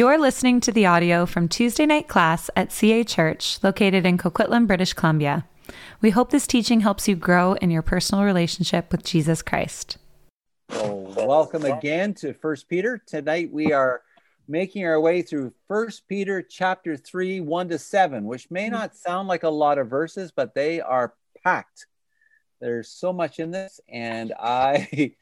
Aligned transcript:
You're 0.00 0.16
listening 0.16 0.60
to 0.60 0.72
the 0.72 0.86
audio 0.86 1.26
from 1.26 1.46
Tuesday 1.46 1.84
night 1.84 2.08
class 2.08 2.48
at 2.56 2.72
CA 2.72 3.04
Church, 3.04 3.62
located 3.62 4.06
in 4.06 4.16
Coquitlam, 4.16 4.66
British 4.66 4.94
Columbia. 4.94 5.44
We 6.00 6.08
hope 6.08 6.30
this 6.30 6.46
teaching 6.46 6.80
helps 6.80 7.06
you 7.06 7.14
grow 7.14 7.52
in 7.52 7.70
your 7.70 7.82
personal 7.82 8.24
relationship 8.24 8.90
with 8.90 9.04
Jesus 9.04 9.42
Christ. 9.42 9.98
Well, 10.70 11.12
welcome 11.14 11.66
again 11.66 12.14
to 12.14 12.32
First 12.32 12.66
Peter. 12.66 13.02
Tonight 13.06 13.52
we 13.52 13.74
are 13.74 14.00
making 14.48 14.86
our 14.86 14.98
way 14.98 15.20
through 15.20 15.52
First 15.68 16.08
Peter 16.08 16.40
chapter 16.40 16.96
3, 16.96 17.40
1 17.40 17.68
to 17.68 17.78
7, 17.78 18.24
which 18.24 18.50
may 18.50 18.68
mm-hmm. 18.68 18.76
not 18.76 18.96
sound 18.96 19.28
like 19.28 19.42
a 19.42 19.50
lot 19.50 19.76
of 19.76 19.90
verses, 19.90 20.32
but 20.34 20.54
they 20.54 20.80
are 20.80 21.12
packed. 21.44 21.84
There's 22.58 22.88
so 22.88 23.12
much 23.12 23.38
in 23.38 23.50
this, 23.50 23.82
and 23.86 24.32
I 24.40 25.12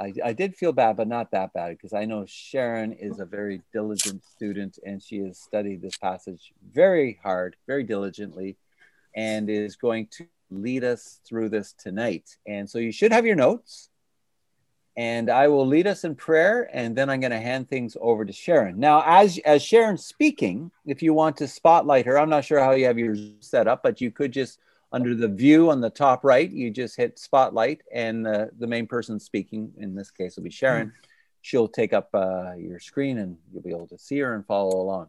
I, 0.00 0.14
I 0.24 0.32
did 0.32 0.56
feel 0.56 0.72
bad, 0.72 0.96
but 0.96 1.08
not 1.08 1.30
that 1.32 1.52
bad, 1.52 1.76
because 1.76 1.92
I 1.92 2.06
know 2.06 2.24
Sharon 2.26 2.92
is 2.92 3.20
a 3.20 3.26
very 3.26 3.60
diligent 3.72 4.24
student 4.24 4.78
and 4.84 5.02
she 5.02 5.18
has 5.18 5.38
studied 5.38 5.82
this 5.82 5.98
passage 5.98 6.52
very 6.72 7.20
hard, 7.22 7.56
very 7.66 7.84
diligently, 7.84 8.56
and 9.14 9.50
is 9.50 9.76
going 9.76 10.08
to 10.12 10.26
lead 10.50 10.84
us 10.84 11.20
through 11.26 11.50
this 11.50 11.74
tonight. 11.74 12.38
And 12.46 12.68
so 12.68 12.78
you 12.78 12.92
should 12.92 13.12
have 13.12 13.26
your 13.26 13.36
notes. 13.36 13.90
And 14.96 15.30
I 15.30 15.48
will 15.48 15.66
lead 15.66 15.86
us 15.86 16.04
in 16.04 16.14
prayer, 16.16 16.68
and 16.72 16.96
then 16.96 17.08
I'm 17.08 17.20
going 17.20 17.30
to 17.30 17.40
hand 17.40 17.68
things 17.68 17.96
over 18.00 18.24
to 18.24 18.32
Sharon. 18.32 18.80
Now, 18.80 19.02
as 19.06 19.38
as 19.44 19.62
Sharon's 19.62 20.04
speaking, 20.04 20.72
if 20.84 21.00
you 21.02 21.14
want 21.14 21.36
to 21.38 21.48
spotlight 21.48 22.06
her, 22.06 22.18
I'm 22.18 22.28
not 22.28 22.44
sure 22.44 22.58
how 22.58 22.72
you 22.72 22.86
have 22.86 22.98
yours 22.98 23.20
set 23.38 23.68
up, 23.68 23.82
but 23.82 24.00
you 24.00 24.10
could 24.10 24.32
just 24.32 24.58
under 24.92 25.14
the 25.14 25.28
view 25.28 25.70
on 25.70 25.80
the 25.80 25.90
top 25.90 26.24
right, 26.24 26.50
you 26.50 26.70
just 26.70 26.96
hit 26.96 27.18
spotlight, 27.18 27.82
and 27.92 28.26
uh, 28.26 28.46
the 28.58 28.66
main 28.66 28.86
person 28.86 29.20
speaking, 29.20 29.72
in 29.78 29.94
this 29.94 30.10
case, 30.10 30.36
will 30.36 30.42
be 30.42 30.50
Sharon. 30.50 30.88
Mm. 30.88 30.92
She'll 31.42 31.68
take 31.68 31.92
up 31.92 32.10
uh, 32.12 32.54
your 32.54 32.80
screen, 32.80 33.18
and 33.18 33.36
you'll 33.52 33.62
be 33.62 33.70
able 33.70 33.86
to 33.88 33.98
see 33.98 34.18
her 34.18 34.34
and 34.34 34.44
follow 34.44 34.80
along. 34.80 35.08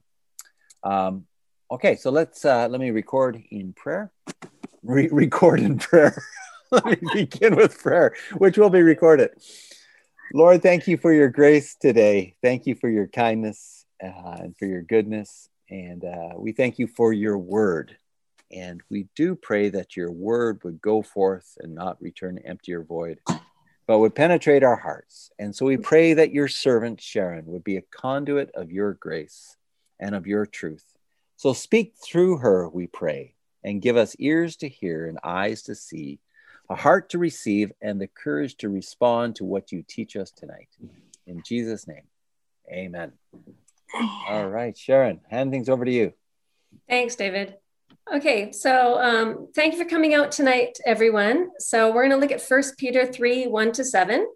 Um, 0.84 1.26
okay, 1.72 1.96
so 1.96 2.12
let's 2.12 2.46
uh, 2.46 2.68
let 2.68 2.80
me 2.80 2.92
record 2.92 3.42
in 3.50 3.74
prayer. 3.74 4.12
Re- 4.84 5.10
record 5.12 5.60
in 5.60 5.80
prayer. 5.80 6.22
let 6.72 6.86
me 6.86 6.98
begin 7.14 7.56
with 7.56 7.78
prayer, 7.80 8.16
which 8.38 8.58
will 8.58 8.70
be 8.70 8.82
recorded. 8.82 9.32
Lord, 10.34 10.62
thank 10.62 10.88
you 10.88 10.98
for 10.98 11.12
your 11.12 11.28
grace 11.28 11.76
today. 11.76 12.36
Thank 12.42 12.66
you 12.66 12.76
for 12.76 12.88
your 12.88 13.08
kindness 13.08 13.86
uh, 14.02 14.38
and 14.40 14.58
for 14.58 14.66
your 14.66 14.82
goodness, 14.84 15.50
and 15.70 16.06
uh, 16.06 16.30
we 16.38 16.52
thank 16.52 16.78
you 16.78 16.88
for 16.88 17.12
your 17.12 17.38
word 17.38 17.98
and 18.52 18.82
we 18.90 19.08
do 19.16 19.36
pray 19.36 19.70
that 19.70 19.96
your 19.96 20.12
word 20.12 20.62
would 20.64 20.82
go 20.82 21.02
forth 21.02 21.58
and 21.62 21.74
not 21.74 22.02
return 22.02 22.38
empty 22.40 22.74
or 22.74 22.84
void, 22.84 23.20
but 23.88 24.00
would 24.00 24.16
penetrate 24.16 24.64
our 24.64 24.76
hearts. 24.76 25.32
And 25.40 25.56
so 25.56 25.66
we 25.66 25.78
pray 25.78 26.14
that 26.14 26.34
your 26.34 26.48
servant 26.48 27.02
Sharon 27.02 27.46
would 27.48 27.64
be 27.64 27.78
a 27.78 27.82
conduit 27.82 28.52
of 28.54 28.72
your 28.72 28.94
grace 28.94 29.58
and 30.00 30.16
of 30.16 30.28
your 30.28 30.46
truth. 30.46 30.86
So 31.38 31.54
speak 31.54 31.96
through 32.04 32.38
her, 32.38 32.68
we 32.70 32.88
pray, 32.88 33.36
and 33.64 33.82
give 33.82 33.98
us 33.98 34.16
ears 34.20 34.56
to 34.58 34.70
hear 34.70 35.08
and 35.08 35.18
eyes 35.24 35.64
to 35.64 35.76
see, 35.76 36.20
a 36.70 36.76
heart 36.76 37.10
to 37.10 37.18
receive, 37.18 37.72
and 37.82 38.00
the 38.00 38.08
courage 38.08 38.58
to 38.58 38.70
respond 38.70 39.36
to 39.36 39.46
what 39.46 39.72
you 39.72 39.84
teach 39.88 40.16
us 40.16 40.32
tonight. 40.32 40.70
In 41.26 41.42
Jesus' 41.44 41.88
name, 41.88 42.04
amen. 42.72 43.14
All 44.28 44.48
right, 44.48 44.78
Sharon, 44.78 45.22
hand 45.30 45.52
things 45.52 45.70
over 45.70 45.86
to 45.86 45.92
you. 45.92 46.14
Thanks, 46.88 47.16
David. 47.16 47.58
Okay, 48.10 48.52
so 48.52 49.00
um, 49.02 49.48
thank 49.56 49.74
you 49.74 49.80
for 49.82 49.90
coming 49.90 50.14
out 50.14 50.32
tonight, 50.32 50.78
everyone. 50.86 51.52
So 51.60 51.94
we're 51.94 52.08
going 52.08 52.12
to 52.12 52.18
look 52.18 52.32
at 52.32 52.42
First 52.42 52.78
Peter 52.78 53.06
3 53.06 53.48
1 53.48 53.72
to 53.74 53.86
7. 53.86 54.28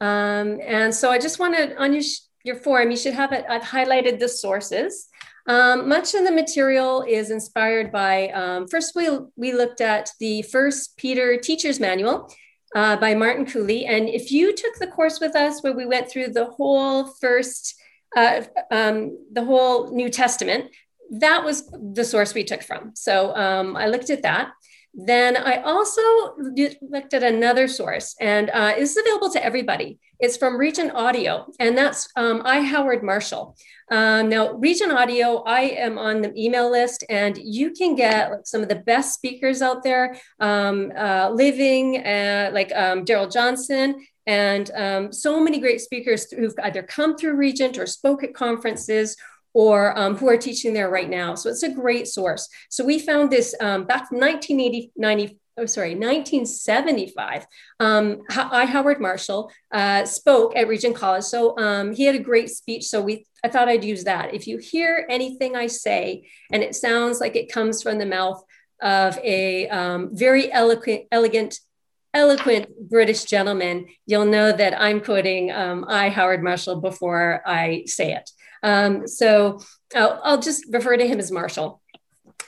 Um, 0.00 0.58
and 0.66 0.92
so 0.92 1.10
I 1.10 1.18
just 1.18 1.38
wanted 1.38 1.76
on 1.76 1.92
your, 1.92 2.02
your 2.44 2.56
form, 2.56 2.90
you 2.90 2.96
should 2.96 3.14
have 3.14 3.32
it, 3.32 3.44
I've 3.48 3.62
highlighted 3.62 4.18
the 4.18 4.28
sources. 4.28 5.08
Um, 5.46 5.88
much 5.88 6.14
of 6.14 6.24
the 6.24 6.32
material 6.32 7.02
is 7.06 7.30
inspired 7.30 7.92
by, 7.92 8.28
um, 8.30 8.66
first, 8.66 8.96
we, 8.96 9.08
we 9.36 9.52
looked 9.52 9.80
at 9.80 10.10
the 10.18 10.42
First 10.42 10.96
Peter 10.96 11.36
Teacher's 11.36 11.78
Manual 11.78 12.32
uh, 12.74 12.96
by 12.96 13.14
Martin 13.14 13.46
Cooley. 13.46 13.86
And 13.86 14.08
if 14.08 14.32
you 14.32 14.56
took 14.56 14.76
the 14.76 14.86
course 14.88 15.20
with 15.20 15.36
us 15.36 15.62
where 15.62 15.76
we 15.76 15.86
went 15.86 16.10
through 16.10 16.28
the 16.28 16.46
whole 16.46 17.04
first 17.04 17.76
uh, 18.16 18.42
um, 18.70 19.16
the 19.32 19.44
whole 19.44 19.92
New 19.92 20.08
Testament, 20.08 20.70
that 21.10 21.44
was 21.44 21.66
the 21.70 22.04
source 22.04 22.34
we 22.34 22.44
took 22.44 22.62
from. 22.62 22.92
So 22.94 23.34
um, 23.34 23.76
I 23.76 23.86
looked 23.86 24.10
at 24.10 24.22
that. 24.22 24.52
Then 24.92 25.36
I 25.36 25.62
also 25.62 26.00
looked 26.36 27.14
at 27.14 27.22
another 27.22 27.68
source, 27.68 28.16
and 28.20 28.50
uh, 28.50 28.72
it's 28.76 28.96
available 28.96 29.30
to 29.30 29.44
everybody. 29.44 30.00
It's 30.18 30.36
from 30.36 30.58
Regent 30.58 30.92
Audio, 30.94 31.46
and 31.60 31.78
that's 31.78 32.08
um, 32.16 32.42
I 32.44 32.62
Howard 32.62 33.04
Marshall. 33.04 33.56
Um, 33.92 34.28
now, 34.28 34.52
Regent 34.54 34.90
Audio, 34.90 35.44
I 35.44 35.60
am 35.60 35.96
on 35.96 36.22
the 36.22 36.32
email 36.36 36.68
list, 36.68 37.04
and 37.08 37.38
you 37.38 37.70
can 37.70 37.94
get 37.94 38.46
some 38.48 38.62
of 38.62 38.68
the 38.68 38.76
best 38.76 39.14
speakers 39.14 39.62
out 39.62 39.84
there, 39.84 40.16
um, 40.40 40.92
uh, 40.96 41.30
living, 41.30 42.04
uh, 42.04 42.50
like 42.52 42.72
um, 42.74 43.04
Darrell 43.04 43.28
Johnson, 43.28 44.04
and 44.26 44.70
um, 44.74 45.12
so 45.12 45.40
many 45.40 45.60
great 45.60 45.80
speakers 45.80 46.30
who've 46.32 46.54
either 46.64 46.82
come 46.82 47.16
through 47.16 47.36
Regent 47.36 47.78
or 47.78 47.86
spoke 47.86 48.22
at 48.22 48.34
conferences 48.34 49.16
or 49.52 49.98
um, 49.98 50.16
who 50.16 50.28
are 50.28 50.36
teaching 50.36 50.74
there 50.74 50.90
right 50.90 51.08
now. 51.08 51.34
So 51.34 51.50
it's 51.50 51.62
a 51.62 51.70
great 51.70 52.06
source. 52.06 52.48
So 52.68 52.84
we 52.84 52.98
found 52.98 53.30
this 53.30 53.54
um, 53.60 53.84
back 53.84 54.08
from 54.08 54.18
1980, 54.18 55.38
oh, 55.56 55.66
sorry, 55.66 55.94
1975. 55.94 57.46
Um, 57.80 58.22
I, 58.30 58.64
Howard 58.66 59.00
Marshall, 59.00 59.50
uh, 59.72 60.04
spoke 60.04 60.56
at 60.56 60.68
Regent 60.68 60.96
College. 60.96 61.24
So 61.24 61.58
um, 61.58 61.92
he 61.92 62.04
had 62.04 62.14
a 62.14 62.20
great 62.20 62.50
speech. 62.50 62.84
So 62.86 63.02
we, 63.02 63.26
I 63.44 63.48
thought 63.48 63.68
I'd 63.68 63.84
use 63.84 64.04
that. 64.04 64.34
If 64.34 64.46
you 64.46 64.58
hear 64.58 65.06
anything 65.10 65.56
I 65.56 65.66
say 65.66 66.28
and 66.52 66.62
it 66.62 66.74
sounds 66.74 67.20
like 67.20 67.36
it 67.36 67.52
comes 67.52 67.82
from 67.82 67.98
the 67.98 68.06
mouth 68.06 68.42
of 68.80 69.18
a 69.18 69.68
um, 69.68 70.10
very 70.12 70.50
eloquent, 70.52 71.04
elegant 71.10 71.58
eloquent 72.12 72.68
British 72.88 73.24
gentleman, 73.24 73.86
you'll 74.06 74.24
know 74.24 74.50
that 74.52 74.80
I'm 74.80 75.00
quoting 75.00 75.52
um, 75.52 75.84
I, 75.88 76.08
Howard 76.08 76.42
Marshall, 76.42 76.80
before 76.80 77.42
I 77.46 77.84
say 77.86 78.12
it. 78.12 78.28
Um, 78.62 79.06
so 79.06 79.60
I'll, 79.94 80.20
I'll, 80.22 80.40
just 80.40 80.66
refer 80.70 80.96
to 80.96 81.06
him 81.06 81.18
as 81.18 81.30
Marshall. 81.30 81.80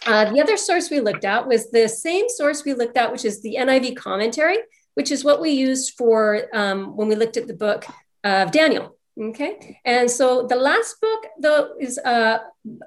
Uh, 0.06 0.30
the 0.32 0.40
other 0.40 0.56
source 0.56 0.90
we 0.90 1.00
looked 1.00 1.24
at 1.24 1.46
was 1.46 1.70
the 1.70 1.88
same 1.88 2.28
source 2.28 2.64
we 2.64 2.74
looked 2.74 2.96
at, 2.96 3.12
which 3.12 3.24
is 3.24 3.40
the 3.42 3.56
NIV 3.58 3.96
commentary, 3.96 4.58
which 4.94 5.10
is 5.10 5.24
what 5.24 5.40
we 5.40 5.50
used 5.50 5.94
for 5.96 6.42
um, 6.52 6.96
when 6.96 7.08
we 7.08 7.14
looked 7.14 7.36
at 7.36 7.46
the 7.46 7.54
book 7.54 7.84
of 8.24 8.50
Daniel. 8.50 8.96
Okay, 9.20 9.78
and 9.84 10.10
so 10.10 10.46
the 10.46 10.56
last 10.56 10.98
book, 10.98 11.26
though, 11.38 11.74
is 11.78 11.98
uh, 11.98 12.38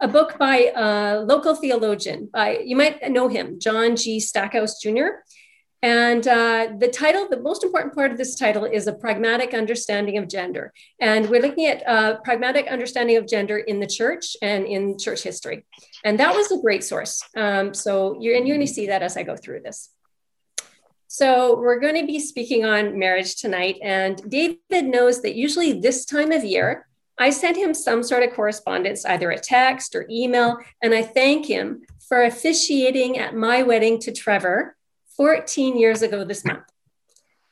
a 0.02 0.08
book 0.08 0.40
by 0.40 0.72
a 0.75 1.19
local 1.19 1.53
theologian. 1.53 2.30
By 2.34 2.62
you 2.66 2.75
might 2.75 3.12
know 3.12 3.28
him, 3.28 3.59
John 3.59 3.96
G. 3.96 4.19
Stackhouse 4.19 4.81
Jr. 4.81 5.22
And 5.85 6.28
uh, 6.28 6.69
the 6.79 6.88
title, 6.88 7.28
the 7.29 7.40
most 7.40 7.63
important 7.63 7.94
part 7.94 8.12
of 8.12 8.18
this 8.18 8.34
title 8.34 8.66
is 8.66 8.88
a 8.88 8.94
pragmatic 8.94 9.53
understanding 9.53 10.18
of 10.18 10.28
gender. 10.28 10.73
And 11.00 11.29
we're 11.29 11.44
looking 11.44 11.68
at 11.68 11.88
uh, 11.88 12.18
pragmatic 12.22 12.66
understanding 12.66 13.18
of 13.18 13.28
gender 13.28 13.59
in 13.59 13.79
the 13.79 13.85
church 13.85 14.35
and 14.41 14.66
in 14.66 14.97
church 14.97 15.22
history. 15.22 15.63
And 16.03 16.19
that 16.19 16.34
was 16.34 16.51
a 16.51 16.57
great 16.57 16.84
source. 16.84 17.22
Um, 17.38 17.75
so 17.75 18.18
you're, 18.19 18.35
and 18.35 18.47
you're 18.47 18.57
going 18.57 18.66
to 18.66 18.73
see 18.73 18.88
that 18.88 19.03
as 19.03 19.16
I 19.16 19.22
go 19.22 19.35
through 19.35 19.62
this. 19.62 19.91
So 21.06 21.56
we're 21.59 21.79
going 21.79 22.02
to 22.02 22.07
be 22.07 22.19
speaking 22.19 22.66
on 22.66 22.97
marriage 22.97 23.35
tonight. 23.35 23.78
And 23.84 24.19
David 24.28 24.85
knows 24.85 25.22
that 25.22 25.35
usually 25.35 25.79
this 25.81 26.03
time 26.03 26.31
of 26.31 26.44
year, 26.44 26.88
I 27.19 27.29
send 27.29 27.57
him 27.57 27.75
some 27.75 28.02
sort 28.02 28.23
of 28.23 28.34
correspondence, 28.34 29.06
either 29.06 29.29
a 29.29 29.38
text 29.38 29.94
or 29.94 30.07
email, 30.09 30.57
and 30.81 30.96
I 30.96 31.03
thank 31.03 31.46
him 31.46 31.84
for 32.09 32.23
officiating 32.23 33.19
at 33.19 33.35
my 33.35 33.62
wedding 33.62 34.00
to 34.00 34.12
Trevor 34.12 34.75
14 35.18 35.78
years 35.78 36.02
ago 36.02 36.24
this 36.24 36.46
month. 36.46 36.64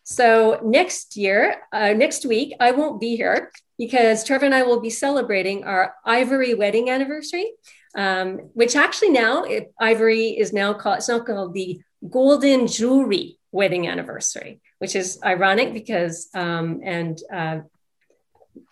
So 0.04 0.60
next 0.64 1.16
year, 1.16 1.62
uh, 1.72 1.94
next 1.94 2.26
week, 2.26 2.54
I 2.60 2.72
won't 2.72 3.00
be 3.00 3.16
here 3.16 3.52
because 3.78 4.24
Trevor 4.24 4.46
and 4.46 4.56
I 4.56 4.64
will 4.64 4.82
be 4.82 4.90
celebrating 4.90 5.64
our 5.64 5.96
Ivory 6.06 6.54
wedding 6.54 6.90
anniversary, 6.90 7.52
um, 7.96 8.50
which 8.54 8.76
actually 8.76 9.10
now 9.10 9.44
it, 9.44 9.74
Ivory 9.80 10.38
is 10.38 10.52
now 10.52 10.74
called 10.74 10.98
it's 10.98 11.10
now 11.10 11.20
called 11.20 11.54
the 11.54 11.82
Golden 12.10 12.68
Jewelry 12.68 13.40
wedding 13.54 13.88
anniversary, 13.88 14.60
which 14.80 14.96
is 14.96 15.20
ironic 15.24 15.74
because 15.74 16.28
um, 16.36 16.82
and 16.84 17.18
uh, 17.34 17.60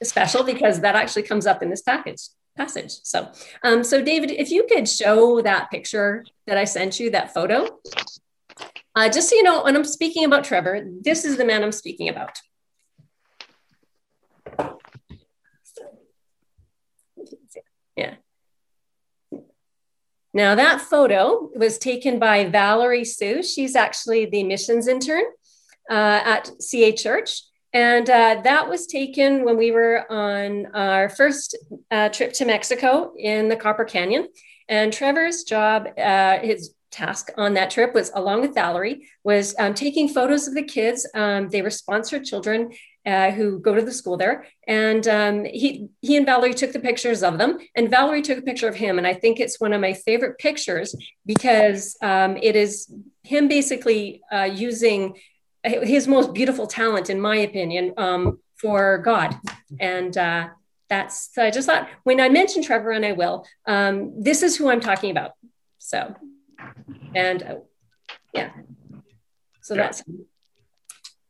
special 0.04 0.44
because 0.44 0.82
that 0.82 0.96
actually 0.96 1.24
comes 1.24 1.48
up 1.48 1.64
in 1.64 1.70
this 1.70 1.82
package 1.82 2.22
passage. 2.58 2.92
So, 3.04 3.32
um, 3.64 3.84
so 3.84 4.02
David, 4.02 4.32
if 4.32 4.52
you 4.52 4.66
could 4.70 4.88
show 4.90 5.42
that 5.42 5.72
picture 5.72 6.26
that 6.48 6.58
I 6.58 6.66
sent 6.66 7.00
you, 7.00 7.12
that 7.12 7.34
photo. 7.34 7.80
Uh, 8.96 9.10
just 9.10 9.30
so 9.30 9.36
you 9.36 9.44
know, 9.44 9.64
when 9.64 9.76
I'm 9.76 9.86
speaking 9.86 10.26
about 10.26 10.44
Trevor, 10.44 10.86
this 11.02 11.24
is 11.24 11.38
the 11.38 11.46
man 11.46 11.64
I'm 11.64 11.72
speaking 11.72 12.10
about. 12.10 12.38
Yeah. 17.96 18.16
Now 20.34 20.56
that 20.56 20.82
photo 20.82 21.50
was 21.56 21.78
taken 21.78 22.20
by 22.20 22.46
Valerie 22.46 23.06
Sue. 23.06 23.44
She's 23.44 23.76
actually 23.76 24.26
the 24.26 24.44
missions 24.44 24.88
intern 24.88 25.24
uh, 25.90 26.22
at 26.24 26.50
CA 26.62 26.92
Church. 26.92 27.44
And 27.74 28.10
uh, 28.10 28.42
that 28.44 28.68
was 28.68 28.86
taken 28.86 29.46
when 29.46 29.58
we 29.58 29.72
were 29.72 30.12
on 30.12 30.68
our 30.74 31.08
first 31.08 31.58
uh, 31.90 32.10
trip 32.10 32.34
to 32.34 32.46
Mexico 32.46 33.14
in 33.18 33.48
the 33.48 33.56
Copper 33.56 33.86
Canyon. 33.86 34.28
And 34.68 34.92
Trevor's 34.92 35.44
job, 35.44 35.88
uh, 35.98 36.40
his 36.40 36.74
task 36.92 37.30
on 37.38 37.54
that 37.54 37.72
trip 37.72 37.94
was, 37.94 38.12
along 38.14 38.42
with 38.42 38.54
Valerie, 38.54 39.08
was 39.24 39.56
um, 39.58 39.74
taking 39.74 40.08
photos 40.08 40.48
of 40.48 40.54
the 40.54 40.64
kids. 40.64 41.08
Um, 41.16 41.50
they 41.50 41.62
were 41.62 41.70
sponsored 41.70 42.26
children 42.26 42.72
uh, 43.06 43.32
who 43.32 43.60
go 43.60 43.74
to 43.74 43.82
the 43.82 43.92
school 43.92 44.18
there, 44.18 44.46
and 44.68 45.08
um, 45.08 45.46
he 45.46 45.90
he 46.02 46.18
and 46.18 46.26
Valerie 46.26 46.54
took 46.54 46.72
the 46.72 46.80
pictures 46.80 47.24
of 47.24 47.38
them, 47.38 47.58
and 47.76 47.90
Valerie 47.90 48.22
took 48.22 48.38
a 48.38 48.44
picture 48.44 48.68
of 48.68 48.76
him, 48.76 48.98
and 48.98 49.08
I 49.08 49.14
think 49.14 49.40
it's 49.40 49.60
one 49.60 49.74
of 49.74 49.82
my 49.82 49.94
favorite 49.94 50.38
pictures 50.38 50.96
because 51.26 51.98
um, 52.02 52.38
it 52.38 52.56
is 52.56 52.94
him 53.24 53.48
basically 53.48 54.22
uh, 54.32 54.44
using 54.44 55.18
his 55.64 56.08
most 56.08 56.34
beautiful 56.34 56.68
talent, 56.68 57.10
in 57.10 57.20
my 57.20 57.38
opinion, 57.38 57.94
um, 57.98 58.40
for 58.56 59.00
God, 59.00 59.36
and. 59.80 60.16
Uh, 60.18 60.50
that's 60.90 61.34
so 61.34 61.42
I 61.42 61.52
just 61.52 61.70
thought 61.70 61.88
when 62.04 62.20
I 62.20 62.28
mentioned 62.28 62.66
Trevor, 62.66 62.92
and 62.92 63.06
I 63.06 63.14
will, 63.14 63.48
um, 63.66 64.22
this 64.22 64.44
is 64.44 64.58
who 64.58 64.70
I'm 64.70 64.82
talking 64.82 65.10
about. 65.10 65.32
So 65.80 66.14
and 67.16 67.44
uh, 67.44 67.56
yeah, 68.34 68.52
so 69.62 69.76
that's 69.76 70.04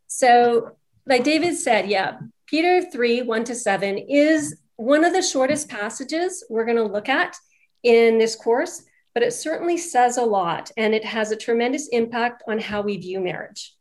so 0.08 0.76
like 1.06 1.24
David 1.24 1.56
said, 1.56 1.90
yeah, 1.90 2.20
Peter 2.46 2.82
3 2.82 3.24
1 3.24 3.44
to 3.46 3.56
7 3.56 3.98
is 3.98 4.62
one 4.76 5.04
of 5.04 5.14
the 5.14 5.22
shortest 5.22 5.70
passages 5.70 6.44
we're 6.50 6.66
going 6.66 6.78
to 6.78 6.84
look 6.84 7.10
at 7.10 7.36
in 7.84 8.18
this 8.18 8.36
course, 8.36 8.84
but 9.14 9.24
it 9.24 9.34
certainly 9.34 9.78
says 9.78 10.18
a 10.18 10.24
lot 10.24 10.72
and 10.78 10.94
it 10.94 11.06
has 11.06 11.32
a 11.32 11.36
tremendous 11.36 11.88
impact 11.90 12.44
on 12.48 12.60
how 12.60 12.82
we 12.82 12.98
view 12.98 13.20
marriage. 13.20 13.76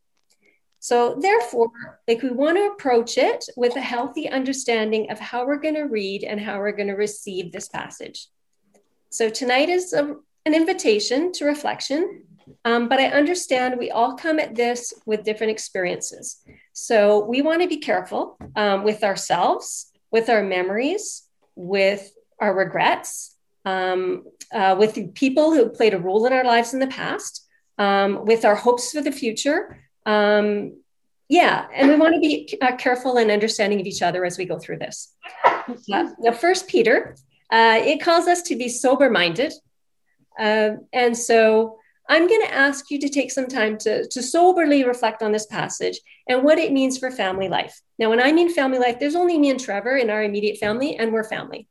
So, 0.83 1.19
therefore, 1.21 1.71
like 2.09 2.23
we 2.23 2.31
want 2.31 2.57
to 2.57 2.71
approach 2.73 3.19
it 3.19 3.45
with 3.55 3.77
a 3.77 3.81
healthy 3.81 4.31
understanding 4.31 5.11
of 5.11 5.19
how 5.19 5.47
we're 5.47 5.61
going 5.61 5.75
to 5.75 5.83
read 5.83 6.25
and 6.25 6.41
how 6.41 6.59
we're 6.59 6.73
going 6.73 6.89
to 6.89 6.95
receive 6.95 7.53
this 7.53 7.69
passage. 7.69 8.29
So, 9.11 9.29
tonight 9.29 9.69
is 9.69 9.93
a 9.93 10.17
an 10.47 10.55
invitation 10.55 11.33
to 11.33 11.45
reflection, 11.45 12.25
um, 12.65 12.89
but 12.89 12.99
I 12.99 13.07
understand 13.07 13.79
we 13.79 13.91
all 13.91 14.17
come 14.17 14.39
at 14.39 14.55
this 14.55 14.93
with 15.07 15.25
different 15.25 15.51
experiences. 15.51 16.43
So 16.73 17.25
we 17.25 17.43
want 17.43 17.63
to 17.63 17.69
be 17.69 17.79
careful 17.79 18.39
um, 18.57 18.85
with 18.85 19.05
ourselves, 19.05 19.91
with 20.11 20.29
our 20.29 20.43
memories, 20.43 21.23
with 21.57 22.13
our 22.41 22.55
regrets, 22.55 23.37
um, 23.65 24.25
uh, 24.53 24.77
with 24.79 25.15
people 25.15 25.53
who 25.53 25.69
played 25.69 25.95
a 25.95 25.99
role 25.99 26.27
in 26.27 26.33
our 26.33 26.45
lives 26.45 26.73
in 26.75 26.81
the 26.81 26.87
past, 26.87 27.47
um, 27.79 28.25
with 28.25 28.45
our 28.45 28.57
hopes 28.57 28.93
for 28.93 29.03
the 29.03 29.13
future. 29.13 29.79
Um, 30.07 30.79
yeah, 31.29 31.67
and 31.73 31.89
we 31.89 31.97
want 31.97 32.15
to 32.15 32.21
be 32.21 32.59
uh, 32.61 32.75
careful 32.77 33.17
and 33.19 33.31
understanding 33.31 33.81
of 33.81 33.87
each 33.87 34.03
other 34.03 34.25
as 34.25 34.37
we 34.37 34.47
go 34.47 34.59
through 34.59 34.79
this. 34.79 35.15
Uh, 35.45 36.09
now, 36.19 36.33
First 36.33 36.67
Peter, 36.67 37.15
uh, 37.53 37.79
it 37.81 38.03
calls 38.03 38.27
us 38.27 38.43
to 38.43 38.57
be 38.57 38.69
sober-minded, 38.69 39.53
um, 40.41 40.87
and 40.93 41.17
so 41.17 41.77
I'm 42.09 42.27
going 42.27 42.43
to 42.43 42.53
ask 42.53 42.91
you 42.91 42.99
to 42.99 43.09
take 43.09 43.31
some 43.31 43.47
time 43.47 43.79
to, 43.79 44.09
to 44.09 44.21
soberly 44.21 44.85
reflect 44.85 45.23
on 45.23 45.31
this 45.31 45.47
passage 45.47 46.01
and 46.29 46.43
what 46.43 46.59
it 46.59 46.73
means 46.73 46.99
for 46.99 47.11
family 47.11 47.49
life. 47.49 47.81
Now, 48.01 48.11
when 48.11 48.21
I 48.21 48.33
mean 48.33 48.53
family 48.53 48.81
life, 48.81 48.99
there's 48.99 49.15
only 49.15 49.39
me 49.39 49.51
and 49.51 49.61
Trevor 49.61 49.97
in 49.97 50.11
our 50.11 50.25
immediate 50.25 50.59
family, 50.59 50.97
and 50.97 51.13
we're 51.13 51.23
family. 51.23 51.69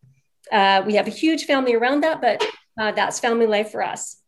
Uh, 0.50 0.84
we 0.86 0.94
have 0.96 1.08
a 1.08 1.12
huge 1.12 1.44
family 1.44 1.76
around 1.76 2.02
that, 2.02 2.22
but 2.22 2.46
uh, 2.80 2.92
that's 2.94 3.20
family 3.20 3.48
life 3.48 3.72
for 3.72 3.84
us. 3.84 4.22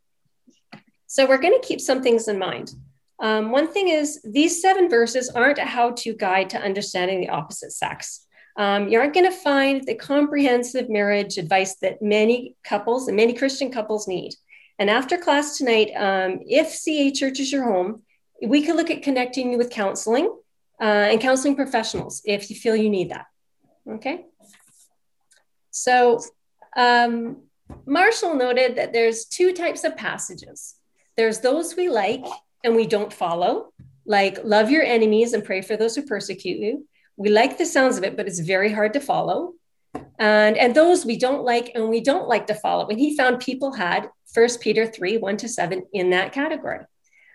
So 1.08 1.28
we're 1.28 1.38
going 1.38 1.58
to 1.60 1.66
keep 1.66 1.80
some 1.80 2.02
things 2.02 2.28
in 2.28 2.38
mind. 2.38 2.74
Um, 3.22 3.52
one 3.52 3.72
thing 3.72 3.88
is, 3.88 4.20
these 4.24 4.62
seven 4.62 4.90
verses 4.90 5.30
aren't 5.30 5.60
a 5.60 5.66
how 5.66 5.92
to 5.92 6.14
guide 6.14 6.50
to 6.50 6.58
understanding 6.60 7.22
the 7.22 7.30
opposite 7.30 7.72
sex. 7.72 8.26
Um, 8.58 8.90
you 8.90 9.00
aren't 9.00 9.14
going 9.14 9.30
to 9.30 9.38
find 9.38 9.86
the 9.86 9.96
comprehensive 9.96 10.90
marriage 10.90 11.38
advice 11.38 11.76
that 11.76 12.02
many 12.02 12.56
couples 12.64 13.08
and 13.08 13.16
many 13.16 13.34
Christian 13.34 13.72
couples 13.72 14.08
need. 14.08 14.36
And 14.78 14.90
after 14.90 15.18
class 15.18 15.58
tonight, 15.58 15.92
um, 15.96 16.40
if 16.48 16.70
CA 16.70 17.12
Church 17.12 17.40
is 17.40 17.52
your 17.52 17.64
home, 17.64 18.02
we 18.42 18.64
could 18.64 18.76
look 18.76 18.90
at 18.90 19.04
connecting 19.04 19.52
you 19.52 19.58
with 19.58 19.70
counseling 19.70 20.26
uh, 20.82 20.84
and 20.84 21.22
counseling 21.22 21.56
professionals 21.56 22.22
if 22.26 22.50
you 22.50 22.56
feel 22.56 22.76
you 22.76 22.90
need 22.90 23.12
that. 23.12 23.28
Okay. 23.88 24.26
So 25.70 26.20
um, 26.76 27.44
Marshall 27.86 28.36
noted 28.36 28.76
that 28.76 28.92
there's 28.92 29.26
two 29.26 29.54
types 29.54 29.84
of 29.84 29.96
passages. 29.96 30.76
There's 31.16 31.40
those 31.40 31.76
we 31.76 31.90
like 31.90 32.26
and 32.64 32.76
we 32.76 32.88
don't 32.88 33.14
follow, 33.14 33.72
like 34.06 34.40
love 34.44 34.70
your 34.72 34.84
enemies 34.84 35.34
and 35.34 35.44
pray 35.44 35.62
for 35.62 35.78
those 35.78 35.96
who 35.96 36.06
persecute 36.06 36.60
you 36.60 36.88
we 37.22 37.30
like 37.30 37.60
the 37.60 37.68
sounds 37.68 37.98
of 38.00 38.04
it, 38.04 38.18
but 38.18 38.26
it's 38.26 38.40
very 38.40 38.74
hard 38.74 38.94
to 38.94 39.00
follow. 39.00 39.54
And, 40.18 40.58
and 40.58 40.76
those 40.76 41.06
we 41.06 41.18
don't 41.18 41.44
like 41.44 41.72
and 41.76 41.88
we 41.88 42.02
don't 42.02 42.28
like 42.28 42.48
to 42.48 42.56
follow. 42.56 42.88
And 42.88 43.00
he 43.00 43.16
found 43.16 43.40
people 43.40 43.74
had 43.74 44.10
First 44.34 44.60
Peter 44.60 44.88
3 44.88 45.18
1 45.18 45.38
to 45.38 45.48
7 45.48 45.84
in 45.94 46.10
that 46.10 46.34
category. 46.34 46.86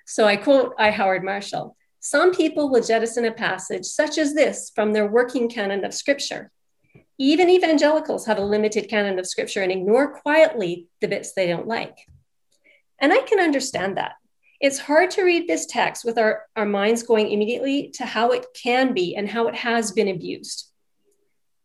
So 0.04 0.26
I 0.26 0.36
quote 0.36 0.74
I 0.76 0.90
Howard 0.90 1.22
Marshall 1.22 1.76
Some 2.00 2.34
people 2.34 2.68
will 2.68 2.82
jettison 2.82 3.26
a 3.26 3.32
passage 3.32 3.84
such 3.84 4.18
as 4.18 4.34
this 4.34 4.72
from 4.74 4.92
their 4.92 5.06
working 5.06 5.48
canon 5.48 5.84
of 5.84 5.94
scripture. 5.94 6.50
Even 7.18 7.48
evangelicals 7.48 8.26
have 8.26 8.38
a 8.38 8.44
limited 8.44 8.88
canon 8.88 9.20
of 9.20 9.26
scripture 9.26 9.62
and 9.62 9.70
ignore 9.70 10.18
quietly 10.20 10.88
the 11.00 11.06
bits 11.06 11.32
they 11.32 11.46
don't 11.46 11.68
like. 11.68 11.96
And 12.98 13.12
I 13.12 13.20
can 13.22 13.38
understand 13.38 13.98
that. 13.98 14.14
It's 14.60 14.78
hard 14.78 15.10
to 15.12 15.22
read 15.22 15.46
this 15.46 15.66
text 15.66 16.04
with 16.04 16.18
our, 16.18 16.44
our 16.56 16.66
minds 16.66 17.02
going 17.02 17.30
immediately 17.30 17.90
to 17.94 18.06
how 18.06 18.30
it 18.30 18.46
can 18.54 18.94
be 18.94 19.14
and 19.16 19.28
how 19.28 19.48
it 19.48 19.54
has 19.54 19.92
been 19.92 20.08
abused. 20.08 20.70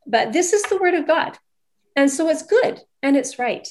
But 0.05 0.33
this 0.33 0.53
is 0.53 0.63
the 0.63 0.77
word 0.77 0.93
of 0.93 1.07
God. 1.07 1.37
And 1.95 2.09
so 2.09 2.29
it's 2.29 2.43
good 2.43 2.81
and 3.01 3.15
it's 3.15 3.39
right. 3.39 3.67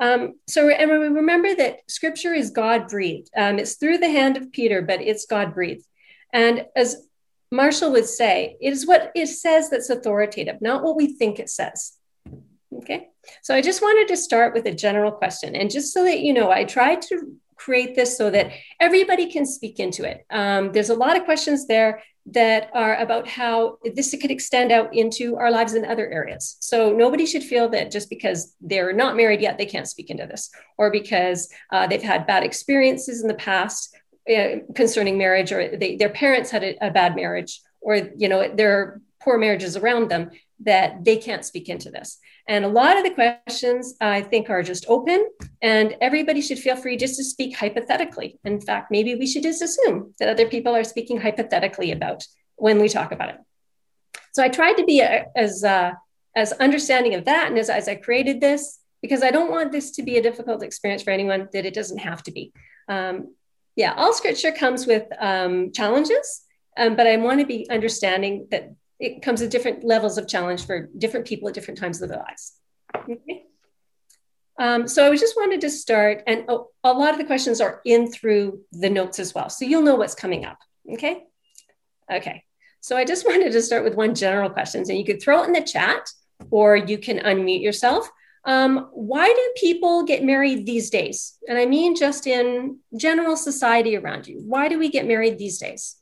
Um, 0.00 0.34
so 0.46 0.68
and 0.68 0.90
we 0.90 0.96
remember 0.96 1.54
that 1.54 1.80
scripture 1.88 2.32
is 2.32 2.50
God 2.50 2.88
breathed. 2.88 3.30
Um, 3.36 3.58
it's 3.58 3.74
through 3.74 3.98
the 3.98 4.10
hand 4.10 4.36
of 4.36 4.52
Peter, 4.52 4.82
but 4.82 5.00
it's 5.00 5.26
God 5.26 5.54
breathed. 5.54 5.84
And 6.32 6.66
as 6.76 7.08
Marshall 7.50 7.92
would 7.92 8.06
say, 8.06 8.56
it 8.60 8.72
is 8.72 8.86
what 8.86 9.12
it 9.14 9.26
says 9.26 9.68
that's 9.68 9.90
authoritative, 9.90 10.62
not 10.62 10.82
what 10.82 10.96
we 10.96 11.14
think 11.14 11.38
it 11.38 11.50
says. 11.50 11.92
Okay. 12.78 13.08
So 13.42 13.54
I 13.54 13.60
just 13.60 13.82
wanted 13.82 14.08
to 14.08 14.16
start 14.16 14.54
with 14.54 14.66
a 14.66 14.74
general 14.74 15.12
question. 15.12 15.54
And 15.54 15.70
just 15.70 15.92
so 15.92 16.04
that 16.04 16.20
you 16.20 16.32
know, 16.32 16.50
I 16.50 16.64
tried 16.64 17.02
to 17.02 17.36
create 17.64 17.94
this 17.94 18.16
so 18.16 18.30
that 18.30 18.50
everybody 18.80 19.30
can 19.30 19.46
speak 19.46 19.78
into 19.78 20.04
it. 20.04 20.24
Um, 20.30 20.72
there's 20.72 20.90
a 20.90 20.94
lot 21.04 21.16
of 21.16 21.24
questions 21.24 21.66
there 21.66 22.02
that 22.26 22.70
are 22.72 22.96
about 22.96 23.26
how 23.26 23.78
this 23.96 24.14
could 24.20 24.30
extend 24.30 24.70
out 24.70 24.94
into 24.94 25.36
our 25.36 25.50
lives 25.50 25.74
in 25.74 25.84
other 25.84 26.08
areas. 26.10 26.56
So 26.60 26.92
nobody 26.92 27.26
should 27.26 27.42
feel 27.42 27.68
that 27.70 27.90
just 27.90 28.08
because 28.08 28.54
they're 28.60 28.92
not 28.92 29.16
married 29.16 29.40
yet, 29.40 29.58
they 29.58 29.66
can't 29.66 29.88
speak 29.88 30.08
into 30.10 30.26
this, 30.26 30.50
or 30.78 30.90
because 30.90 31.48
uh, 31.72 31.86
they've 31.86 32.02
had 32.02 32.26
bad 32.26 32.44
experiences 32.44 33.22
in 33.22 33.28
the 33.28 33.34
past 33.34 33.96
uh, 34.32 34.62
concerning 34.74 35.18
marriage, 35.18 35.50
or 35.52 35.76
they, 35.76 35.96
their 35.96 36.10
parents 36.10 36.50
had 36.50 36.62
a, 36.62 36.86
a 36.86 36.90
bad 36.90 37.16
marriage, 37.16 37.60
or 37.80 37.96
you 38.16 38.28
know 38.28 38.48
there 38.54 38.72
are 38.78 39.00
poor 39.20 39.36
marriages 39.36 39.76
around 39.76 40.08
them 40.08 40.30
that 40.60 41.04
they 41.04 41.16
can't 41.16 41.44
speak 41.44 41.68
into 41.68 41.90
this. 41.90 42.18
And 42.48 42.64
a 42.64 42.68
lot 42.68 42.96
of 42.96 43.04
the 43.04 43.10
questions 43.10 43.94
I 44.00 44.20
think 44.20 44.50
are 44.50 44.62
just 44.62 44.84
open, 44.88 45.28
and 45.60 45.96
everybody 46.00 46.40
should 46.40 46.58
feel 46.58 46.76
free 46.76 46.96
just 46.96 47.16
to 47.16 47.24
speak 47.24 47.56
hypothetically. 47.56 48.38
In 48.44 48.60
fact, 48.60 48.90
maybe 48.90 49.14
we 49.14 49.26
should 49.26 49.44
just 49.44 49.62
assume 49.62 50.14
that 50.18 50.28
other 50.28 50.48
people 50.48 50.74
are 50.74 50.84
speaking 50.84 51.20
hypothetically 51.20 51.92
about 51.92 52.24
when 52.56 52.80
we 52.80 52.88
talk 52.88 53.12
about 53.12 53.30
it. 53.30 53.36
So 54.32 54.42
I 54.42 54.48
tried 54.48 54.74
to 54.74 54.84
be 54.84 55.00
a, 55.00 55.26
as 55.36 55.62
uh, 55.62 55.92
as 56.34 56.52
understanding 56.52 57.14
of 57.14 57.26
that, 57.26 57.48
and 57.48 57.58
as, 57.58 57.68
as 57.68 57.88
I 57.88 57.94
created 57.94 58.40
this, 58.40 58.80
because 59.02 59.22
I 59.22 59.30
don't 59.30 59.50
want 59.50 59.70
this 59.70 59.90
to 59.92 60.02
be 60.02 60.16
a 60.16 60.22
difficult 60.22 60.62
experience 60.62 61.02
for 61.02 61.10
anyone 61.10 61.48
that 61.52 61.66
it 61.66 61.74
doesn't 61.74 61.98
have 61.98 62.22
to 62.24 62.32
be. 62.32 62.52
Um, 62.88 63.34
yeah, 63.76 63.94
all 63.94 64.12
scripture 64.12 64.52
comes 64.52 64.86
with 64.86 65.04
um, 65.18 65.72
challenges, 65.72 66.42
um, 66.76 66.96
but 66.96 67.06
I 67.06 67.16
want 67.18 67.40
to 67.40 67.46
be 67.46 67.68
understanding 67.70 68.48
that 68.50 68.72
it 69.02 69.20
comes 69.20 69.40
with 69.40 69.50
different 69.50 69.82
levels 69.82 70.16
of 70.16 70.28
challenge 70.28 70.64
for 70.64 70.88
different 70.96 71.26
people 71.26 71.48
at 71.48 71.54
different 71.54 71.80
times 71.80 72.00
of 72.00 72.08
their 72.08 72.18
lives. 72.18 72.52
Okay. 72.96 73.42
Um, 74.60 74.86
so 74.86 75.10
I 75.10 75.16
just 75.16 75.34
wanted 75.36 75.60
to 75.62 75.70
start, 75.70 76.22
and 76.28 76.44
oh, 76.46 76.68
a 76.84 76.92
lot 76.92 77.10
of 77.10 77.18
the 77.18 77.24
questions 77.24 77.60
are 77.60 77.80
in 77.84 78.12
through 78.12 78.60
the 78.70 78.88
notes 78.88 79.18
as 79.18 79.34
well. 79.34 79.50
So 79.50 79.64
you'll 79.64 79.82
know 79.82 79.96
what's 79.96 80.14
coming 80.14 80.44
up. 80.44 80.58
Okay. 80.88 81.24
Okay. 82.10 82.44
So 82.80 82.96
I 82.96 83.04
just 83.04 83.26
wanted 83.28 83.50
to 83.50 83.60
start 83.60 83.82
with 83.82 83.96
one 83.96 84.14
general 84.14 84.50
question, 84.50 84.82
and 84.82 84.96
you 84.96 85.04
could 85.04 85.20
throw 85.20 85.42
it 85.42 85.46
in 85.46 85.52
the 85.52 85.62
chat 85.62 86.08
or 86.50 86.76
you 86.76 86.96
can 86.96 87.18
unmute 87.18 87.62
yourself. 87.62 88.08
Um, 88.44 88.88
why 88.92 89.26
do 89.26 89.52
people 89.56 90.04
get 90.04 90.24
married 90.24 90.64
these 90.64 90.90
days? 90.90 91.38
And 91.48 91.58
I 91.58 91.66
mean 91.66 91.96
just 91.96 92.26
in 92.26 92.78
general 92.96 93.36
society 93.36 93.96
around 93.96 94.26
you. 94.26 94.42
Why 94.44 94.68
do 94.68 94.78
we 94.78 94.88
get 94.88 95.06
married 95.06 95.38
these 95.38 95.58
days? 95.58 95.96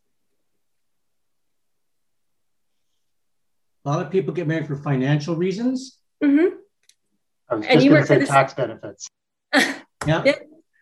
A 3.84 3.88
lot 3.88 4.04
of 4.04 4.10
people 4.10 4.34
get 4.34 4.46
married 4.46 4.66
for 4.66 4.76
financial 4.76 5.36
reasons. 5.36 5.98
Mm-hmm. 6.22 6.56
I 7.48 7.54
was 7.54 7.66
and 7.66 7.80
just 7.80 7.88
going 7.88 8.20
to 8.20 8.26
say 8.26 8.32
tax 8.32 8.54
benefits. 8.54 9.08
yeah. 10.06 10.32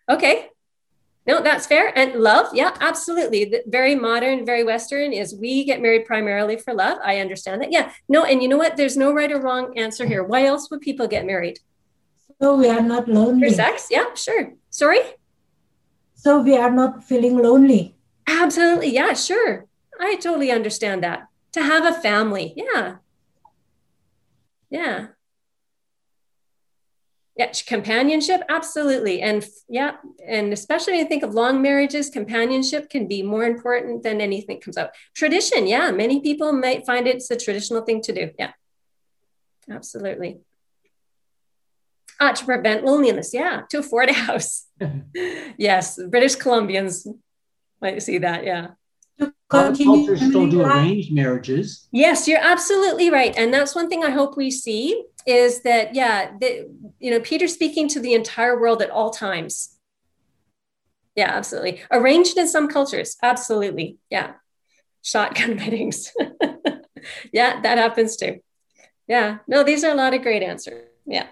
Okay. 0.09 0.49
No, 1.25 1.41
that's 1.43 1.67
fair. 1.67 1.97
And 1.97 2.15
love, 2.15 2.47
yeah, 2.53 2.75
absolutely. 2.79 3.45
The 3.45 3.63
very 3.67 3.93
modern, 3.93 4.45
very 4.45 4.63
Western 4.63 5.13
is 5.13 5.35
we 5.35 5.63
get 5.63 5.81
married 5.81 6.05
primarily 6.05 6.57
for 6.57 6.73
love. 6.73 6.97
I 7.03 7.19
understand 7.19 7.61
that. 7.61 7.71
Yeah. 7.71 7.91
No, 8.07 8.25
and 8.25 8.41
you 8.41 8.49
know 8.49 8.57
what? 8.57 8.77
There's 8.77 8.97
no 8.97 9.13
right 9.13 9.31
or 9.31 9.39
wrong 9.39 9.77
answer 9.77 10.05
here. 10.05 10.23
Why 10.23 10.45
else 10.45 10.71
would 10.71 10.81
people 10.81 11.07
get 11.07 11.25
married? 11.25 11.59
So 12.41 12.55
we 12.55 12.67
are 12.67 12.81
not 12.81 13.07
lonely. 13.07 13.49
For 13.49 13.53
sex? 13.53 13.87
Yeah, 13.91 14.13
sure. 14.15 14.53
Sorry? 14.69 15.01
So 16.15 16.41
we 16.41 16.57
are 16.57 16.71
not 16.71 17.03
feeling 17.03 17.37
lonely. 17.37 17.95
Absolutely. 18.25 18.89
Yeah, 18.89 19.13
sure. 19.13 19.67
I 19.99 20.15
totally 20.15 20.51
understand 20.51 21.03
that. 21.03 21.28
To 21.59 21.65
have 21.65 21.85
a 21.85 21.99
family. 21.99 22.53
Yeah. 22.55 22.95
Yeah. 24.69 25.07
Yeah 27.35 27.51
companionship? 27.67 28.41
Absolutely. 28.47 29.21
And 29.21 29.45
yeah 29.67 29.97
and 30.25 30.53
especially 30.53 30.93
when 30.93 30.99
you 31.01 31.07
think 31.09 31.23
of 31.23 31.33
long 31.33 31.61
marriages 31.61 32.09
companionship 32.09 32.89
can 32.89 33.07
be 33.09 33.21
more 33.23 33.43
important 33.43 34.03
than 34.03 34.21
anything 34.21 34.61
comes 34.61 34.77
out 34.77 34.91
tradition 35.15 35.67
yeah 35.67 35.91
many 35.91 36.21
people 36.21 36.51
might 36.53 36.85
find 36.85 37.07
it's 37.07 37.27
the 37.27 37.35
traditional 37.35 37.81
thing 37.81 38.01
to 38.03 38.13
do. 38.13 38.31
Yeah. 38.39 38.53
Absolutely. 39.69 40.39
Ah, 42.21 42.31
to 42.31 42.45
prevent 42.45 42.85
loneliness 42.85 43.33
yeah 43.33 43.63
to 43.69 43.79
afford 43.79 44.09
a 44.09 44.13
house. 44.27 44.67
Yes 45.57 45.99
british 46.09 46.35
columbians 46.37 47.05
might 47.81 48.01
see 48.01 48.17
that 48.19 48.45
yeah 48.45 48.78
cultures 49.49 50.21
still 50.21 50.49
do 50.49 50.61
arranged 50.61 51.11
marriages. 51.11 51.87
Yes 51.91 52.27
you're 52.27 52.39
absolutely 52.39 53.09
right. 53.09 53.33
And 53.35 53.53
that's 53.53 53.75
one 53.75 53.89
thing 53.89 54.03
i 54.03 54.11
hope 54.11 54.37
we 54.37 54.51
see 54.51 55.03
is 55.25 55.61
that 55.63 55.95
yeah 55.95 56.31
the, 56.39 56.69
you 56.99 57.11
know 57.11 57.19
peter 57.19 57.47
speaking 57.47 57.87
to 57.89 57.99
the 57.99 58.13
entire 58.13 58.59
world 58.59 58.81
at 58.81 58.89
all 58.89 59.09
times. 59.09 59.77
Yeah 61.15 61.31
absolutely. 61.31 61.81
Arranged 61.91 62.37
in 62.37 62.47
some 62.47 62.67
cultures. 62.67 63.17
Absolutely. 63.21 63.97
Yeah. 64.09 64.33
Shotgun 65.01 65.57
weddings. 65.61 66.11
Yeah 67.31 67.61
that 67.61 67.77
happens 67.77 68.17
too. 68.17 68.39
Yeah. 69.07 69.37
No 69.47 69.63
these 69.63 69.83
are 69.83 69.91
a 69.91 69.95
lot 69.95 70.13
of 70.13 70.21
great 70.21 70.43
answers. 70.43 70.85
Yeah. 71.05 71.27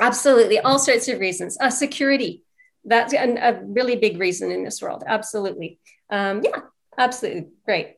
Absolutely. 0.00 0.60
All 0.60 0.78
sorts 0.78 1.08
of 1.08 1.18
reasons. 1.18 1.58
Uh, 1.60 1.70
security. 1.70 2.44
That's 2.84 3.12
a, 3.12 3.34
a 3.34 3.60
really 3.64 3.96
big 3.96 4.18
reason 4.18 4.52
in 4.52 4.62
this 4.62 4.80
world. 4.80 5.02
Absolutely. 5.04 5.80
Um, 6.10 6.42
yeah 6.42 6.60
absolutely 6.98 7.46
great 7.64 7.96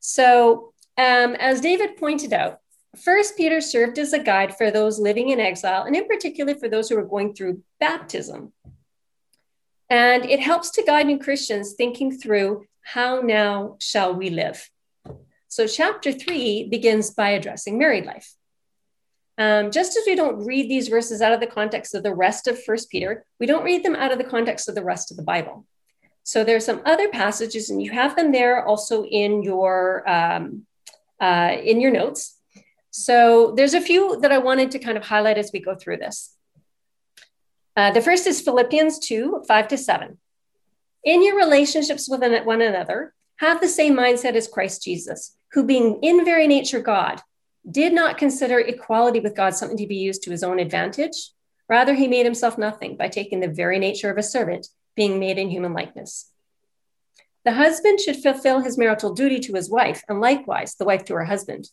so 0.00 0.72
um, 0.98 1.34
as 1.34 1.60
david 1.60 1.96
pointed 1.96 2.32
out 2.32 2.58
First 3.00 3.38
Peter 3.38 3.62
served 3.62 3.98
as 3.98 4.12
a 4.12 4.18
guide 4.18 4.56
for 4.56 4.70
those 4.70 4.98
living 4.98 5.30
in 5.30 5.40
exile, 5.40 5.84
and 5.84 5.96
in 5.96 6.06
particular 6.06 6.54
for 6.54 6.68
those 6.68 6.90
who 6.90 6.98
are 6.98 7.04
going 7.04 7.32
through 7.32 7.62
baptism. 7.80 8.52
And 9.88 10.24
it 10.26 10.40
helps 10.40 10.70
to 10.72 10.82
guide 10.82 11.06
new 11.06 11.18
Christians 11.18 11.72
thinking 11.72 12.18
through 12.18 12.66
how 12.82 13.20
now 13.20 13.76
shall 13.80 14.14
we 14.14 14.30
live. 14.30 14.68
So, 15.48 15.66
chapter 15.66 16.12
three 16.12 16.68
begins 16.68 17.10
by 17.10 17.30
addressing 17.30 17.78
married 17.78 18.04
life. 18.04 18.34
Um, 19.38 19.70
just 19.70 19.96
as 19.96 20.04
we 20.06 20.14
don't 20.14 20.44
read 20.44 20.68
these 20.70 20.88
verses 20.88 21.22
out 21.22 21.32
of 21.32 21.40
the 21.40 21.46
context 21.46 21.94
of 21.94 22.02
the 22.02 22.14
rest 22.14 22.46
of 22.46 22.62
First 22.62 22.90
Peter, 22.90 23.24
we 23.40 23.46
don't 23.46 23.64
read 23.64 23.84
them 23.84 23.96
out 23.96 24.12
of 24.12 24.18
the 24.18 24.24
context 24.24 24.68
of 24.68 24.74
the 24.74 24.84
rest 24.84 25.10
of 25.10 25.16
the 25.16 25.22
Bible. 25.22 25.66
So, 26.24 26.44
there's 26.44 26.64
some 26.64 26.82
other 26.84 27.08
passages, 27.08 27.70
and 27.70 27.82
you 27.82 27.90
have 27.92 28.16
them 28.16 28.32
there 28.32 28.64
also 28.64 29.04
in 29.04 29.42
your 29.42 30.08
um, 30.08 30.66
uh, 31.20 31.56
in 31.62 31.80
your 31.80 31.90
notes. 31.90 32.38
So 32.92 33.54
there's 33.56 33.72
a 33.72 33.80
few 33.80 34.20
that 34.20 34.32
I 34.32 34.38
wanted 34.38 34.70
to 34.72 34.78
kind 34.78 34.98
of 34.98 35.04
highlight 35.04 35.38
as 35.38 35.50
we 35.50 35.60
go 35.60 35.74
through 35.74 35.96
this. 35.96 36.36
Uh, 37.74 37.90
the 37.90 38.02
first 38.02 38.26
is 38.26 38.42
Philippians 38.42 38.98
2 38.98 39.44
5 39.48 39.68
to 39.68 39.78
7. 39.78 40.18
In 41.04 41.24
your 41.24 41.36
relationships 41.36 42.08
with 42.08 42.20
one 42.44 42.60
another, 42.60 43.14
have 43.36 43.60
the 43.60 43.68
same 43.68 43.96
mindset 43.96 44.34
as 44.34 44.46
Christ 44.46 44.82
Jesus, 44.82 45.36
who, 45.52 45.64
being 45.64 46.00
in 46.02 46.24
very 46.24 46.46
nature 46.46 46.80
God, 46.80 47.22
did 47.68 47.94
not 47.94 48.18
consider 48.18 48.58
equality 48.58 49.20
with 49.20 49.34
God 49.34 49.54
something 49.54 49.78
to 49.78 49.86
be 49.86 49.96
used 49.96 50.22
to 50.24 50.30
his 50.30 50.44
own 50.44 50.58
advantage. 50.58 51.30
Rather, 51.68 51.94
he 51.94 52.08
made 52.08 52.26
himself 52.26 52.58
nothing 52.58 52.96
by 52.96 53.08
taking 53.08 53.40
the 53.40 53.48
very 53.48 53.78
nature 53.78 54.10
of 54.10 54.18
a 54.18 54.22
servant, 54.22 54.66
being 54.94 55.18
made 55.18 55.38
in 55.38 55.50
human 55.50 55.72
likeness. 55.72 56.30
The 57.44 57.52
husband 57.52 58.00
should 58.00 58.22
fulfill 58.22 58.60
his 58.60 58.78
marital 58.78 59.14
duty 59.14 59.40
to 59.40 59.54
his 59.54 59.68
wife, 59.68 60.02
and 60.08 60.20
likewise 60.20 60.74
the 60.74 60.84
wife 60.84 61.04
to 61.06 61.14
her 61.14 61.24
husband. 61.24 61.68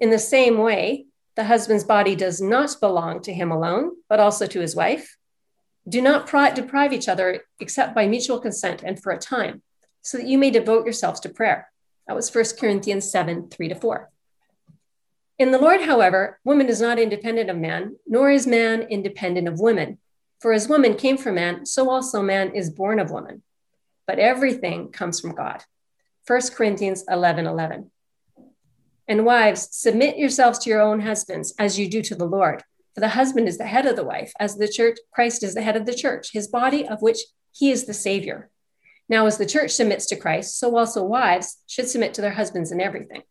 In 0.00 0.10
the 0.10 0.18
same 0.18 0.58
way, 0.58 1.06
the 1.36 1.44
husband's 1.44 1.84
body 1.84 2.16
does 2.16 2.40
not 2.40 2.76
belong 2.80 3.20
to 3.22 3.32
him 3.32 3.50
alone, 3.50 3.92
but 4.08 4.20
also 4.20 4.46
to 4.46 4.60
his 4.60 4.74
wife. 4.74 5.16
Do 5.88 6.00
not 6.00 6.26
deprive 6.54 6.92
each 6.92 7.08
other 7.08 7.42
except 7.60 7.94
by 7.94 8.06
mutual 8.06 8.40
consent 8.40 8.82
and 8.82 9.00
for 9.00 9.12
a 9.12 9.18
time, 9.18 9.62
so 10.02 10.18
that 10.18 10.26
you 10.26 10.38
may 10.38 10.50
devote 10.50 10.84
yourselves 10.84 11.20
to 11.20 11.28
prayer. 11.28 11.70
That 12.06 12.16
was 12.16 12.34
1 12.34 12.44
Corinthians 12.58 13.10
7 13.10 13.48
3 13.48 13.68
to 13.68 13.74
4. 13.74 14.10
In 15.38 15.50
the 15.50 15.58
Lord, 15.58 15.82
however, 15.82 16.38
woman 16.44 16.68
is 16.68 16.80
not 16.80 16.98
independent 16.98 17.50
of 17.50 17.56
man, 17.56 17.96
nor 18.06 18.30
is 18.30 18.46
man 18.46 18.82
independent 18.82 19.48
of 19.48 19.58
woman. 19.58 19.98
For 20.44 20.52
as 20.52 20.68
woman 20.68 20.96
came 20.96 21.16
from 21.16 21.36
man, 21.36 21.64
so 21.64 21.88
also 21.88 22.20
man 22.20 22.54
is 22.54 22.68
born 22.68 22.98
of 22.98 23.10
woman. 23.10 23.42
But 24.06 24.18
everything 24.18 24.92
comes 24.92 25.18
from 25.18 25.34
God. 25.34 25.64
1 26.26 26.40
Corinthians 26.54 27.02
11 27.08 27.46
11. 27.46 27.90
And 29.08 29.24
wives, 29.24 29.70
submit 29.72 30.18
yourselves 30.18 30.58
to 30.58 30.68
your 30.68 30.82
own 30.82 31.00
husbands 31.00 31.54
as 31.58 31.78
you 31.78 31.88
do 31.88 32.02
to 32.02 32.14
the 32.14 32.26
Lord. 32.26 32.62
For 32.92 33.00
the 33.00 33.08
husband 33.08 33.48
is 33.48 33.56
the 33.56 33.64
head 33.64 33.86
of 33.86 33.96
the 33.96 34.04
wife, 34.04 34.34
as 34.38 34.56
the 34.56 34.68
church, 34.68 34.98
Christ 35.10 35.42
is 35.42 35.54
the 35.54 35.62
head 35.62 35.76
of 35.76 35.86
the 35.86 35.94
church, 35.94 36.32
his 36.32 36.46
body 36.46 36.86
of 36.86 37.00
which 37.00 37.20
he 37.50 37.70
is 37.70 37.86
the 37.86 37.94
Savior. 37.94 38.50
Now, 39.08 39.24
as 39.24 39.38
the 39.38 39.46
church 39.46 39.70
submits 39.70 40.04
to 40.08 40.16
Christ, 40.16 40.58
so 40.58 40.76
also 40.76 41.02
wives 41.02 41.56
should 41.66 41.88
submit 41.88 42.12
to 42.14 42.20
their 42.20 42.34
husbands 42.34 42.70
in 42.70 42.82
everything. 42.82 43.22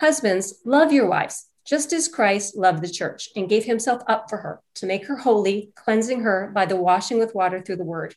Husbands, 0.00 0.60
love 0.64 0.92
your 0.92 1.08
wives, 1.08 1.48
just 1.64 1.92
as 1.92 2.08
Christ 2.08 2.56
loved 2.56 2.82
the 2.82 2.88
church 2.88 3.28
and 3.36 3.48
gave 3.48 3.64
himself 3.64 4.02
up 4.06 4.28
for 4.28 4.38
her 4.38 4.60
to 4.76 4.86
make 4.86 5.06
her 5.06 5.18
holy, 5.18 5.72
cleansing 5.74 6.20
her 6.20 6.50
by 6.54 6.66
the 6.66 6.76
washing 6.76 7.18
with 7.18 7.34
water 7.34 7.60
through 7.60 7.76
the 7.76 7.84
word, 7.84 8.14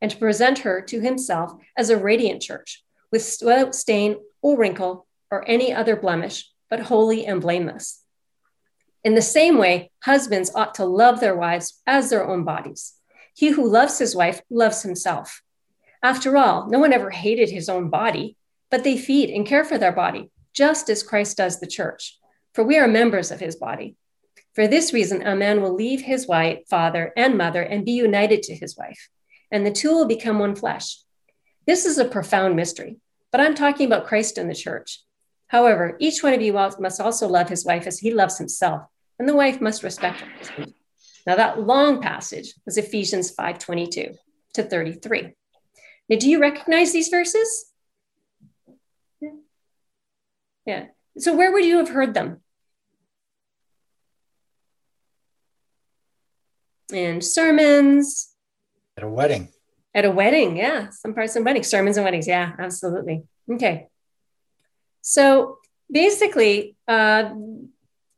and 0.00 0.10
to 0.10 0.16
present 0.16 0.60
her 0.60 0.80
to 0.82 1.00
himself 1.00 1.52
as 1.76 1.90
a 1.90 1.96
radiant 1.96 2.42
church, 2.42 2.84
without 3.10 3.74
stain 3.74 4.16
or 4.42 4.58
wrinkle 4.58 5.06
or 5.30 5.48
any 5.48 5.72
other 5.72 5.96
blemish, 5.96 6.50
but 6.68 6.80
holy 6.80 7.26
and 7.26 7.40
blameless. 7.40 8.02
In 9.04 9.14
the 9.14 9.22
same 9.22 9.56
way, 9.56 9.90
husbands 10.02 10.50
ought 10.54 10.74
to 10.76 10.84
love 10.84 11.20
their 11.20 11.36
wives 11.36 11.80
as 11.86 12.10
their 12.10 12.26
own 12.26 12.44
bodies. 12.44 12.94
He 13.34 13.50
who 13.50 13.68
loves 13.68 13.98
his 13.98 14.16
wife 14.16 14.40
loves 14.50 14.82
himself. 14.82 15.42
After 16.02 16.36
all, 16.36 16.68
no 16.68 16.78
one 16.78 16.92
ever 16.92 17.10
hated 17.10 17.50
his 17.50 17.68
own 17.68 17.88
body, 17.88 18.36
but 18.70 18.82
they 18.82 18.98
feed 18.98 19.30
and 19.30 19.46
care 19.46 19.64
for 19.64 19.78
their 19.78 19.92
body, 19.92 20.30
just 20.52 20.90
as 20.90 21.02
Christ 21.02 21.36
does 21.36 21.60
the 21.60 21.66
church, 21.66 22.18
for 22.56 22.64
we 22.64 22.78
are 22.78 22.88
members 22.88 23.30
of 23.30 23.38
his 23.38 23.54
body. 23.54 23.96
For 24.54 24.66
this 24.66 24.94
reason, 24.94 25.20
a 25.20 25.36
man 25.36 25.60
will 25.60 25.74
leave 25.74 26.00
his 26.00 26.26
wife, 26.26 26.60
father, 26.70 27.12
and 27.14 27.36
mother 27.36 27.60
and 27.60 27.84
be 27.84 27.92
united 27.92 28.42
to 28.44 28.54
his 28.54 28.74
wife, 28.78 29.10
and 29.52 29.64
the 29.64 29.70
two 29.70 29.90
will 29.90 30.06
become 30.06 30.38
one 30.38 30.56
flesh. 30.56 31.00
This 31.66 31.84
is 31.84 31.98
a 31.98 32.06
profound 32.06 32.56
mystery, 32.56 32.96
but 33.30 33.42
I'm 33.42 33.54
talking 33.54 33.86
about 33.86 34.06
Christ 34.06 34.38
and 34.38 34.48
the 34.48 34.54
church. 34.54 35.02
However, 35.48 35.98
each 36.00 36.22
one 36.22 36.32
of 36.32 36.40
you 36.40 36.54
must 36.54 36.98
also 36.98 37.28
love 37.28 37.50
his 37.50 37.66
wife 37.66 37.86
as 37.86 37.98
he 37.98 38.14
loves 38.14 38.38
himself, 38.38 38.86
and 39.18 39.28
the 39.28 39.36
wife 39.36 39.60
must 39.60 39.82
respect 39.82 40.20
her 40.20 40.30
husband. 40.38 40.72
Now, 41.26 41.36
that 41.36 41.60
long 41.60 42.00
passage 42.00 42.54
was 42.64 42.78
Ephesians 42.78 43.32
5 43.32 43.58
22 43.58 44.14
to 44.54 44.62
33. 44.62 45.34
Now, 46.08 46.16
do 46.16 46.30
you 46.30 46.40
recognize 46.40 46.94
these 46.94 47.08
verses? 47.08 47.66
Yeah. 49.20 49.30
yeah. 50.64 50.84
So, 51.18 51.36
where 51.36 51.52
would 51.52 51.66
you 51.66 51.76
have 51.76 51.90
heard 51.90 52.14
them? 52.14 52.40
In 56.92 57.20
sermons. 57.20 58.34
At 58.96 59.04
a 59.04 59.08
wedding. 59.08 59.48
At 59.94 60.04
a 60.04 60.10
wedding, 60.10 60.56
yeah. 60.56 60.90
Some 60.90 61.14
parts 61.14 61.36
of 61.36 61.44
weddings, 61.44 61.68
sermons 61.68 61.96
and 61.96 62.04
weddings, 62.04 62.28
yeah, 62.28 62.52
absolutely. 62.58 63.24
Okay. 63.50 63.88
So 65.00 65.58
basically, 65.90 66.76
uh, 66.86 67.30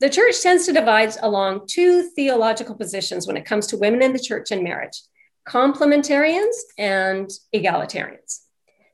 the 0.01 0.11
church 0.11 0.41
tends 0.43 0.67
to 0.67 0.73
divide 0.73 1.15
along 1.23 1.67
two 1.69 2.11
theological 2.15 2.75
positions 2.75 3.27
when 3.27 3.37
it 3.37 3.45
comes 3.45 3.67
to 3.69 3.77
women 3.77 4.03
in 4.03 4.13
the 4.13 4.19
church 4.19 4.51
and 4.51 4.63
marriage 4.63 5.01
complementarians 5.49 6.55
and 6.77 7.31
egalitarians. 7.55 8.41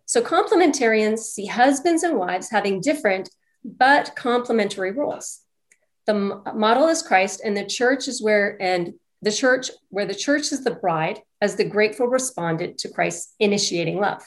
So, 0.06 0.22
complementarians 0.22 1.18
see 1.18 1.46
husbands 1.46 2.02
and 2.02 2.16
wives 2.16 2.50
having 2.50 2.80
different 2.80 3.28
but 3.64 4.14
complementary 4.14 4.92
roles. 4.92 5.40
The 6.06 6.14
model 6.54 6.88
is 6.88 7.02
Christ, 7.02 7.40
and 7.44 7.56
the 7.56 7.64
church 7.64 8.08
is 8.08 8.22
where, 8.22 8.60
and 8.60 8.94
the 9.24 9.32
church, 9.32 9.70
where 9.88 10.04
the 10.04 10.14
church 10.14 10.52
is 10.52 10.64
the 10.64 10.74
bride 10.74 11.20
as 11.40 11.56
the 11.56 11.64
grateful 11.64 12.06
respondent 12.06 12.78
to 12.78 12.90
Christ's 12.90 13.34
initiating 13.40 13.98
love. 13.98 14.22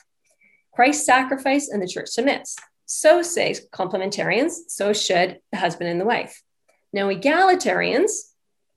Christ 0.73 1.05
sacrifice 1.05 1.69
and 1.69 1.81
the 1.81 1.87
church 1.87 2.07
submits. 2.07 2.55
So 2.85 3.21
say 3.21 3.55
complementarians, 3.71 4.53
so 4.69 4.93
should 4.93 5.39
the 5.51 5.57
husband 5.57 5.89
and 5.89 6.01
the 6.01 6.05
wife. 6.05 6.41
Now, 6.91 7.09
egalitarians 7.09 8.11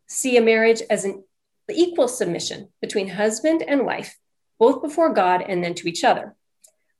see 0.08 0.36
a 0.36 0.42
marriage 0.42 0.82
as 0.90 1.04
an 1.04 1.24
equal 1.70 2.08
submission 2.08 2.68
between 2.82 3.08
husband 3.08 3.62
and 3.62 3.86
wife, 3.86 4.16
both 4.58 4.82
before 4.82 5.14
God 5.14 5.42
and 5.46 5.64
then 5.64 5.74
to 5.74 5.88
each 5.88 6.04
other. 6.04 6.34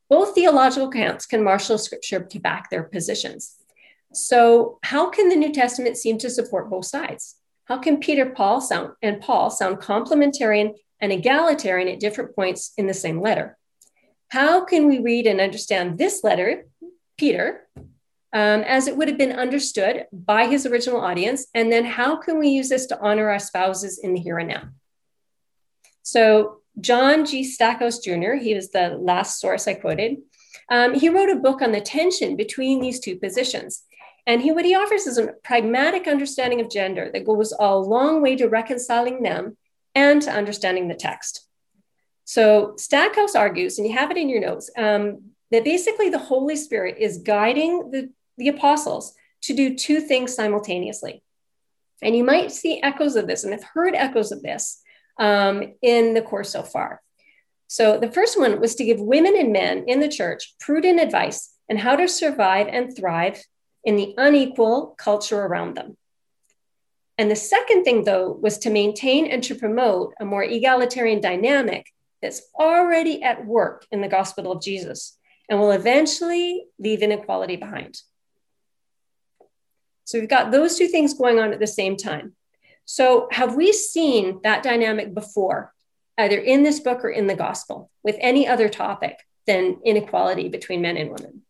Both 0.09 0.35
theological 0.35 0.89
accounts 0.89 1.27
can 1.27 1.45
marshal 1.45 1.77
scripture 1.79 2.21
to 2.21 2.39
back 2.39 2.71
their 2.71 2.85
positions. 2.85 3.57
So, 4.13 4.79
how 4.83 5.11
can 5.11 5.29
the 5.29 5.37
New 5.37 5.53
Testament 5.53 5.97
seem 5.97 6.19
to 6.19 6.31
support 6.31 6.71
both 6.71 6.87
sides? 6.87 7.40
How 7.71 7.79
can 7.79 8.01
Peter, 8.01 8.27
Paul 8.27 8.61
sound 8.61 8.95
and 9.01 9.21
Paul 9.21 9.49
sound 9.49 9.79
complementarian 9.79 10.75
and 11.01 11.13
egalitarian 11.13 11.87
at 11.87 12.01
different 12.01 12.35
points 12.35 12.73
in 12.77 12.89
the 12.89 12.95
same 12.95 13.21
letter? 13.21 13.57
How 14.31 14.65
can 14.65 14.89
we 14.89 14.99
read 14.99 15.29
and 15.29 15.41
understand 15.41 15.97
this 15.97 16.25
letter, 16.25 16.67
Peter, 17.17 17.69
um, 18.33 18.63
as 18.63 18.89
it 18.89 18.97
would 18.97 19.07
have 19.07 19.19
been 19.19 19.31
understood 19.31 20.07
by 20.13 20.49
his 20.49 20.67
original 20.67 21.01
audience? 21.01 21.47
And 21.55 21.71
then 21.71 21.85
how 21.85 22.17
can 22.17 22.41
we 22.41 22.49
use 22.49 22.69
this 22.69 22.87
to 22.87 23.01
honor 23.01 23.31
our 23.31 23.39
spouses 23.39 24.01
in 24.03 24.15
the 24.15 24.21
here 24.21 24.41
and 24.41 24.49
now? 24.49 24.71
So, 26.03 26.63
John 26.81 27.25
G. 27.25 27.45
Stackhouse 27.45 28.01
Jr., 28.01 28.35
he 28.35 28.53
was 28.53 28.71
the 28.71 28.97
last 29.01 29.39
source 29.39 29.69
I 29.69 29.75
quoted, 29.75 30.17
um, 30.71 30.95
he 30.95 31.09
wrote 31.09 31.31
a 31.31 31.37
book 31.37 31.63
on 31.63 31.71
the 31.71 31.81
tension 31.81 32.35
between 32.35 32.81
these 32.81 32.99
two 32.99 33.17
positions. 33.17 33.85
And 34.27 34.43
he, 34.43 34.53
what 34.53 34.65
he 34.65 34.75
offers 34.75 35.07
is 35.07 35.19
a 35.19 35.35
pragmatic 35.43 36.07
understanding 36.07 36.61
of 36.61 36.71
gender 36.71 37.11
that 37.13 37.25
goes 37.25 37.53
a 37.59 37.77
long 37.77 38.23
way 38.23 38.37
to 38.37 38.49
reconciling 38.49 39.23
them 39.23 39.57
and 39.95 40.23
to 40.23 40.31
understanding 40.31 40.89
the 40.89 40.95
text. 40.95 41.47
So 42.25 42.75
Stackhouse 42.77 43.35
argues, 43.35 43.79
and 43.79 43.89
you 43.89 43.95
have 43.95 44.11
it 44.11 44.17
in 44.17 44.29
your 44.29 44.41
notes, 44.41 44.71
um, 44.77 45.33
that 45.51 45.65
basically 45.65 46.11
the 46.11 46.19
Holy 46.19 46.55
Spirit 46.55 46.97
is 46.99 47.19
guiding 47.19 47.91
the, 47.91 48.11
the 48.39 48.49
apostles 48.49 49.15
to 49.43 49.55
do 49.55 49.75
two 49.75 50.01
things 50.01 50.35
simultaneously. 50.35 51.23
And 52.03 52.17
you 52.17 52.23
might 52.23 52.53
see 52.53 52.83
echoes 52.83 53.17
of 53.17 53.27
this, 53.27 53.43
and 53.43 53.53
have 53.53 53.65
heard 53.65 53.95
echoes 53.95 54.33
of 54.33 54.43
this 54.43 54.81
um, 55.19 55.75
in 55.83 56.15
the 56.15 56.23
course 56.23 56.51
so 56.51 56.63
far. 56.63 57.03
So 57.67 57.99
the 57.99 58.11
first 58.11 58.39
one 58.39 58.61
was 58.61 58.75
to 58.77 58.85
give 58.85 59.01
women 59.01 59.37
and 59.37 59.53
men 59.53 59.85
in 59.87 60.01
the 60.01 60.09
church 60.09 60.55
prudent 60.61 61.01
advice 61.01 61.53
on 61.71 61.77
how 61.77 61.97
to 61.97 62.09
survive 62.09 62.69
and 62.69 62.97
thrive 62.97 63.43
in 63.85 63.97
the 63.97 64.15
unequal 64.17 64.95
culture 64.99 65.41
around 65.41 65.77
them. 65.77 65.97
And 67.19 67.31
the 67.31 67.37
second 67.37 67.85
thing, 67.85 68.05
though, 68.05 68.33
was 68.33 68.59
to 68.59 68.71
maintain 68.71 69.27
and 69.27 69.43
to 69.45 69.55
promote 69.55 70.15
a 70.21 70.25
more 70.25 70.43
egalitarian 70.43 71.21
dynamic 71.21 71.93
that's 72.23 72.43
already 72.59 73.23
at 73.23 73.45
work 73.47 73.87
in 73.91 74.01
the 74.01 74.09
gospel 74.09 74.53
of 74.53 74.63
Jesus 74.63 75.19
and 75.49 75.59
will 75.59 75.73
eventually 75.73 76.67
leave 76.79 77.03
inequality 77.03 77.57
behind. 77.57 78.01
So 80.05 80.19
we've 80.19 80.29
got 80.29 80.51
those 80.51 80.77
two 80.77 80.89
things 80.89 81.15
going 81.15 81.39
on 81.39 81.53
at 81.53 81.61
the 81.61 81.67
same 81.67 81.97
time. 81.97 82.35
So, 82.85 83.29
have 83.31 83.55
we 83.55 83.73
seen 83.73 84.41
that 84.43 84.65
dynamic 84.65 85.15
before, 85.15 85.73
either 86.19 86.39
in 86.39 86.65
this 86.65 86.81
book 86.81 87.05
or 87.05 87.11
in 87.11 87.29
the 87.29 87.37
gospel, 87.37 87.89
with 88.03 88.17
any 88.19 88.49
other 88.49 88.69
topic 88.69 89.19
than 89.47 89.79
inequality 89.85 90.49
between 90.49 90.83
men 90.83 90.97
and 90.97 91.11
women? 91.11 91.43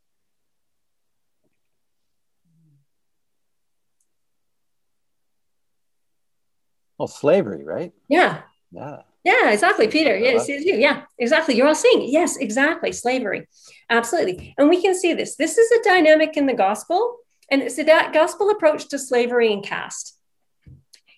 Well, 7.00 7.08
slavery, 7.08 7.64
right? 7.64 7.94
Yeah. 8.08 8.42
Yeah. 8.70 8.98
Yeah, 9.24 9.52
exactly, 9.52 9.88
Peter. 9.88 10.14
Yes, 10.18 10.46
you. 10.48 10.58
Yeah, 10.58 11.04
exactly. 11.18 11.54
You're 11.54 11.68
all 11.68 11.74
seeing 11.74 12.02
it. 12.02 12.10
Yes, 12.10 12.36
exactly. 12.36 12.92
Slavery. 12.92 13.48
Absolutely. 13.88 14.54
And 14.58 14.68
we 14.68 14.82
can 14.82 14.94
see 14.94 15.14
this. 15.14 15.34
This 15.36 15.56
is 15.56 15.70
a 15.70 15.82
dynamic 15.82 16.36
in 16.36 16.44
the 16.44 16.52
gospel, 16.52 17.16
and 17.50 17.62
it's 17.62 17.78
a 17.78 17.84
gospel 17.84 18.50
approach 18.50 18.88
to 18.88 18.98
slavery 18.98 19.50
and 19.50 19.64
caste. 19.64 20.18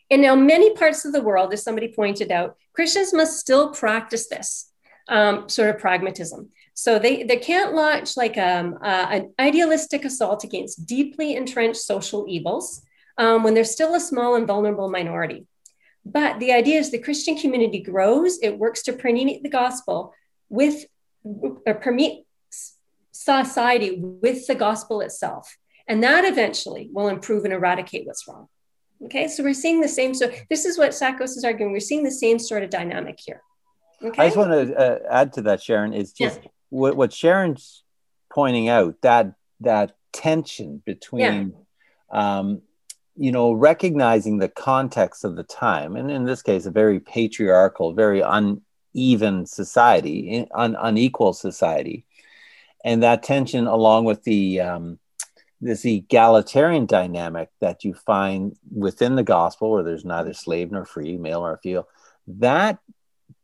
And 0.09 0.23
now 0.23 0.37
many 0.37 0.73
parts 0.73 1.05
of 1.05 1.13
the 1.13 1.21
world, 1.21 1.53
as 1.53 1.65
somebody 1.65 1.93
pointed 1.93 2.31
out, 2.31 2.57
Christians 2.75 3.13
must 3.13 3.41
still 3.41 3.73
practice 3.73 4.29
this 4.29 4.71
um, 5.09 5.49
sort 5.49 5.71
of 5.71 5.81
pragmatism. 5.81 6.51
So 6.75 7.01
they, 7.01 7.25
they 7.25 7.39
can't 7.39 7.75
launch 7.75 8.17
like 8.17 8.39
um, 8.39 8.79
uh, 8.81 9.07
an 9.11 9.35
idealistic 9.41 10.05
assault 10.05 10.45
against 10.45 10.87
deeply 10.87 11.35
entrenched 11.35 11.81
social 11.81 12.27
evils 12.29 12.83
um, 13.19 13.43
when 13.43 13.55
they're 13.55 13.65
still 13.65 13.97
a 13.97 14.01
small 14.01 14.37
and 14.37 14.47
vulnerable 14.47 14.89
minority. 14.89 15.49
But 16.05 16.41
the 16.41 16.53
idea 16.53 16.79
is 16.81 16.91
the 16.91 16.99
Christian 16.99 17.37
community 17.37 17.81
grows, 17.81 18.39
it 18.43 18.59
works 18.59 18.83
to 18.85 18.93
permeate 18.93 19.43
the 19.43 19.49
gospel 19.49 20.15
with, 20.49 20.85
or 21.25 21.75
permeate 21.75 22.27
society 23.13 23.99
with 24.01 24.47
the 24.47 24.55
gospel 24.55 25.01
itself. 25.01 25.57
And 25.87 26.03
that 26.03 26.25
eventually 26.25 26.89
will 26.93 27.09
improve 27.09 27.45
and 27.45 27.53
eradicate 27.53 28.07
what's 28.07 28.27
wrong. 28.27 28.49
Okay, 29.05 29.27
so 29.29 29.43
we're 29.43 29.55
seeing 29.55 29.81
the 29.81 29.89
same. 29.89 30.15
So 30.15 30.31
this 30.49 30.65
is 30.65 30.79
what 30.79 30.95
Stackhouse 30.95 31.37
is 31.37 31.45
arguing. 31.45 31.73
We're 31.73 31.81
seeing 31.81 32.05
the 32.05 32.11
same 32.11 32.39
sort 32.39 32.63
of 32.63 32.71
dynamic 32.71 33.19
here. 33.19 33.43
Okay? 34.03 34.23
I 34.23 34.27
just 34.27 34.37
want 34.37 34.51
to 34.51 34.77
uh, 34.77 34.99
add 35.11 35.33
to 35.35 35.43
that, 35.43 35.63
Sharon. 35.63 35.93
Is 35.93 36.13
just 36.13 36.41
yeah. 36.43 36.49
what, 36.71 36.97
what 36.97 37.13
Sharon's 37.13 37.83
pointing 38.33 38.69
out 38.69 38.95
that 39.03 39.35
that 39.61 39.93
tension 40.13 40.83
between 40.85 41.55
yeah. 42.13 42.39
um, 42.39 42.63
you 43.17 43.31
know, 43.33 43.53
recognizing 43.53 44.39
the 44.39 44.49
context 44.49 45.25
of 45.25 45.37
the 45.37 45.43
time, 45.43 45.97
and 45.97 46.11
in 46.11 46.25
this 46.25 46.43
case, 46.43 46.67
a 46.67 46.71
very 46.71 47.01
patriarchal, 47.01 47.93
very 47.93 48.23
uneven 48.23 49.47
society, 49.47 50.47
un- 50.55 50.77
unequal 50.81 51.33
society, 51.33 52.05
and 52.85 53.03
that 53.03 53.23
tension, 53.23 53.67
along 53.67 54.05
with 54.05 54.25
the 54.25 54.61
um, 54.61 54.99
this 55.61 55.85
egalitarian 55.85 56.87
dynamic 56.87 57.51
that 57.61 57.85
you 57.85 57.95
find 57.95 58.57
within 58.75 59.15
the 59.15 59.23
gospel, 59.23 59.71
where 59.71 59.85
there's 59.85 60.05
neither 60.05 60.33
slave 60.33 60.73
nor 60.73 60.85
free, 60.85 61.17
male 61.17 61.43
nor 61.43 61.59
female, 61.63 61.89
that 62.27 62.79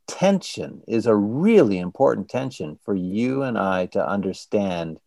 tension 0.09 0.83
is 0.89 1.07
a 1.07 1.15
really 1.15 1.79
important 1.79 2.29
tension 2.29 2.79
for 2.83 2.95
you 2.95 3.43
and 3.43 3.59
I 3.59 3.87
to 3.87 4.07
understand 4.07 4.99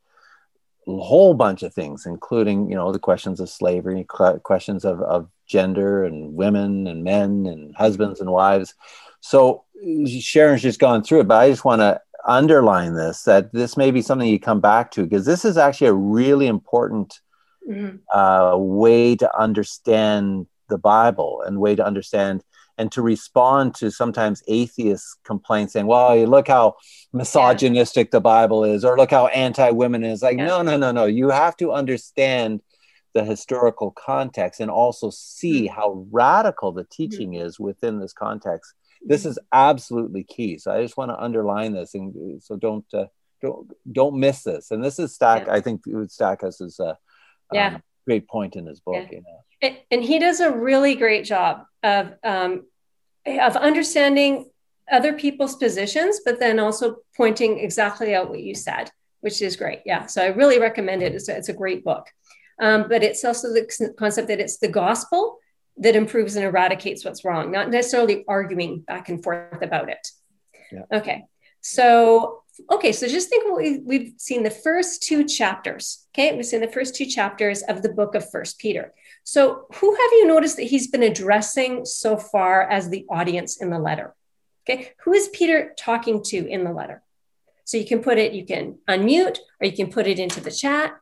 a 0.87 0.97
whole 0.97 1.33
bunch 1.33 1.63
of 1.63 1.73
things, 1.73 2.05
including 2.05 2.69
you 2.69 2.75
know 2.75 2.91
the 2.91 2.99
questions 2.99 3.39
of 3.39 3.49
slavery, 3.49 4.03
questions 4.05 4.85
of, 4.85 5.01
of 5.01 5.29
gender 5.47 6.03
and 6.05 6.33
women 6.33 6.87
and 6.87 7.03
men 7.03 7.45
and 7.45 7.75
husbands 7.75 8.19
and 8.19 8.31
wives. 8.31 8.73
So 9.19 9.65
Sharon's 10.07 10.61
just 10.61 10.79
gone 10.79 11.03
through 11.03 11.21
it, 11.21 11.27
but 11.27 11.39
I 11.39 11.49
just 11.49 11.65
want 11.65 11.81
to 11.81 12.01
underline 12.27 12.93
this 12.93 13.23
that 13.23 13.51
this 13.51 13.75
may 13.75 13.89
be 13.91 14.01
something 14.01 14.27
you 14.27 14.39
come 14.39 14.61
back 14.61 14.91
to 14.91 15.03
because 15.03 15.25
this 15.25 15.43
is 15.43 15.57
actually 15.57 15.87
a 15.87 15.93
really 15.93 16.47
important 16.47 17.19
mm-hmm. 17.67 17.97
uh, 18.17 18.55
way 18.57 19.15
to 19.15 19.39
understand 19.39 20.47
the 20.69 20.77
Bible 20.77 21.43
and 21.45 21.59
way 21.59 21.75
to 21.75 21.85
understand 21.85 22.43
and 22.81 22.91
to 22.91 23.03
respond 23.03 23.75
to 23.75 23.91
sometimes 23.91 24.41
atheist 24.47 25.17
complaints 25.23 25.73
saying, 25.73 25.85
well, 25.85 26.17
look 26.25 26.47
how 26.47 26.75
misogynistic 27.13 28.07
yeah. 28.07 28.13
the 28.13 28.21
Bible 28.21 28.63
is, 28.63 28.83
or 28.83 28.97
look 28.97 29.11
how 29.11 29.27
anti 29.27 29.69
women 29.69 30.03
is. 30.03 30.23
Like, 30.23 30.39
yeah. 30.39 30.47
no, 30.47 30.63
no, 30.63 30.77
no, 30.77 30.91
no. 30.91 31.05
You 31.05 31.29
have 31.29 31.55
to 31.57 31.73
understand 31.73 32.61
the 33.13 33.23
historical 33.23 33.91
context 33.91 34.59
and 34.59 34.71
also 34.71 35.11
see 35.11 35.67
mm-hmm. 35.67 35.75
how 35.75 36.07
radical 36.09 36.71
the 36.71 36.81
mm-hmm. 36.81 36.89
teaching 36.89 37.31
mm-hmm. 37.33 37.45
is 37.45 37.59
within 37.59 37.99
this 37.99 38.13
context. 38.13 38.73
This 39.03 39.27
is 39.27 39.37
absolutely 39.53 40.23
key. 40.23 40.57
So 40.57 40.71
I 40.71 40.81
just 40.81 40.97
want 40.97 41.11
to 41.11 41.21
underline 41.21 41.73
this, 41.73 41.93
and 41.93 42.41
so 42.41 42.55
don't 42.55 42.85
uh, 42.95 43.05
don't 43.43 43.69
don't 43.91 44.19
miss 44.19 44.41
this. 44.41 44.71
And 44.71 44.83
this 44.83 44.97
is 44.97 45.13
Stack. 45.13 45.45
Yeah. 45.45 45.53
I 45.53 45.61
think 45.61 45.81
uh, 45.87 46.93
yeah. 47.53 47.75
Um, 47.75 47.83
great 48.07 48.27
point 48.27 48.55
in 48.55 48.65
his 48.65 48.79
book. 48.79 48.95
Yeah. 48.95 49.07
You 49.11 49.17
know? 49.17 49.39
and, 49.61 49.77
and 49.91 50.03
he 50.03 50.19
does 50.19 50.39
a 50.39 50.51
really 50.51 50.95
great 50.95 51.25
job 51.25 51.65
of 51.83 52.13
um, 52.23 52.65
of 53.25 53.55
understanding 53.55 54.49
other 54.91 55.13
people's 55.13 55.55
positions, 55.55 56.21
but 56.25 56.39
then 56.39 56.59
also 56.59 56.97
pointing 57.15 57.59
exactly 57.59 58.13
out 58.13 58.29
what 58.29 58.41
you 58.41 58.55
said, 58.55 58.91
which 59.21 59.41
is 59.41 59.55
great. 59.55 59.79
Yeah. 59.85 60.07
So 60.07 60.21
I 60.21 60.27
really 60.27 60.59
recommend 60.59 61.01
it. 61.01 61.15
It's 61.15 61.29
a, 61.29 61.37
it's 61.37 61.49
a 61.49 61.53
great 61.53 61.83
book. 61.83 62.07
Um, 62.61 62.87
but 62.89 63.03
it's 63.03 63.23
also 63.23 63.49
the 63.49 63.93
concept 63.97 64.27
that 64.27 64.39
it's 64.39 64.57
the 64.57 64.67
gospel 64.67 65.39
that 65.77 65.95
improves 65.95 66.35
and 66.35 66.45
eradicates 66.45 67.05
what's 67.05 67.23
wrong, 67.23 67.51
not 67.51 67.69
necessarily 67.69 68.25
arguing 68.27 68.81
back 68.81 69.09
and 69.09 69.23
forth 69.23 69.61
about 69.61 69.89
it. 69.89 70.07
Yeah. 70.71 70.83
Okay. 70.91 71.23
So, 71.61 72.43
okay. 72.69 72.91
So 72.91 73.07
just 73.07 73.29
think 73.29 73.45
what 73.45 73.57
we, 73.57 73.79
we've 73.79 74.13
seen 74.17 74.43
the 74.43 74.51
first 74.51 75.01
two 75.03 75.25
chapters. 75.25 76.05
Okay. 76.13 76.35
We've 76.35 76.45
seen 76.45 76.61
the 76.61 76.67
first 76.67 76.95
two 76.95 77.05
chapters 77.05 77.63
of 77.63 77.81
the 77.81 77.89
book 77.89 78.13
of 78.15 78.29
First 78.29 78.59
Peter. 78.59 78.93
So, 79.23 79.65
who 79.75 79.91
have 79.91 80.11
you 80.13 80.27
noticed 80.27 80.57
that 80.57 80.63
he's 80.63 80.87
been 80.87 81.03
addressing 81.03 81.85
so 81.85 82.17
far 82.17 82.63
as 82.63 82.89
the 82.89 83.05
audience 83.09 83.61
in 83.61 83.69
the 83.69 83.79
letter? 83.79 84.15
Okay, 84.63 84.93
who 85.03 85.13
is 85.13 85.29
Peter 85.29 85.73
talking 85.77 86.23
to 86.25 86.47
in 86.47 86.63
the 86.63 86.71
letter? 86.71 87.01
So 87.65 87.77
you 87.77 87.85
can 87.85 88.01
put 88.01 88.17
it, 88.17 88.33
you 88.33 88.45
can 88.45 88.79
unmute, 88.89 89.37
or 89.59 89.67
you 89.67 89.71
can 89.71 89.89
put 89.89 90.07
it 90.07 90.19
into 90.19 90.41
the 90.41 90.51
chat. 90.51 90.93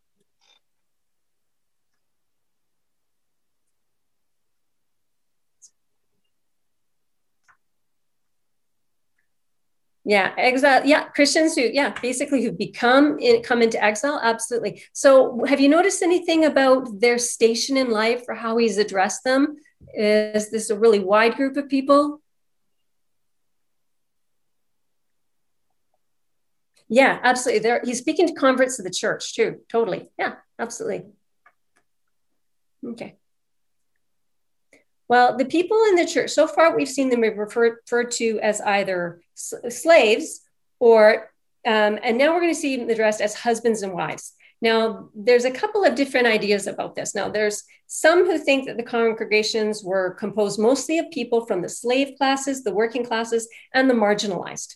Yeah, 10.10 10.34
exile. 10.40 10.82
Yeah, 10.88 11.04
Christians 11.10 11.54
who, 11.54 11.62
yeah, 11.72 11.94
basically 12.02 12.42
who 12.44 12.52
become 12.52 13.20
in, 13.20 13.44
come 13.44 13.62
into 13.62 13.80
exile. 13.84 14.20
Absolutely. 14.24 14.82
So, 14.92 15.46
have 15.48 15.60
you 15.60 15.70
noticed 15.70 16.02
anything 16.02 16.46
about 16.46 17.00
their 17.00 17.20
station 17.20 17.78
in 17.78 17.92
life 17.92 18.24
or 18.28 18.34
how 18.34 18.58
he's 18.58 18.80
addressed 18.80 19.24
them? 19.24 19.58
Is 19.94 20.50
this 20.50 20.72
a 20.72 20.80
really 20.80 20.98
wide 20.98 21.36
group 21.36 21.58
of 21.58 21.70
people? 21.70 22.24
Yeah, 26.88 27.20
absolutely. 27.22 27.60
There, 27.60 27.82
he's 27.84 28.00
speaking 28.00 28.26
to 28.30 28.34
converts 28.34 28.80
of 28.80 28.86
the 28.86 28.92
church 28.92 29.36
too. 29.36 29.58
Totally. 29.72 30.10
Yeah, 30.18 30.38
absolutely. 30.58 31.06
Okay. 32.84 33.19
Well, 35.10 35.36
the 35.36 35.46
people 35.46 35.82
in 35.90 35.96
the 35.96 36.06
church, 36.06 36.30
so 36.30 36.48
far 36.48 36.76
we've 36.76 36.88
seen 36.88 37.10
them 37.10 37.22
referred, 37.22 37.78
referred 37.82 38.12
to 38.12 38.40
as 38.42 38.62
either 38.62 39.22
slaves 39.34 40.42
or, 40.80 41.32
um, 41.66 42.00
and 42.04 42.18
now 42.18 42.34
we're 42.34 42.42
going 42.42 42.54
to 42.54 42.60
see 42.60 42.78
them 42.78 42.90
addressed 42.90 43.20
as 43.20 43.34
husbands 43.34 43.82
and 43.82 43.94
wives. 43.94 44.34
Now, 44.62 45.10
there's 45.16 45.46
a 45.46 45.52
couple 45.52 45.84
of 45.84 45.96
different 45.96 46.28
ideas 46.28 46.68
about 46.68 46.94
this. 46.94 47.16
Now, 47.16 47.30
there's 47.30 47.64
some 47.88 48.26
who 48.26 48.38
think 48.38 48.68
that 48.68 48.78
the 48.78 48.84
congregations 48.84 49.84
were 49.84 50.14
composed 50.16 50.60
mostly 50.60 51.00
of 51.00 51.10
people 51.12 51.46
from 51.46 51.62
the 51.62 51.70
slave 51.70 52.16
classes, 52.18 52.64
the 52.64 52.74
working 52.74 53.06
classes, 53.06 53.48
and 53.74 53.90
the 53.90 53.94
marginalized. 53.96 54.76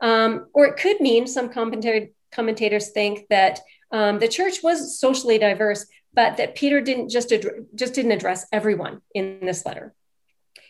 Um, 0.00 0.48
or 0.52 0.66
it 0.66 0.76
could 0.76 1.00
mean 1.00 1.26
some 1.26 1.48
commentators 1.48 2.90
think 2.90 3.26
that 3.30 3.60
um, 3.92 4.18
the 4.18 4.28
church 4.28 4.62
was 4.62 4.98
socially 4.98 5.38
diverse, 5.38 5.86
but 6.14 6.36
that 6.36 6.54
Peter 6.54 6.80
didn't 6.80 7.10
just, 7.10 7.32
ad- 7.32 7.66
just 7.74 7.94
didn't 7.94 8.12
address 8.12 8.46
everyone 8.52 9.00
in 9.14 9.40
this 9.42 9.66
letter. 9.66 9.94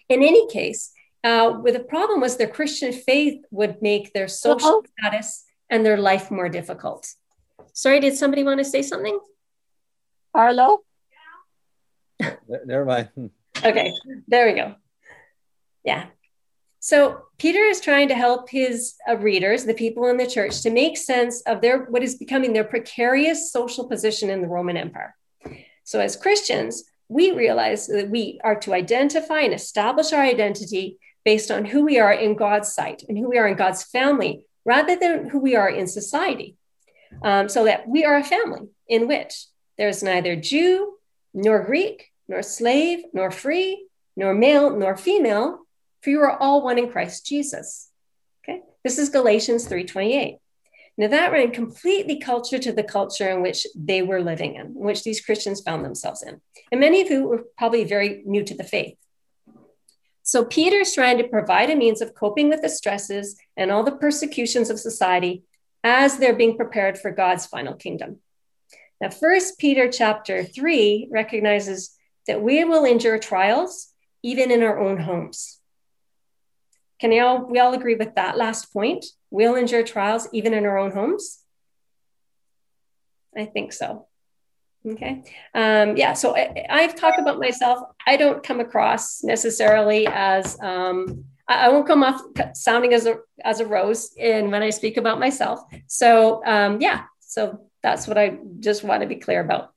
In 0.09 0.23
any 0.23 0.49
case, 0.49 0.93
uh, 1.23 1.61
the 1.63 1.81
problem 1.81 2.21
was 2.21 2.37
their 2.37 2.49
Christian 2.49 2.93
faith 2.93 3.43
would 3.51 3.81
make 3.81 4.13
their 4.13 4.29
social 4.29 4.69
Uh-oh. 4.69 4.85
status 4.99 5.45
and 5.71 5.85
their 5.85 5.97
life 5.97 6.31
more 6.31 6.49
difficult. 6.49 7.09
Sorry, 7.73 8.01
did 8.01 8.17
somebody 8.17 8.45
want 8.45 8.59
to 8.59 8.65
say 8.65 8.83
something? 8.83 9.19
Arlo? 10.35 10.83
Never 12.67 12.85
mind. 12.85 13.09
Okay, 13.65 13.93
there 14.27 14.47
we 14.47 14.55
go. 14.55 14.75
Yeah. 15.85 16.07
So 16.81 17.23
Peter 17.39 17.61
is 17.61 17.81
trying 17.81 18.09
to 18.09 18.15
help 18.15 18.51
his 18.51 18.95
uh, 19.09 19.17
readers, 19.17 19.65
the 19.65 19.73
people 19.73 20.07
in 20.09 20.19
the 20.19 20.27
church, 20.27 20.61
to 20.63 20.71
make 20.71 20.99
sense 20.99 21.41
of 21.43 21.63
their 21.63 21.85
what 21.85 22.03
is 22.03 22.17
becoming 22.17 22.53
their 22.53 22.65
precarious 22.65 23.53
social 23.53 23.89
position 23.89 24.29
in 24.29 24.43
the 24.43 24.49
Roman 24.49 24.77
Empire. 24.77 25.15
So 25.85 26.01
as 26.01 26.17
Christians, 26.17 26.85
we 27.09 27.31
realize 27.31 27.87
that 27.87 28.11
we 28.11 28.41
are 28.43 28.59
to 28.61 28.75
identify 28.75 29.41
and 29.41 29.55
establish 29.55 30.13
our 30.13 30.23
identity 30.23 30.99
based 31.25 31.51
on 31.51 31.65
who 31.65 31.85
we 31.85 31.99
are 31.99 32.13
in 32.13 32.35
God's 32.35 32.73
sight 32.73 33.05
and 33.09 33.17
who 33.17 33.29
we 33.29 33.39
are 33.39 33.47
in 33.47 33.57
God's 33.57 33.85
family, 33.85 34.45
rather 34.65 34.97
than 34.97 35.29
who 35.29 35.39
we 35.39 35.55
are 35.57 35.69
in 35.69 35.87
society 35.87 36.57
um, 37.23 37.49
so 37.49 37.65
that 37.65 37.89
we 37.89 38.05
are 38.05 38.17
a 38.17 38.25
family 38.25 38.69
in 38.89 39.09
which 39.09 39.47
there's 39.79 40.03
neither 40.03 40.37
Jew 40.37 40.95
nor 41.33 41.65
Greek, 41.65 42.11
nor 42.29 42.43
slave, 42.43 43.05
nor 43.13 43.31
free, 43.31 43.87
nor 44.17 44.35
male, 44.35 44.77
nor 44.77 44.97
female, 44.97 45.61
for 46.01 46.11
you 46.11 46.21
are 46.21 46.37
all 46.37 46.63
one 46.63 46.79
in 46.79 46.91
Christ 46.91 47.27
Jesus. 47.27 47.91
Okay, 48.45 48.61
this 48.83 48.99
is 48.99 49.09
Galatians 49.09 49.67
3:28. 49.67 50.39
Now 50.97 51.09
that 51.09 51.33
ran 51.33 51.51
completely 51.51 52.21
culture 52.21 52.59
to 52.59 52.73
the 52.73 52.85
culture 52.85 53.29
in 53.31 53.43
which 53.43 53.67
they 53.75 54.03
were 54.03 54.23
living 54.23 54.55
in, 54.55 54.67
in 54.67 54.75
which 54.75 55.03
these 55.03 55.21
Christians 55.21 55.61
found 55.61 55.85
themselves 55.85 56.23
in, 56.23 56.41
and 56.71 56.81
many 56.81 57.03
of 57.03 57.09
who 57.09 57.27
were 57.27 57.45
probably 57.59 57.85
very 57.85 58.23
new 58.25 58.45
to 58.45 58.55
the 58.55 58.65
faith. 58.65 58.97
So 60.23 60.45
Peter's 60.45 60.95
trying 60.95 61.19
to 61.19 61.29
provide 61.29 61.69
a 61.69 61.77
means 61.77 62.01
of 62.01 62.15
coping 62.15 62.49
with 62.49 62.63
the 62.63 62.69
stresses 62.69 63.37
and 63.57 63.71
all 63.71 63.83
the 63.83 63.97
persecutions 63.97 64.71
of 64.71 64.81
society 64.81 65.43
as 65.83 66.17
they're 66.17 66.37
being 66.37 66.57
prepared 66.57 66.99
for 66.99 67.11
God's 67.11 67.45
final 67.45 67.75
kingdom. 67.75 68.21
Now, 69.01 69.11
First 69.11 69.59
Peter 69.59 69.91
chapter 69.91 70.43
3 70.43 71.09
recognizes 71.11 71.95
that 72.27 72.41
we 72.41 72.65
will 72.65 72.85
endure 72.85 73.19
trials 73.19 73.89
even 74.23 74.51
in 74.51 74.63
our 74.63 74.81
own 74.81 74.99
homes. 74.99 75.54
Can 77.05 77.11
we 77.11 77.21
all, 77.21 77.45
we 77.45 77.59
all 77.59 77.75
agree 77.75 77.97
with 77.97 78.15
that 78.15 78.39
last 78.39 78.73
point? 78.73 79.05
We'll 79.31 79.57
endure 79.57 79.83
trials 79.83 80.27
even 80.33 80.55
in 80.55 80.65
our 80.65 80.79
own 80.79 80.91
homes? 80.91 81.45
I 83.37 83.45
think 83.45 83.75
so. 83.75 84.07
Okay. 84.89 85.23
Um, 85.55 85.99
yeah. 85.99 86.15
So 86.15 86.35
I, 86.35 86.65
I've 86.71 86.95
talked 86.95 87.21
about 87.21 87.39
myself. 87.39 87.81
I 88.07 88.17
don't 88.17 88.43
come 88.43 88.59
across 88.59 89.23
necessarily 89.23 90.07
as 90.07 90.59
um, 90.63 91.27
I, 91.47 91.69
won't 91.69 91.87
come 91.87 92.03
off 92.03 92.23
sounding 92.55 92.95
as 92.95 93.05
a 93.05 93.17
as 93.45 93.61
a 93.61 93.67
rose 93.67 94.15
in 94.17 94.51
when 94.51 94.63
I 94.63 94.71
speak 94.71 94.97
about 94.97 95.21
myself. 95.21 95.61
So 95.87 96.43
um, 96.47 96.81
yeah, 96.81 97.03
so 97.21 97.69
that's 97.83 98.09
what 98.09 98.17
I 98.17 98.39
just 98.61 98.83
want 98.83 99.03
to 99.03 99.07
be 99.07 99.17
clear 99.17 99.41
about. 99.41 99.75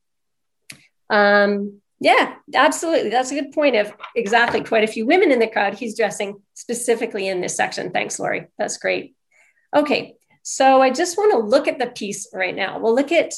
Um, 1.10 1.82
yeah, 2.00 2.36
absolutely. 2.54 3.10
That's 3.10 3.32
a 3.32 3.36
good 3.40 3.52
point 3.52 3.76
of 3.76 3.92
exactly 4.16 4.64
quite 4.64 4.84
a 4.84 4.92
few 4.92 5.06
women 5.06 5.32
in 5.32 5.40
the 5.40 5.48
crowd. 5.48 5.74
He's 5.74 5.98
dressing 5.98 6.42
specifically 6.54 7.28
in 7.28 7.42
this 7.42 7.56
section. 7.56 7.92
Thanks, 7.92 8.20
Lori. 8.20 8.48
That's 8.58 8.78
great. 8.78 9.16
Okay, 9.76 10.16
so 10.44 10.82
I 10.82 10.92
just 10.92 11.18
want 11.18 11.32
to 11.32 11.40
look 11.40 11.68
at 11.68 11.80
the 11.80 11.88
piece 11.88 12.30
right 12.34 12.56
now. 12.56 12.80
We'll 12.80 12.96
look 12.96 13.12
at 13.12 13.34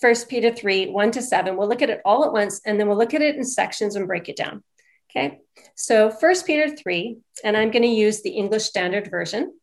First 0.00 0.28
Peter 0.28 0.52
3, 0.52 0.90
1 0.90 1.10
to 1.12 1.22
7. 1.22 1.56
We'll 1.56 1.68
look 1.68 1.82
at 1.82 1.90
it 1.90 2.00
all 2.04 2.24
at 2.24 2.32
once, 2.32 2.60
and 2.64 2.78
then 2.78 2.88
we'll 2.88 2.98
look 2.98 3.14
at 3.14 3.22
it 3.22 3.36
in 3.36 3.44
sections 3.44 3.96
and 3.96 4.06
break 4.06 4.28
it 4.28 4.36
down. 4.36 4.62
Okay, 5.10 5.40
so 5.74 6.10
First 6.10 6.46
Peter 6.46 6.74
3, 6.74 7.18
and 7.44 7.56
I'm 7.56 7.70
going 7.70 7.82
to 7.82 7.88
use 7.88 8.22
the 8.22 8.30
English 8.30 8.64
Standard 8.64 9.10
Version. 9.10 9.54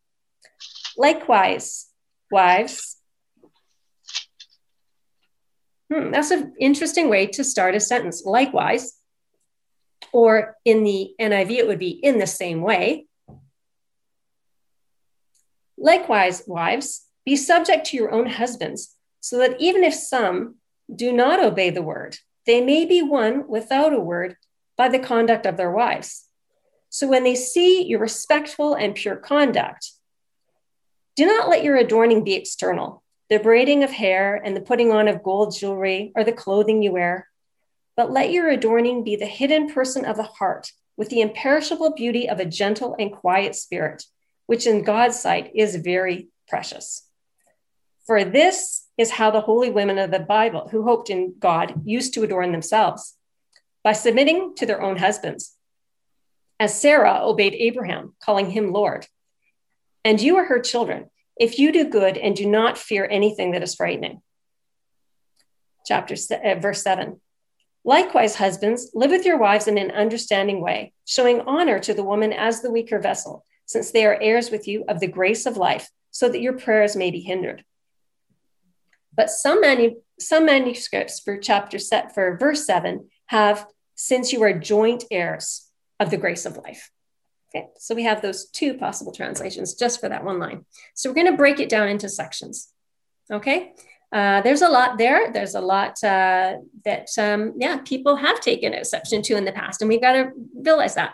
Likewise, 0.98 1.88
wives. 2.32 2.98
Hmm, 5.92 6.12
that's 6.12 6.32
an 6.32 6.54
interesting 6.58 7.10
way 7.10 7.28
to 7.28 7.44
start 7.44 7.76
a 7.76 7.80
sentence. 7.80 8.24
Likewise, 8.26 8.94
or 10.14 10.56
in 10.64 10.84
the 10.84 11.14
NIV, 11.20 11.52
it 11.52 11.68
would 11.68 11.80
be 11.80 11.90
in 11.90 12.18
the 12.18 12.28
same 12.28 12.62
way. 12.62 13.08
Likewise, 15.78 16.44
wives, 16.48 17.08
be 17.26 17.36
subject 17.36 17.88
to 17.88 17.98
your 17.98 18.12
own 18.12 18.28
husbands, 18.28 18.96
so 19.20 19.38
that 19.40 19.60
even 19.60 19.84
if 19.84 19.94
some 19.94 20.56
do 20.94 21.12
not 21.12 21.44
obey 21.44 21.70
the 21.70 21.82
word, 21.82 22.18
they 22.46 22.62
may 22.62 22.86
be 22.86 23.02
won 23.02 23.48
without 23.48 23.94
a 23.94 24.00
word 24.00 24.38
by 24.78 24.88
the 24.88 25.00
conduct 25.00 25.46
of 25.46 25.58
their 25.58 25.72
wives. 25.72 26.28
So 26.90 27.08
when 27.08 27.24
they 27.24 27.36
see 27.36 27.84
your 27.84 28.00
respectful 28.00 28.76
and 28.76 28.96
pure 28.96 29.16
conduct, 29.16 29.92
do 31.16 31.26
not 31.26 31.50
let 31.50 31.64
your 31.64 31.76
adorning 31.76 32.24
be 32.24 32.34
external, 32.34 33.01
the 33.32 33.40
braiding 33.40 33.82
of 33.82 33.92
hair 33.92 34.36
and 34.36 34.58
the 34.58 34.62
putting 34.62 34.92
on 34.92 35.08
of 35.08 35.24
gold 35.24 35.56
jewelry 35.58 36.12
or 36.18 36.24
the 36.26 36.34
clothing 36.34 36.84
you 36.84 36.92
wear, 36.92 37.30
but 37.96 38.12
let 38.12 38.30
your 38.30 38.50
adorning 38.50 39.06
be 39.06 39.16
the 39.16 39.26
hidden 39.26 39.74
person 39.74 40.04
of 40.04 40.18
the 40.18 40.24
heart 40.24 40.74
with 40.98 41.08
the 41.08 41.22
imperishable 41.22 41.94
beauty 41.94 42.28
of 42.28 42.42
a 42.42 42.46
gentle 42.46 42.94
and 43.00 43.14
quiet 43.14 43.56
spirit, 43.56 44.04
which 44.48 44.68
in 44.68 44.84
God's 44.84 45.18
sight 45.18 45.50
is 45.56 45.78
very 45.78 46.28
precious. 46.50 47.08
For 48.06 48.26
this 48.26 48.86
is 48.98 49.12
how 49.12 49.32
the 49.32 49.40
holy 49.40 49.70
women 49.70 49.98
of 49.98 50.12
the 50.12 50.20
Bible 50.20 50.68
who 50.70 50.84
hoped 50.84 51.10
in 51.10 51.36
God 51.40 51.84
used 51.86 52.14
to 52.16 52.24
adorn 52.24 52.52
themselves 52.52 53.16
by 53.82 53.94
submitting 53.94 54.56
to 54.58 54.66
their 54.66 54.82
own 54.82 54.98
husbands, 54.98 55.56
as 56.60 56.82
Sarah 56.82 57.22
obeyed 57.22 57.54
Abraham, 57.54 58.14
calling 58.22 58.52
him 58.52 58.74
Lord. 58.74 59.08
And 60.04 60.20
you 60.20 60.36
are 60.36 60.46
her 60.46 60.60
children 60.60 61.11
if 61.42 61.58
you 61.58 61.72
do 61.72 61.90
good 61.90 62.20
and 62.20 62.36
do 62.36 62.46
not 62.46 62.78
fear 62.78 63.08
anything 63.10 63.52
that 63.52 63.64
is 63.64 63.74
frightening. 63.74 64.22
Chapter 65.88 66.14
uh, 66.14 66.60
verse 66.60 66.84
7. 66.84 67.20
Likewise, 67.84 68.36
husbands, 68.36 68.92
live 68.94 69.10
with 69.10 69.26
your 69.26 69.40
wives 69.40 69.68
in 69.68 69.80
an 69.80 69.90
understanding 69.90 70.62
way, 70.62 70.94
showing 71.04 71.42
honor 71.42 71.80
to 71.80 71.96
the 71.96 72.04
woman 72.04 72.32
as 72.32 72.62
the 72.62 72.70
weaker 72.70 73.00
vessel, 73.00 73.44
since 73.66 73.90
they 73.90 74.06
are 74.06 74.22
heirs 74.22 74.52
with 74.52 74.68
you 74.68 74.86
of 74.88 75.00
the 75.00 75.08
grace 75.08 75.48
of 75.48 75.58
life, 75.58 75.90
so 76.12 76.30
that 76.30 76.42
your 76.42 76.54
prayers 76.54 76.96
may 76.96 77.10
be 77.10 77.22
hindered. 77.22 77.66
But 79.12 79.32
some, 79.32 79.62
manu- 79.62 80.00
some 80.20 80.46
manuscripts 80.46 81.22
for 81.22 81.40
chapter 81.40 81.80
set 81.80 82.14
for 82.14 82.38
verse 82.38 82.68
7 82.68 83.10
have, 83.26 83.66
since 83.96 84.32
you 84.32 84.44
are 84.44 84.54
joint 84.54 85.06
heirs 85.10 85.72
of 86.00 86.12
the 86.12 86.18
grace 86.18 86.46
of 86.46 86.56
life. 86.58 86.92
Okay, 87.54 87.68
so 87.78 87.94
we 87.94 88.04
have 88.04 88.22
those 88.22 88.50
two 88.50 88.76
possible 88.76 89.12
translations 89.12 89.76
just 89.76 90.00
for 90.00 90.08
that 90.08 90.24
one 90.24 90.40
line. 90.40 90.66
So 90.94 91.10
we're 91.10 91.16
going 91.16 91.32
to 91.32 91.38
break 91.38 91.60
it 91.60 91.68
down 91.68 91.90
into 91.90 92.08
sections. 92.08 92.70
Okay, 93.30 93.74
uh, 94.14 94.42
there's 94.42 94.62
a 94.62 94.70
lot 94.70 94.98
there. 94.98 95.34
There's 95.34 95.56
a 95.56 95.62
lot 95.62 96.02
uh, 96.04 96.58
that, 96.86 97.10
um, 97.18 97.54
yeah, 97.58 97.80
people 97.80 98.16
have 98.16 98.40
taken 98.40 98.74
exception 98.74 99.22
to 99.24 99.36
in 99.36 99.46
the 99.46 99.52
past, 99.52 99.82
and 99.82 99.90
we've 99.90 100.02
got 100.02 100.14
to 100.14 100.32
realize 100.56 100.96
that. 100.96 101.14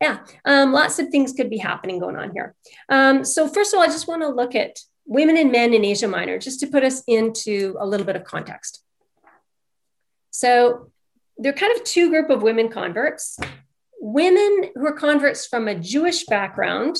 Yeah, 0.00 0.18
um, 0.44 0.72
lots 0.72 0.98
of 0.98 1.08
things 1.08 1.32
could 1.32 1.50
be 1.50 1.58
happening 1.58 1.98
going 1.98 2.16
on 2.16 2.30
here. 2.32 2.54
Um, 2.88 3.24
so 3.24 3.48
first 3.48 3.72
of 3.72 3.78
all, 3.78 3.84
I 3.84 3.88
just 3.88 4.06
want 4.06 4.22
to 4.22 4.28
look 4.28 4.54
at 4.54 4.78
women 5.06 5.36
and 5.36 5.50
men 5.50 5.72
in 5.72 5.84
Asia 5.84 6.06
Minor, 6.06 6.38
just 6.38 6.60
to 6.60 6.66
put 6.66 6.84
us 6.84 7.02
into 7.08 7.76
a 7.80 7.86
little 7.86 8.06
bit 8.06 8.16
of 8.16 8.24
context. 8.24 8.82
So 10.30 10.90
they're 11.38 11.52
kind 11.52 11.74
of 11.76 11.82
two 11.84 12.10
group 12.10 12.30
of 12.30 12.42
women 12.42 12.68
converts. 12.68 13.38
Women 14.06 14.70
who 14.76 14.86
are 14.86 14.92
converts 14.92 15.48
from 15.48 15.66
a 15.66 15.74
Jewish 15.74 16.26
background 16.26 16.96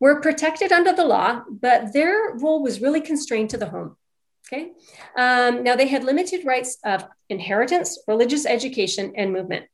were 0.00 0.20
protected 0.20 0.72
under 0.72 0.92
the 0.92 1.04
law, 1.04 1.42
but 1.48 1.92
their 1.92 2.34
role 2.34 2.60
was 2.60 2.80
really 2.80 3.00
constrained 3.00 3.50
to 3.50 3.58
the 3.58 3.68
home. 3.68 3.96
Okay. 4.48 4.72
Um, 5.16 5.62
now 5.62 5.76
they 5.76 5.86
had 5.86 6.02
limited 6.02 6.44
rights 6.44 6.78
of 6.84 7.04
inheritance, 7.28 7.96
religious 8.08 8.44
education, 8.44 9.12
and 9.16 9.32
movement. 9.32 9.66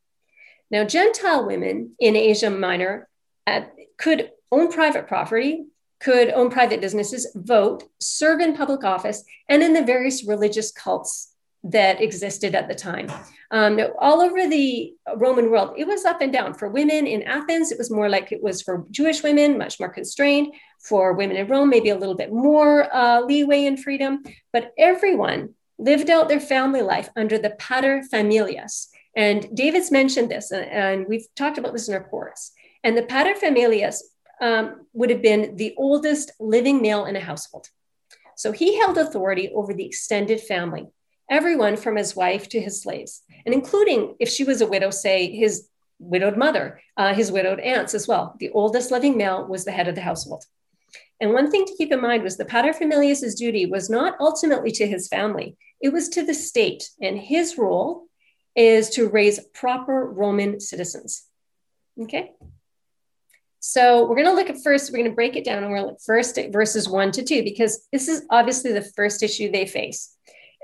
Now, 0.70 0.84
Gentile 0.84 1.46
women 1.46 1.92
in 1.98 2.16
Asia 2.16 2.50
Minor 2.50 3.08
uh, 3.46 3.62
could 3.96 4.30
own 4.52 4.70
private 4.70 5.06
property, 5.06 5.64
could 6.00 6.28
own 6.28 6.50
private 6.50 6.82
businesses, 6.82 7.32
vote, 7.34 7.84
serve 7.98 8.40
in 8.40 8.54
public 8.54 8.84
office, 8.84 9.24
and 9.48 9.62
in 9.62 9.72
the 9.72 9.82
various 9.82 10.22
religious 10.22 10.70
cults 10.70 11.32
that 11.64 12.00
existed 12.00 12.54
at 12.54 12.68
the 12.68 12.74
time. 12.74 13.10
Um, 13.50 13.80
all 13.98 14.20
over 14.20 14.48
the 14.48 14.94
Roman 15.16 15.50
world, 15.50 15.74
it 15.76 15.86
was 15.86 16.04
up 16.04 16.20
and 16.20 16.32
down. 16.32 16.54
For 16.54 16.68
women 16.68 17.06
in 17.06 17.22
Athens, 17.22 17.72
it 17.72 17.78
was 17.78 17.90
more 17.90 18.08
like 18.08 18.30
it 18.30 18.42
was 18.42 18.62
for 18.62 18.84
Jewish 18.90 19.22
women, 19.22 19.58
much 19.58 19.80
more 19.80 19.88
constrained. 19.88 20.54
For 20.80 21.14
women 21.14 21.36
in 21.36 21.48
Rome, 21.48 21.70
maybe 21.70 21.88
a 21.88 21.96
little 21.96 22.14
bit 22.14 22.32
more 22.32 22.94
uh, 22.94 23.20
leeway 23.20 23.64
and 23.64 23.82
freedom. 23.82 24.22
But 24.52 24.72
everyone 24.78 25.54
lived 25.78 26.10
out 26.10 26.28
their 26.28 26.40
family 26.40 26.82
life 26.82 27.08
under 27.16 27.38
the 27.38 27.50
pater 27.50 28.02
familias. 28.12 28.88
And 29.16 29.48
David's 29.54 29.90
mentioned 29.90 30.30
this, 30.30 30.50
and, 30.50 30.66
and 30.70 31.06
we've 31.08 31.26
talked 31.34 31.58
about 31.58 31.72
this 31.72 31.88
in 31.88 31.94
our 31.94 32.04
course. 32.04 32.52
And 32.84 32.96
the 32.96 33.02
pater 33.02 33.34
familias 33.34 34.02
um, 34.40 34.86
would 34.92 35.10
have 35.10 35.22
been 35.22 35.56
the 35.56 35.74
oldest 35.76 36.32
living 36.38 36.80
male 36.80 37.06
in 37.06 37.16
a 37.16 37.20
household. 37.20 37.68
So 38.36 38.52
he 38.52 38.78
held 38.78 38.98
authority 38.98 39.50
over 39.52 39.74
the 39.74 39.84
extended 39.84 40.40
family, 40.40 40.86
everyone 41.30 41.76
from 41.76 41.96
his 41.96 42.16
wife 42.16 42.48
to 42.50 42.60
his 42.60 42.82
slaves, 42.82 43.22
and 43.44 43.54
including 43.54 44.16
if 44.18 44.28
she 44.28 44.44
was 44.44 44.60
a 44.60 44.66
widow, 44.66 44.90
say 44.90 45.30
his 45.30 45.68
widowed 45.98 46.36
mother, 46.36 46.80
uh, 46.96 47.12
his 47.14 47.32
widowed 47.32 47.60
aunts 47.60 47.94
as 47.94 48.06
well. 48.06 48.36
The 48.38 48.50
oldest 48.50 48.90
living 48.90 49.16
male 49.16 49.46
was 49.46 49.64
the 49.64 49.72
head 49.72 49.88
of 49.88 49.94
the 49.94 50.00
household. 50.00 50.44
And 51.20 51.32
one 51.32 51.50
thing 51.50 51.64
to 51.64 51.74
keep 51.76 51.90
in 51.92 52.00
mind 52.00 52.22
was 52.22 52.36
the 52.36 52.44
paterfamilias' 52.44 53.36
duty 53.36 53.66
was 53.66 53.90
not 53.90 54.16
ultimately 54.20 54.70
to 54.72 54.86
his 54.86 55.08
family, 55.08 55.56
it 55.80 55.92
was 55.92 56.08
to 56.10 56.24
the 56.24 56.34
state. 56.34 56.88
And 57.00 57.18
his 57.18 57.58
role 57.58 58.04
is 58.54 58.90
to 58.90 59.08
raise 59.08 59.40
proper 59.54 60.08
Roman 60.10 60.60
citizens. 60.60 61.24
Okay. 62.00 62.32
So 63.60 64.02
we're 64.02 64.14
going 64.14 64.26
to 64.26 64.34
look 64.34 64.50
at 64.50 64.62
first, 64.62 64.92
we're 64.92 64.98
going 64.98 65.10
to 65.10 65.16
break 65.16 65.34
it 65.34 65.44
down 65.44 65.58
and 65.58 65.66
we're 65.66 65.78
going 65.78 65.88
to 65.88 65.92
look 65.92 66.02
first 66.04 66.38
at 66.38 66.52
verses 66.52 66.88
one 66.88 67.10
to 67.12 67.24
two, 67.24 67.42
because 67.42 67.86
this 67.92 68.06
is 68.06 68.24
obviously 68.30 68.72
the 68.72 68.88
first 68.96 69.22
issue 69.22 69.50
they 69.50 69.66
face. 69.66 70.14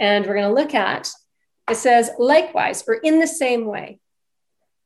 And 0.00 0.26
we're 0.26 0.34
going 0.34 0.48
to 0.48 0.60
look 0.60 0.74
at, 0.74 1.10
it 1.70 1.76
says, 1.76 2.10
likewise, 2.18 2.84
or 2.86 2.94
in 2.94 3.20
the 3.20 3.26
same 3.26 3.66
way. 3.66 4.00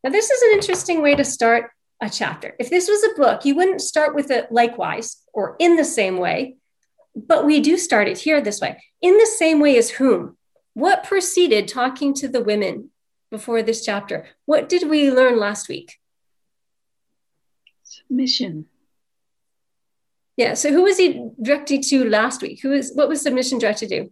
Now, 0.04 0.10
this 0.10 0.30
is 0.30 0.42
an 0.42 0.52
interesting 0.52 1.02
way 1.02 1.14
to 1.14 1.24
start 1.24 1.70
a 2.00 2.08
chapter. 2.08 2.54
If 2.58 2.70
this 2.70 2.88
was 2.88 3.02
a 3.04 3.20
book, 3.20 3.44
you 3.44 3.54
wouldn't 3.56 3.80
start 3.80 4.14
with 4.14 4.30
it 4.30 4.52
likewise 4.52 5.16
or 5.32 5.56
in 5.58 5.76
the 5.76 5.84
same 5.84 6.18
way, 6.18 6.56
but 7.14 7.44
we 7.44 7.60
do 7.60 7.76
start 7.76 8.08
it 8.08 8.18
here 8.18 8.40
this 8.40 8.60
way. 8.60 8.82
In 9.02 9.16
the 9.18 9.26
same 9.26 9.60
way 9.60 9.76
as 9.76 9.90
whom? 9.90 10.36
What 10.74 11.04
preceded 11.04 11.66
talking 11.66 12.14
to 12.14 12.28
the 12.28 12.42
women 12.42 12.90
before 13.30 13.62
this 13.62 13.84
chapter? 13.84 14.28
What 14.44 14.68
did 14.68 14.88
we 14.88 15.10
learn 15.10 15.38
last 15.38 15.68
week? 15.68 15.96
Submission. 17.82 18.66
Yeah. 20.36 20.54
So 20.54 20.70
who 20.70 20.82
was 20.82 20.98
he 20.98 21.30
directed 21.42 21.82
to 21.84 22.08
last 22.08 22.42
week? 22.42 22.60
Who 22.62 22.72
is 22.72 22.92
what 22.94 23.08
was 23.08 23.22
submission 23.22 23.58
directed 23.58 23.88
to? 23.88 24.10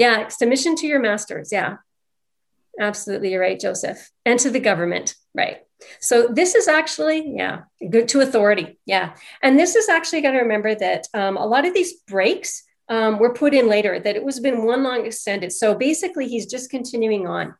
Yeah, 0.00 0.28
submission 0.28 0.76
to 0.76 0.86
your 0.86 0.98
masters. 0.98 1.50
Yeah. 1.52 1.76
Absolutely, 2.80 3.32
you're 3.32 3.40
right, 3.42 3.60
Joseph. 3.60 4.10
And 4.24 4.40
to 4.40 4.48
the 4.48 4.58
government, 4.58 5.14
right? 5.34 5.58
So 6.00 6.28
this 6.28 6.54
is 6.54 6.68
actually, 6.68 7.34
yeah, 7.36 7.64
good 7.90 8.08
to 8.08 8.22
authority. 8.22 8.78
Yeah. 8.86 9.14
And 9.42 9.58
this 9.58 9.76
is 9.76 9.90
actually 9.90 10.22
got 10.22 10.30
to 10.30 10.38
remember 10.38 10.74
that 10.74 11.06
um, 11.12 11.36
a 11.36 11.44
lot 11.44 11.66
of 11.66 11.74
these 11.74 12.00
breaks 12.08 12.62
um, 12.88 13.18
were 13.18 13.34
put 13.34 13.52
in 13.52 13.68
later, 13.68 14.00
that 14.00 14.16
it 14.16 14.24
was 14.24 14.40
been 14.40 14.64
one 14.64 14.82
long 14.82 15.04
extended. 15.04 15.52
So 15.52 15.74
basically, 15.74 16.28
he's 16.28 16.46
just 16.46 16.70
continuing 16.70 17.26
on. 17.26 17.54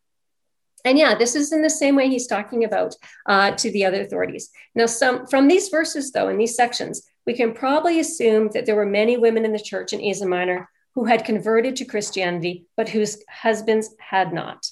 And 0.87 0.96
yeah, 0.96 1.14
this 1.14 1.35
is 1.35 1.53
in 1.53 1.61
the 1.61 1.68
same 1.68 1.94
way 1.94 2.09
he's 2.09 2.26
talking 2.26 2.64
about 2.64 2.94
uh, 3.26 3.50
to 3.50 3.70
the 3.70 3.85
other 3.85 4.00
authorities. 4.00 4.48
Now, 4.74 4.87
some 4.87 5.26
from 5.26 5.46
these 5.46 5.68
verses, 5.68 6.11
though, 6.11 6.31
in 6.31 6.38
these 6.38 6.57
sections, 6.57 7.07
we 7.26 7.35
can 7.35 7.53
probably 7.53 8.00
assume 8.00 8.48
that 8.55 8.64
there 8.64 8.76
were 8.76 8.87
many 8.87 9.18
women 9.18 9.44
in 9.44 9.53
the 9.53 9.59
church 9.59 9.92
in 9.92 10.00
Asia 10.00 10.24
Minor 10.26 10.70
who 11.01 11.07
had 11.07 11.25
converted 11.25 11.77
to 11.77 11.87
Christianity, 11.87 12.67
but 12.77 12.91
whose 12.91 13.25
husbands 13.27 13.95
had 13.99 14.35
not. 14.35 14.67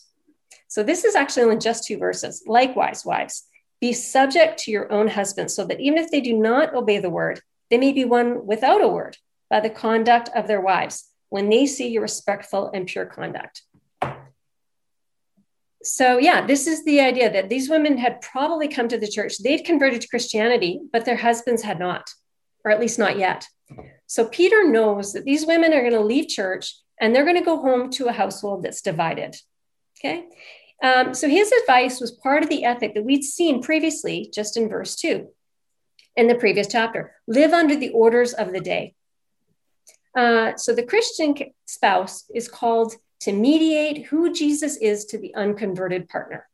So 0.67 0.83
this 0.83 1.03
is 1.07 1.15
actually 1.15 1.45
only 1.45 1.57
just 1.57 1.87
two 1.87 1.97
verses. 1.97 2.45
Likewise, 2.47 3.03
wives, 3.03 3.45
be 3.81 3.95
subject 3.95 4.59
to 4.59 4.71
your 4.71 4.93
own 4.93 5.09
husbands, 5.09 5.55
so 5.55 5.65
that 5.65 5.81
even 5.81 5.97
if 5.97 6.11
they 6.11 6.21
do 6.21 6.37
not 6.37 6.75
obey 6.75 6.99
the 6.99 7.09
word, 7.09 7.41
they 7.71 7.79
may 7.79 7.93
be 7.93 8.05
won 8.05 8.45
without 8.45 8.85
a 8.85 8.89
word 8.89 9.17
by 9.49 9.61
the 9.61 9.71
conduct 9.71 10.29
of 10.35 10.47
their 10.47 10.61
wives 10.61 11.09
when 11.31 11.49
they 11.49 11.65
see 11.65 11.89
your 11.89 12.03
respectful 12.03 12.71
and 12.75 12.87
pure 12.87 13.07
conduct. 13.07 13.63
So, 15.83 16.19
yeah, 16.19 16.47
this 16.47 16.67
is 16.67 16.85
the 16.85 17.01
idea 17.01 17.33
that 17.33 17.49
these 17.49 17.71
women 17.71 17.97
had 17.97 18.21
probably 18.21 18.69
come 18.69 18.89
to 18.89 18.99
the 18.99 19.09
church. 19.09 19.39
They'd 19.39 19.65
converted 19.65 20.03
to 20.03 20.09
Christianity, 20.09 20.79
but 20.93 21.07
their 21.07 21.17
husbands 21.17 21.63
had 21.63 21.79
not, 21.79 22.11
or 22.67 22.71
at 22.71 22.81
least 22.81 22.99
not 22.99 23.17
yet. 23.17 23.47
So, 24.07 24.27
Peter 24.27 24.67
knows 24.67 25.13
that 25.13 25.25
these 25.25 25.47
women 25.47 25.73
are 25.73 25.81
going 25.81 25.93
to 25.93 26.01
leave 26.01 26.29
church 26.29 26.75
and 27.01 27.15
they're 27.15 27.25
going 27.25 27.39
to 27.39 27.45
go 27.45 27.61
home 27.61 27.91
to 27.93 28.07
a 28.07 28.13
household 28.13 28.63
that's 28.63 28.81
divided. 28.81 29.37
Okay. 29.99 30.27
Um, 30.83 31.15
so, 31.15 31.29
his 31.29 31.53
advice 31.53 32.01
was 32.01 32.13
part 32.13 32.43
of 32.43 32.49
the 32.49 32.65
ethic 32.65 32.95
that 32.95 33.05
we'd 33.05 33.25
seen 33.25 33.63
previously, 33.63 34.31
just 34.33 34.57
in 34.57 34.69
verse 34.69 34.97
two 34.97 35.29
in 36.17 36.27
the 36.27 36.35
previous 36.35 36.67
chapter 36.67 37.15
live 37.27 37.53
under 37.53 37.77
the 37.77 37.91
orders 37.91 38.33
of 38.33 38.53
the 38.53 38.61
day. 38.61 38.95
Uh, 40.17 40.57
so, 40.57 40.75
the 40.75 40.83
Christian 40.83 41.35
spouse 41.67 42.25
is 42.35 42.49
called 42.49 42.95
to 43.21 43.33
mediate 43.33 44.07
who 44.07 44.33
Jesus 44.33 44.77
is 44.77 45.05
to 45.07 45.19
the 45.19 45.35
unconverted 45.35 46.09
partner. 46.09 46.49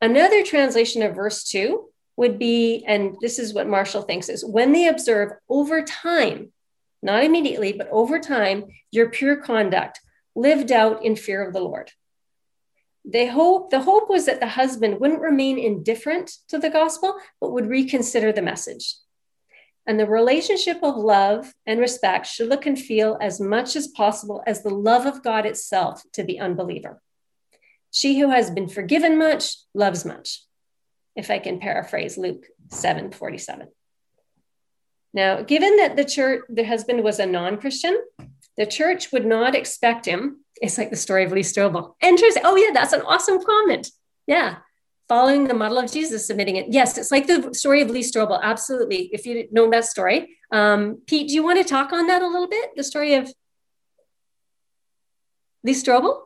Another 0.00 0.44
translation 0.44 1.02
of 1.02 1.14
verse 1.14 1.44
2 1.44 1.88
would 2.18 2.36
be, 2.36 2.84
and 2.84 3.16
this 3.20 3.38
is 3.38 3.54
what 3.54 3.68
Marshall 3.68 4.02
thinks 4.02 4.28
is 4.28 4.44
when 4.44 4.72
they 4.72 4.88
observe 4.88 5.30
over 5.48 5.82
time, 5.82 6.52
not 7.00 7.22
immediately, 7.22 7.72
but 7.72 7.88
over 7.92 8.18
time, 8.18 8.64
your 8.90 9.08
pure 9.08 9.36
conduct 9.36 10.00
lived 10.34 10.72
out 10.72 11.04
in 11.04 11.14
fear 11.14 11.46
of 11.46 11.54
the 11.54 11.60
Lord. 11.60 11.92
They 13.04 13.28
hope 13.28 13.70
the 13.70 13.82
hope 13.82 14.10
was 14.10 14.26
that 14.26 14.40
the 14.40 14.48
husband 14.48 14.98
wouldn't 14.98 15.20
remain 15.20 15.60
indifferent 15.60 16.32
to 16.48 16.58
the 16.58 16.70
gospel, 16.70 17.14
but 17.40 17.52
would 17.52 17.68
reconsider 17.68 18.32
the 18.32 18.42
message. 18.42 18.96
And 19.86 19.98
the 19.98 20.06
relationship 20.06 20.80
of 20.82 20.96
love 20.96 21.54
and 21.66 21.78
respect 21.78 22.26
should 22.26 22.48
look 22.48 22.66
and 22.66 22.76
feel 22.76 23.16
as 23.20 23.40
much 23.40 23.76
as 23.76 23.86
possible 23.86 24.42
as 24.44 24.64
the 24.64 24.74
love 24.74 25.06
of 25.06 25.22
God 25.22 25.46
itself 25.46 26.02
to 26.14 26.24
the 26.24 26.40
unbeliever. 26.40 27.00
She 27.92 28.18
who 28.18 28.30
has 28.30 28.50
been 28.50 28.68
forgiven 28.68 29.16
much 29.16 29.56
loves 29.72 30.04
much, 30.04 30.42
if 31.18 31.30
I 31.30 31.38
can 31.38 31.58
paraphrase 31.58 32.16
Luke 32.16 32.46
7 32.70 33.10
47. 33.10 33.68
Now, 35.12 35.42
given 35.42 35.76
that 35.76 35.96
the 35.96 36.04
church, 36.04 36.44
the 36.48 36.64
husband 36.64 37.02
was 37.02 37.18
a 37.18 37.26
non 37.26 37.58
Christian, 37.58 38.00
the 38.56 38.66
church 38.66 39.12
would 39.12 39.26
not 39.26 39.54
expect 39.54 40.06
him. 40.06 40.44
It's 40.62 40.78
like 40.78 40.90
the 40.90 40.96
story 40.96 41.24
of 41.24 41.32
Lee 41.32 41.42
Strobel. 41.42 41.94
Interesting. 42.00 42.42
Oh, 42.44 42.56
yeah, 42.56 42.70
that's 42.72 42.92
an 42.92 43.02
awesome 43.02 43.44
comment. 43.44 43.88
Yeah 44.26 44.56
following 45.08 45.48
the 45.48 45.54
model 45.54 45.78
of 45.78 45.90
Jesus, 45.90 46.26
submitting 46.26 46.56
it. 46.56 46.66
Yes, 46.68 46.98
it's 46.98 47.10
like 47.10 47.26
the 47.26 47.54
story 47.54 47.80
of 47.80 47.88
Lee 47.88 48.02
Strobel. 48.02 48.40
Absolutely. 48.42 49.08
If 49.12 49.24
you 49.24 49.48
know 49.50 49.70
that 49.70 49.86
story, 49.86 50.36
um, 50.52 51.00
Pete, 51.06 51.28
do 51.28 51.34
you 51.34 51.42
want 51.42 51.58
to 51.58 51.64
talk 51.64 51.92
on 51.92 52.06
that 52.08 52.22
a 52.22 52.26
little 52.26 52.48
bit? 52.48 52.70
The 52.76 52.84
story 52.84 53.14
of 53.14 53.32
Lee 55.64 55.72
Strobel? 55.72 56.20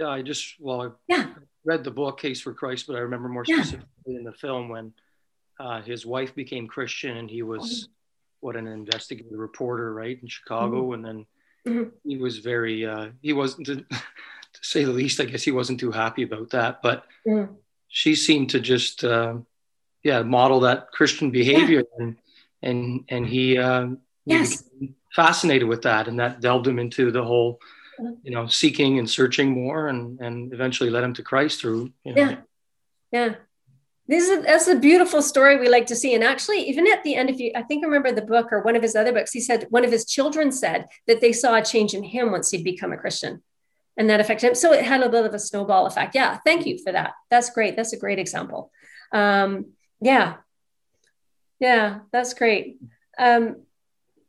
Yeah, 0.00 0.08
I 0.08 0.22
just, 0.22 0.54
well, 0.58 0.98
yeah. 1.06 1.26
Read 1.66 1.84
the 1.84 1.90
book 1.90 2.18
Case 2.20 2.40
for 2.40 2.54
Christ, 2.54 2.86
but 2.86 2.96
I 2.96 3.00
remember 3.00 3.28
more 3.28 3.44
Yeah. 3.46 3.56
specifically 3.56 4.14
in 4.14 4.24
the 4.24 4.32
film 4.32 4.68
when 4.70 4.94
uh, 5.58 5.82
his 5.82 6.06
wife 6.06 6.34
became 6.34 6.66
Christian 6.68 7.16
and 7.16 7.30
he 7.30 7.42
was 7.42 7.88
what 8.40 8.56
an 8.56 8.66
investigative 8.66 9.38
reporter, 9.38 9.92
right, 9.92 10.18
in 10.22 10.28
Chicago. 10.28 10.92
And 10.92 11.04
then 11.04 11.26
Mhm. 11.66 11.92
he 12.04 12.16
was 12.18 12.38
very, 12.38 12.86
uh, 12.86 13.10
he 13.20 13.32
wasn't, 13.32 13.66
to, 13.66 13.76
to 14.52 14.60
say 14.62 14.84
the 14.84 14.92
least, 14.92 15.18
I 15.20 15.24
guess 15.24 15.42
he 15.42 15.50
wasn't 15.50 15.80
too 15.80 15.90
happy 15.90 16.22
about 16.22 16.50
that. 16.50 16.82
But 16.82 17.04
Mhm. 17.26 17.56
she 17.88 18.14
seemed 18.14 18.50
to 18.50 18.60
just, 18.60 19.02
uh, 19.02 19.38
yeah, 20.04 20.22
model 20.22 20.60
that 20.60 20.92
Christian 20.92 21.30
behavior. 21.30 21.82
And, 21.98 22.16
and, 22.62 23.04
and 23.08 23.26
he, 23.26 23.58
uh, 23.58 23.88
he 24.24 24.44
fascinated 25.14 25.66
with 25.66 25.82
that. 25.82 26.06
And 26.06 26.20
that 26.20 26.40
delved 26.40 26.68
him 26.68 26.78
into 26.78 27.10
the 27.10 27.24
whole, 27.24 27.60
you 28.22 28.30
know, 28.30 28.46
seeking 28.46 28.98
and 28.98 29.08
searching 29.08 29.50
more 29.50 29.88
and, 29.88 30.20
and 30.20 30.52
eventually 30.52 30.90
led 30.90 31.04
him 31.04 31.14
to 31.14 31.22
Christ 31.22 31.60
through, 31.60 31.92
you 32.04 32.14
know, 32.14 32.22
Yeah. 32.22 32.36
Yeah. 33.12 33.34
This 34.08 34.28
is 34.28 34.44
that's 34.44 34.68
a 34.68 34.76
beautiful 34.76 35.20
story 35.20 35.56
we 35.56 35.68
like 35.68 35.86
to 35.86 35.96
see. 35.96 36.14
And 36.14 36.22
actually, 36.22 36.60
even 36.68 36.86
at 36.86 37.02
the 37.02 37.16
end, 37.16 37.28
if 37.28 37.40
you 37.40 37.50
I 37.56 37.62
think 37.62 37.82
I 37.82 37.86
remember 37.86 38.12
the 38.12 38.22
book 38.22 38.52
or 38.52 38.62
one 38.62 38.76
of 38.76 38.82
his 38.82 38.94
other 38.94 39.12
books, 39.12 39.32
he 39.32 39.40
said 39.40 39.66
one 39.70 39.84
of 39.84 39.90
his 39.90 40.04
children 40.04 40.52
said 40.52 40.86
that 41.08 41.20
they 41.20 41.32
saw 41.32 41.56
a 41.56 41.64
change 41.64 41.92
in 41.92 42.04
him 42.04 42.30
once 42.30 42.50
he'd 42.50 42.62
become 42.62 42.92
a 42.92 42.96
Christian. 42.96 43.42
And 43.96 44.08
that 44.10 44.20
affected 44.20 44.48
him. 44.48 44.54
So 44.54 44.72
it 44.72 44.84
had 44.84 45.02
a 45.02 45.08
bit 45.08 45.24
of 45.24 45.34
a 45.34 45.38
snowball 45.38 45.86
effect. 45.86 46.14
Yeah, 46.14 46.38
thank 46.44 46.66
you 46.66 46.78
for 46.78 46.92
that. 46.92 47.14
That's 47.30 47.50
great. 47.50 47.76
That's 47.76 47.94
a 47.94 47.98
great 47.98 48.18
example. 48.18 48.70
Um, 49.10 49.72
yeah. 50.00 50.34
Yeah, 51.58 52.00
that's 52.12 52.34
great. 52.34 52.76
Um, 53.18 53.62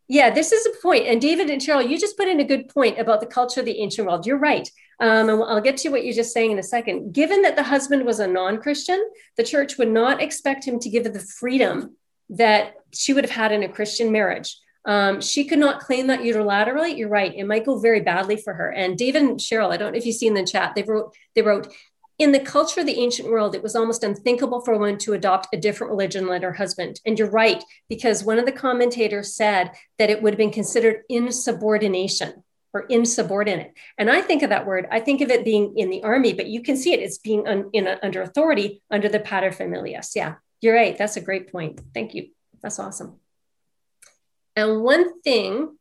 yeah, 0.07 0.29
this 0.29 0.51
is 0.51 0.65
a 0.65 0.81
point. 0.81 1.05
And 1.05 1.19
David 1.19 1.49
and 1.49 1.61
Cheryl, 1.61 1.87
you 1.87 1.99
just 1.99 2.17
put 2.17 2.27
in 2.27 2.39
a 2.39 2.45
good 2.45 2.69
point 2.69 2.99
about 2.99 3.19
the 3.19 3.25
culture 3.25 3.59
of 3.59 3.65
the 3.65 3.79
ancient 3.79 4.07
world. 4.07 4.25
You're 4.25 4.37
right. 4.37 4.69
Um, 4.99 5.29
and 5.29 5.43
I'll 5.43 5.61
get 5.61 5.77
to 5.77 5.89
what 5.89 6.05
you're 6.05 6.13
just 6.13 6.33
saying 6.33 6.51
in 6.51 6.59
a 6.59 6.63
second. 6.63 7.13
Given 7.13 7.41
that 7.41 7.55
the 7.55 7.63
husband 7.63 8.05
was 8.05 8.19
a 8.19 8.27
non 8.27 8.61
Christian, 8.61 9.03
the 9.35 9.43
church 9.43 9.77
would 9.77 9.91
not 9.91 10.21
expect 10.21 10.65
him 10.65 10.79
to 10.79 10.89
give 10.89 11.03
the 11.03 11.19
freedom 11.19 11.95
that 12.29 12.75
she 12.93 13.13
would 13.13 13.23
have 13.23 13.31
had 13.31 13.51
in 13.51 13.63
a 13.63 13.69
Christian 13.69 14.11
marriage. 14.11 14.57
Um, 14.85 15.19
she 15.19 15.43
could 15.43 15.59
not 15.59 15.81
claim 15.81 16.07
that 16.07 16.21
unilaterally. 16.21 16.97
You're 16.97 17.09
right; 17.09 17.35
it 17.35 17.43
might 17.43 17.65
go 17.65 17.77
very 17.77 17.99
badly 17.99 18.37
for 18.37 18.53
her. 18.53 18.71
And 18.71 18.97
David 18.97 19.23
and 19.23 19.37
Cheryl, 19.37 19.71
I 19.71 19.77
don't 19.77 19.91
know 19.91 19.97
if 19.97 20.05
you 20.05 20.13
see 20.13 20.27
in 20.27 20.33
the 20.33 20.45
chat, 20.45 20.75
they 20.75 20.83
wrote 20.83 21.13
they 21.35 21.41
wrote 21.41 21.71
in 22.19 22.31
the 22.31 22.39
culture 22.39 22.79
of 22.79 22.87
the 22.87 22.99
ancient 22.99 23.29
world, 23.29 23.53
it 23.53 23.61
was 23.61 23.75
almost 23.75 24.03
unthinkable 24.03 24.61
for 24.61 24.73
a 24.73 24.77
woman 24.77 24.97
to 24.99 25.13
adopt 25.13 25.53
a 25.53 25.57
different 25.57 25.91
religion 25.91 26.25
than 26.25 26.41
her 26.41 26.53
husband. 26.53 26.99
And 27.05 27.17
you're 27.17 27.29
right, 27.29 27.63
because 27.89 28.23
one 28.23 28.39
of 28.39 28.45
the 28.45 28.51
commentators 28.51 29.35
said 29.35 29.71
that 29.99 30.09
it 30.09 30.21
would 30.21 30.33
have 30.33 30.37
been 30.37 30.51
considered 30.51 31.03
insubordination 31.09 32.43
or 32.73 32.81
insubordinate. 32.81 33.73
And 33.97 34.09
I 34.09 34.21
think 34.21 34.41
of 34.41 34.49
that 34.49 34.65
word, 34.65 34.87
I 34.91 34.99
think 34.99 35.21
of 35.21 35.29
it 35.29 35.45
being 35.45 35.77
in 35.77 35.89
the 35.89 36.03
army, 36.03 36.33
but 36.33 36.47
you 36.47 36.61
can 36.63 36.75
see 36.75 36.93
it 36.93 37.01
as 37.01 37.19
being 37.19 37.47
un, 37.47 37.69
in 37.73 37.87
a, 37.87 37.99
under 38.01 38.21
authority 38.21 38.81
under 38.89 39.09
the 39.09 39.19
paterfamilias. 39.19 40.15
Yeah, 40.15 40.35
you're 40.59 40.75
right. 40.75 40.97
That's 40.97 41.17
a 41.17 41.21
great 41.21 41.51
point. 41.51 41.79
Thank 41.93 42.15
you. 42.15 42.29
That's 42.61 42.79
awesome. 42.79 43.19
And 44.55 44.81
one 44.81 45.21
thing 45.21 45.77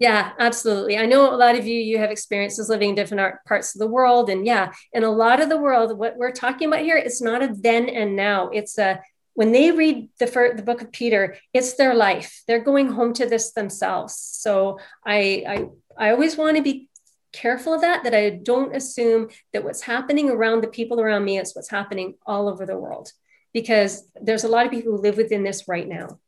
yeah, 0.00 0.32
absolutely. 0.38 0.96
I 0.96 1.04
know 1.04 1.32
a 1.32 1.36
lot 1.36 1.56
of 1.56 1.66
you 1.66 1.78
you 1.78 1.98
have 1.98 2.10
experiences 2.10 2.70
living 2.70 2.88
in 2.88 2.94
different 2.94 3.34
parts 3.46 3.74
of 3.74 3.80
the 3.80 3.86
world, 3.86 4.30
and 4.30 4.46
yeah, 4.46 4.72
in 4.94 5.04
a 5.04 5.10
lot 5.10 5.42
of 5.42 5.50
the 5.50 5.58
world, 5.58 5.96
what 5.96 6.16
we're 6.16 6.32
talking 6.32 6.68
about 6.68 6.80
here, 6.80 6.96
it's 6.96 7.20
not 7.20 7.42
a 7.42 7.54
then 7.54 7.86
and 7.90 8.16
now. 8.16 8.48
It's 8.48 8.78
a 8.78 9.02
when 9.34 9.52
they 9.52 9.70
read 9.70 10.08
the 10.18 10.26
first, 10.26 10.56
the 10.56 10.62
book 10.62 10.80
of 10.80 10.90
Peter, 10.90 11.36
it's 11.52 11.74
their 11.74 11.94
life. 11.94 12.42
They're 12.46 12.64
going 12.64 12.88
home 12.88 13.12
to 13.14 13.26
this 13.26 13.52
themselves. 13.52 14.14
So 14.16 14.80
I 15.04 15.44
I 15.46 16.06
I 16.06 16.10
always 16.12 16.38
want 16.38 16.56
to 16.56 16.62
be 16.62 16.88
careful 17.32 17.74
of 17.74 17.82
that. 17.82 18.02
That 18.04 18.14
I 18.14 18.30
don't 18.30 18.74
assume 18.74 19.28
that 19.52 19.64
what's 19.64 19.82
happening 19.82 20.30
around 20.30 20.62
the 20.62 20.68
people 20.68 20.98
around 20.98 21.26
me 21.26 21.38
is 21.38 21.54
what's 21.54 21.70
happening 21.70 22.14
all 22.24 22.48
over 22.48 22.64
the 22.64 22.78
world, 22.78 23.12
because 23.52 24.10
there's 24.14 24.44
a 24.44 24.48
lot 24.48 24.64
of 24.64 24.72
people 24.72 24.92
who 24.92 25.02
live 25.02 25.18
within 25.18 25.44
this 25.44 25.68
right 25.68 25.86
now. 25.86 26.18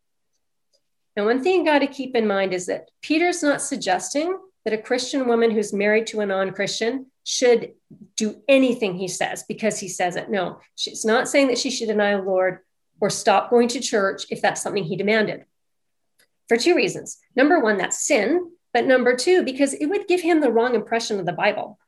Now, 1.16 1.26
one 1.26 1.42
thing 1.42 1.60
you 1.60 1.64
got 1.64 1.80
to 1.80 1.86
keep 1.86 2.16
in 2.16 2.26
mind 2.26 2.54
is 2.54 2.66
that 2.66 2.90
Peter's 3.02 3.42
not 3.42 3.60
suggesting 3.60 4.36
that 4.64 4.74
a 4.74 4.78
Christian 4.78 5.26
woman 5.26 5.50
who's 5.50 5.72
married 5.72 6.06
to 6.08 6.20
a 6.20 6.26
non 6.26 6.52
Christian 6.52 7.06
should 7.24 7.72
do 8.16 8.42
anything 8.48 8.94
he 8.94 9.08
says 9.08 9.44
because 9.46 9.78
he 9.78 9.88
says 9.88 10.16
it. 10.16 10.30
No, 10.30 10.60
she's 10.76 11.04
not 11.04 11.28
saying 11.28 11.48
that 11.48 11.58
she 11.58 11.70
should 11.70 11.88
deny 11.88 12.16
the 12.16 12.22
Lord 12.22 12.58
or 13.00 13.10
stop 13.10 13.50
going 13.50 13.68
to 13.68 13.80
church 13.80 14.24
if 14.30 14.40
that's 14.40 14.62
something 14.62 14.84
he 14.84 14.96
demanded. 14.96 15.44
For 16.48 16.56
two 16.56 16.74
reasons. 16.74 17.18
Number 17.36 17.60
one, 17.60 17.76
that's 17.76 18.06
sin. 18.06 18.50
But 18.72 18.86
number 18.86 19.16
two, 19.16 19.42
because 19.42 19.74
it 19.74 19.86
would 19.86 20.08
give 20.08 20.20
him 20.20 20.40
the 20.40 20.50
wrong 20.50 20.74
impression 20.74 21.20
of 21.20 21.26
the 21.26 21.32
Bible. 21.32 21.78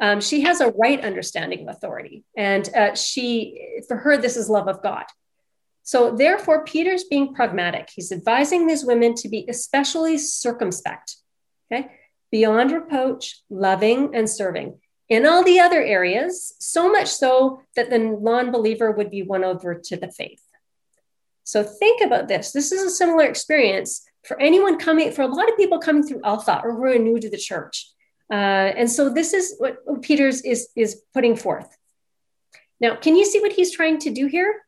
Um, 0.00 0.20
she 0.20 0.40
has 0.40 0.60
a 0.60 0.72
right 0.72 1.02
understanding 1.02 1.68
of 1.68 1.76
authority. 1.76 2.24
And 2.36 2.68
uh, 2.74 2.94
she, 2.94 3.80
for 3.86 3.96
her, 3.96 4.16
this 4.16 4.36
is 4.36 4.48
love 4.48 4.66
of 4.66 4.82
God. 4.82 5.04
So, 5.84 6.14
therefore, 6.14 6.64
Peter's 6.64 7.04
being 7.04 7.34
pragmatic. 7.34 7.90
He's 7.94 8.12
advising 8.12 8.66
these 8.66 8.84
women 8.84 9.14
to 9.16 9.28
be 9.28 9.46
especially 9.48 10.16
circumspect, 10.16 11.16
okay, 11.70 11.90
beyond 12.30 12.70
reproach, 12.70 13.42
loving, 13.50 14.14
and 14.14 14.30
serving. 14.30 14.78
In 15.08 15.26
all 15.26 15.42
the 15.42 15.58
other 15.58 15.82
areas, 15.82 16.54
so 16.60 16.90
much 16.90 17.08
so 17.08 17.62
that 17.74 17.90
the 17.90 17.98
non 17.98 18.52
believer 18.52 18.92
would 18.92 19.10
be 19.10 19.22
won 19.22 19.44
over 19.44 19.74
to 19.74 19.96
the 19.96 20.10
faith. 20.10 20.42
So, 21.44 21.64
think 21.64 22.00
about 22.00 22.28
this. 22.28 22.52
This 22.52 22.70
is 22.70 22.82
a 22.82 22.90
similar 22.90 23.24
experience 23.24 24.04
for 24.24 24.40
anyone 24.40 24.78
coming, 24.78 25.10
for 25.10 25.22
a 25.22 25.26
lot 25.26 25.50
of 25.50 25.56
people 25.56 25.80
coming 25.80 26.06
through 26.06 26.20
Alpha 26.22 26.60
or 26.62 26.76
who 26.76 26.84
are 26.84 26.98
new 26.98 27.18
to 27.18 27.28
the 27.28 27.36
church. 27.36 27.90
Uh, 28.30 28.70
and 28.78 28.88
so, 28.88 29.08
this 29.08 29.32
is 29.32 29.56
what 29.58 29.78
Peter's 30.00 30.42
is, 30.42 30.68
is 30.76 31.02
putting 31.12 31.34
forth. 31.34 31.76
Now, 32.80 32.94
can 32.94 33.16
you 33.16 33.24
see 33.24 33.40
what 33.40 33.52
he's 33.52 33.72
trying 33.72 33.98
to 33.98 34.10
do 34.10 34.26
here? 34.26 34.62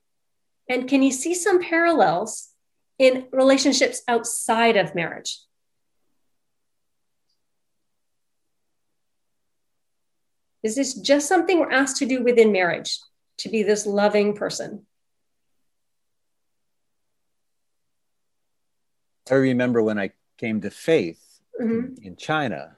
And 0.68 0.88
can 0.88 1.03
you 1.03 1.11
see 1.12 1.35
some 1.35 1.62
parallels 1.62 2.50
in 2.98 3.27
relationships 3.33 4.03
outside 4.09 4.77
of 4.77 4.94
marriage? 4.94 5.40
Is 10.62 10.77
this 10.77 10.94
just 10.94 11.29
something 11.29 11.59
we're 11.61 11.70
asked 11.70 11.98
to 11.98 12.07
do 12.07 12.22
within 12.22 12.50
marriage, 12.50 12.98
to 13.38 13.50
be 13.50 13.62
this 13.62 13.85
loving 13.87 14.35
person? 14.35 14.87
I 19.31 19.35
remember 19.35 19.83
when 19.83 19.98
I 19.98 20.12
came 20.38 20.61
to 20.62 20.70
faith 20.70 21.20
Mhm. 21.61 21.98
in 22.03 22.16
China, 22.16 22.77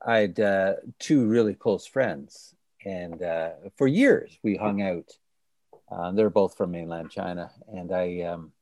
I 0.00 0.18
had 0.18 0.38
uh, 0.40 0.74
two 0.98 1.26
really 1.26 1.54
close 1.54 1.86
friends, 1.86 2.54
and 2.84 3.22
uh, 3.22 3.52
for 3.76 3.86
years 3.88 4.38
we 4.42 4.56
hung 4.56 4.82
out 4.82 5.16
uh, 5.94 6.10
they're 6.12 6.30
both 6.30 6.56
from 6.56 6.72
mainland 6.72 7.10
China, 7.10 7.50
and 7.72 7.92
I, 7.92 8.22
um, 8.22 8.52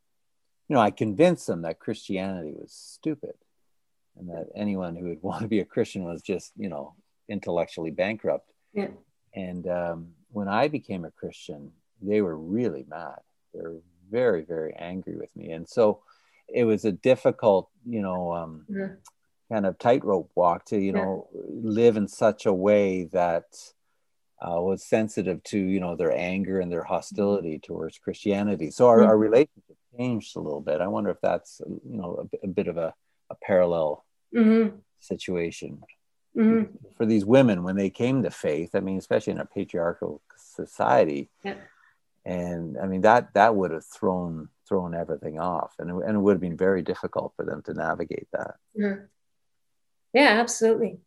you 0.68 0.74
know, 0.74 0.82
I 0.82 0.90
convinced 0.90 1.46
them 1.46 1.62
that 1.62 1.80
Christianity 1.80 2.52
was 2.52 2.72
stupid, 2.72 3.34
and 4.18 4.28
that 4.28 4.48
anyone 4.54 4.94
who 4.96 5.06
would 5.08 5.22
want 5.28 5.42
to 5.42 5.48
be 5.48 5.60
a 5.60 5.64
Christian 5.64 6.04
was 6.04 6.22
just, 6.22 6.52
you 6.56 6.68
know, 6.68 6.94
intellectually 7.28 7.90
bankrupt. 7.90 8.52
Yeah. 8.74 8.88
And 9.34 9.66
um, 9.66 10.08
when 10.30 10.48
I 10.48 10.68
became 10.68 11.04
a 11.04 11.10
Christian, 11.10 11.72
they 12.02 12.20
were 12.20 12.36
really 12.36 12.84
mad. 12.88 13.20
They 13.54 13.60
were 13.62 13.78
very, 14.10 14.42
very 14.42 14.74
angry 14.74 15.16
with 15.16 15.34
me, 15.34 15.52
and 15.52 15.68
so 15.68 16.00
it 16.48 16.64
was 16.64 16.84
a 16.84 16.92
difficult, 16.92 17.70
you 17.86 18.02
know, 18.02 18.34
um, 18.34 18.66
Mhm. 18.68 18.98
kind 19.50 19.66
of 19.66 19.78
tightrope 19.78 20.30
walk 20.34 20.64
to, 20.66 20.78
you 20.78 20.92
Yeah. 20.92 21.04
know, 21.04 21.28
live 21.32 21.96
in 21.96 22.08
such 22.08 22.46
a 22.46 22.52
way 22.52 23.04
that 23.04 23.72
uh, 24.44 24.60
was 24.60 24.84
sensitive 24.84 25.42
to 25.44 25.58
you 25.58 25.80
know 25.80 25.94
their 25.96 26.12
anger 26.12 26.60
and 26.60 26.70
their 26.72 26.82
hostility 26.84 27.58
towards 27.58 27.98
Christianity. 27.98 28.70
So 28.70 28.88
our, 28.88 28.98
Mhm. 29.00 29.06
our 29.08 29.18
relationship 29.18 29.76
changed 29.96 30.36
a 30.36 30.40
little 30.40 30.60
bit. 30.60 30.80
I 30.80 30.88
wonder 30.88 31.10
if 31.10 31.20
that's 31.22 31.60
you 31.90 31.96
know 32.00 32.10
a, 32.22 32.24
bit- 32.24 32.40
a 32.42 32.48
bit 32.48 32.68
of 32.68 32.76
a, 32.76 32.92
a 33.30 33.36
parallel 33.48 34.04
Mhm. 34.34 34.80
situation 34.98 35.82
Mhm. 36.34 36.68
for 36.96 37.04
these 37.06 37.24
women 37.36 37.62
when 37.62 37.76
they 37.76 37.90
came 37.90 38.22
to 38.22 38.30
faith. 38.30 38.74
I 38.74 38.80
mean, 38.80 38.98
especially 38.98 39.34
in 39.34 39.40
a 39.40 39.46
patriarchal 39.46 40.22
society, 40.36 41.30
Yeah. 41.44 41.58
and 42.24 42.78
I 42.82 42.86
mean 42.86 43.02
that 43.02 43.34
that 43.34 43.54
would 43.54 43.70
have 43.70 43.84
thrown 43.84 44.48
thrown 44.68 44.94
everything 44.94 45.38
off, 45.38 45.74
and 45.78 45.90
it, 45.90 45.94
and 46.06 46.16
it 46.16 46.20
would 46.20 46.32
have 46.36 46.40
been 46.48 46.56
very 46.56 46.82
difficult 46.82 47.34
for 47.36 47.44
them 47.44 47.60
to 47.62 47.74
navigate 47.74 48.28
that. 48.32 48.54
Mhm. 48.76 49.08
Yeah, 50.14 50.40
absolutely. 50.40 51.00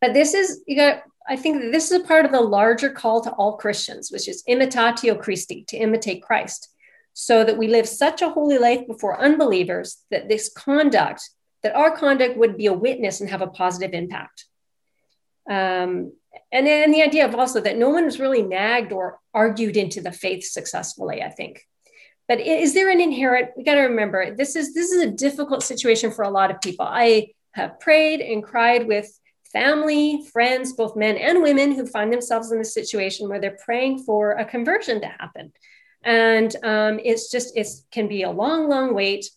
But 0.00 0.12
this 0.14 0.34
is, 0.34 0.62
you 0.66 0.76
got, 0.76 1.02
I 1.28 1.36
think 1.36 1.72
this 1.72 1.90
is 1.90 2.02
a 2.02 2.04
part 2.04 2.24
of 2.24 2.32
the 2.32 2.40
larger 2.40 2.90
call 2.90 3.22
to 3.22 3.30
all 3.32 3.56
Christians, 3.56 4.10
which 4.10 4.28
is 4.28 4.44
imitatio 4.48 5.18
Christi, 5.20 5.64
to 5.68 5.76
imitate 5.76 6.22
Christ, 6.22 6.68
so 7.14 7.44
that 7.44 7.56
we 7.56 7.68
live 7.68 7.88
such 7.88 8.20
a 8.20 8.30
holy 8.30 8.58
life 8.58 8.86
before 8.86 9.20
unbelievers 9.20 10.04
that 10.10 10.28
this 10.28 10.52
conduct, 10.52 11.22
that 11.62 11.74
our 11.74 11.96
conduct 11.96 12.36
would 12.36 12.56
be 12.56 12.66
a 12.66 12.72
witness 12.72 13.20
and 13.20 13.30
have 13.30 13.40
a 13.40 13.46
positive 13.46 13.94
impact. 13.94 14.44
Um, 15.48 16.12
and 16.52 16.66
then 16.66 16.90
the 16.90 17.02
idea 17.02 17.26
of 17.26 17.34
also 17.34 17.60
that 17.60 17.78
no 17.78 17.90
one 17.90 18.04
was 18.04 18.20
really 18.20 18.42
nagged 18.42 18.92
or 18.92 19.18
argued 19.32 19.76
into 19.76 20.00
the 20.00 20.12
faith 20.12 20.44
successfully, 20.44 21.22
I 21.22 21.30
think. 21.30 21.62
But 22.26 22.40
is 22.40 22.74
there 22.74 22.90
an 22.90 23.00
inherent, 23.00 23.50
we 23.56 23.64
got 23.64 23.74
to 23.74 23.82
remember, 23.82 24.34
this 24.34 24.56
is 24.56 24.74
this 24.74 24.90
is 24.90 25.02
a 25.02 25.10
difficult 25.10 25.62
situation 25.62 26.10
for 26.10 26.22
a 26.22 26.30
lot 26.30 26.50
of 26.50 26.60
people. 26.60 26.86
I 26.86 27.28
have 27.52 27.78
prayed 27.80 28.20
and 28.20 28.42
cried 28.42 28.86
with 28.86 29.08
family, 29.54 30.26
friends, 30.30 30.74
both 30.74 30.96
men 30.96 31.16
and 31.16 31.42
women 31.42 31.72
who 31.72 31.86
find 31.86 32.12
themselves 32.12 32.52
in 32.52 32.60
a 32.60 32.64
situation 32.64 33.28
where 33.28 33.40
they're 33.40 33.58
praying 33.64 34.00
for 34.00 34.32
a 34.32 34.44
conversion 34.44 35.00
to 35.00 35.06
happen. 35.06 35.52
And 36.02 36.54
um, 36.62 37.00
it's 37.02 37.30
just, 37.30 37.56
it 37.56 37.66
can 37.90 38.06
be 38.08 38.24
a 38.24 38.30
long, 38.30 38.68
long 38.68 38.92
wait. 38.92 39.30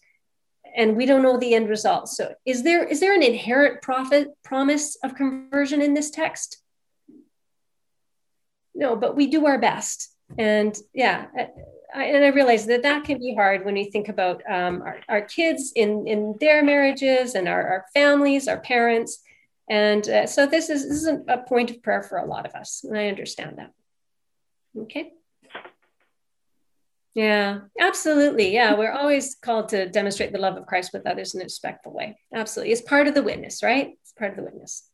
And 0.76 0.98
we 0.98 1.06
don't 1.06 1.24
know 1.24 1.38
the 1.40 1.56
end 1.56 1.70
result. 1.70 2.10
So 2.10 2.34
is 2.46 2.64
there 2.64 2.84
is 2.84 3.00
there 3.00 3.16
an 3.16 3.24
inherent 3.24 3.82
profit 3.82 4.28
promise 4.44 4.98
of 5.04 5.16
conversion 5.16 5.82
in 5.82 5.94
this 5.94 6.12
text? 6.12 6.62
No, 8.76 8.96
but 8.96 9.16
we 9.16 9.28
do 9.28 9.48
our 9.48 9.58
best. 9.58 10.12
And 10.38 10.78
yeah, 10.94 11.28
I, 11.96 12.04
and 12.04 12.24
I 12.24 12.28
realize 12.28 12.66
that 12.68 12.84
that 12.84 13.06
can 13.06 13.18
be 13.18 13.34
hard 13.34 13.66
when 13.66 13.74
we 13.74 13.86
think 13.86 14.10
about 14.10 14.44
um, 14.48 14.82
our, 14.82 15.00
our 15.10 15.22
kids 15.22 15.72
in, 15.76 16.06
in 16.06 16.36
their 16.40 16.64
marriages 16.64 17.34
and 17.34 17.48
our, 17.48 17.66
our 17.68 17.86
families, 17.94 18.48
our 18.48 18.60
parents. 18.60 19.24
And 19.70 20.08
uh, 20.08 20.28
so 20.28 20.46
this 20.46 20.70
is, 20.70 20.88
this 20.88 21.04
is 21.04 21.08
a, 21.08 21.38
point 21.38 21.72
of 21.72 21.84
prayer 21.84 22.02
for 22.02 22.18
a 22.18 22.26
lot 22.26 22.46
of 22.46 22.56
us. 22.56 22.84
And 22.84 22.98
I 22.98 23.08
understand 23.08 23.58
that. 23.58 23.72
Okay. 24.84 25.12
Yeah, 27.14 27.62
absolutely. 27.80 28.54
Yeah, 28.54 28.76
we're 28.76 28.92
always 28.92 29.36
called 29.36 29.70
to 29.70 29.90
demonstrate 29.90 30.32
the 30.32 30.38
love 30.38 30.56
of 30.56 30.68
Christ 30.68 30.92
with 30.94 31.08
others 31.08 31.34
in 31.34 31.42
a 31.42 31.44
respectful 31.44 31.92
way. 31.92 32.18
Absolutely. 32.34 32.72
It's 32.72 32.82
part 32.82 33.08
of 33.08 33.16
the 33.16 33.24
witness, 33.24 33.64
right? 33.64 33.98
It's 34.04 34.14
part 34.14 34.32
of 34.32 34.38
the 34.38 34.44
witness. 34.44 34.88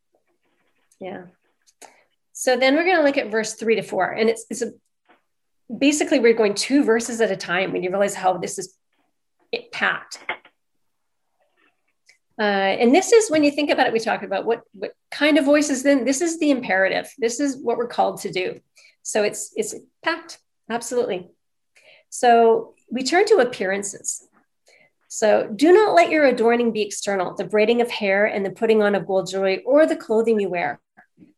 Yeah. 1.02 1.24
So 2.32 2.58
then 2.58 2.76
we're 2.76 2.86
going 2.86 2.96
to 2.96 3.04
look 3.04 3.18
at 3.18 3.30
verse 3.30 3.56
three 3.56 3.76
to 3.76 3.82
four. 3.82 4.10
And 4.10 4.30
it's, 4.30 4.46
it's 4.50 4.62
a, 4.62 4.72
basically 5.78 6.20
we're 6.20 6.34
going 6.34 6.56
two 6.56 6.84
verses 6.84 7.20
at 7.20 7.30
a 7.30 7.36
time 7.36 7.74
when 7.74 7.84
you 7.84 7.90
realize 7.90 8.16
how 8.16 8.38
this 8.38 8.58
is 8.58 8.76
it 9.52 9.72
packed. 9.72 10.18
Uh, 12.40 12.42
and 12.42 12.96
this 12.96 13.12
is 13.12 13.30
when 13.30 13.44
you 13.44 13.52
think 13.52 13.70
about 13.70 13.88
it, 13.88 13.94
we 13.94 14.00
talked 14.00 14.24
about 14.24 14.46
what, 14.46 14.64
what 14.74 14.94
kind 15.12 15.38
of 15.38 15.46
voices 15.46 15.84
then 15.84 16.04
this 16.04 16.22
is 16.22 16.40
the 16.40 16.50
imperative. 16.50 17.12
This 17.20 17.40
is 17.40 17.58
what 17.58 17.78
we're 17.78 17.88
called 17.88 18.22
to 18.22 18.32
do. 18.32 18.60
So 19.04 19.24
it's 19.24 19.54
it's 19.56 19.76
packed. 20.02 20.40
Absolutely. 20.70 21.30
So 22.10 22.74
we 22.90 23.04
turn 23.04 23.26
to 23.28 23.38
appearances. 23.38 24.28
So 25.10 25.48
do 25.56 25.72
not 25.72 25.94
let 25.94 26.10
your 26.10 26.26
adorning 26.26 26.72
be 26.72 26.82
external, 26.82 27.36
the 27.36 27.44
braiding 27.44 27.82
of 27.82 27.92
hair 27.92 28.26
and 28.26 28.44
the 28.44 28.50
putting 28.50 28.82
on 28.82 28.96
of 28.96 29.06
gold 29.06 29.30
jewelry 29.30 29.62
or 29.64 29.86
the 29.86 29.96
clothing 29.96 30.40
you 30.40 30.50
wear. 30.50 30.82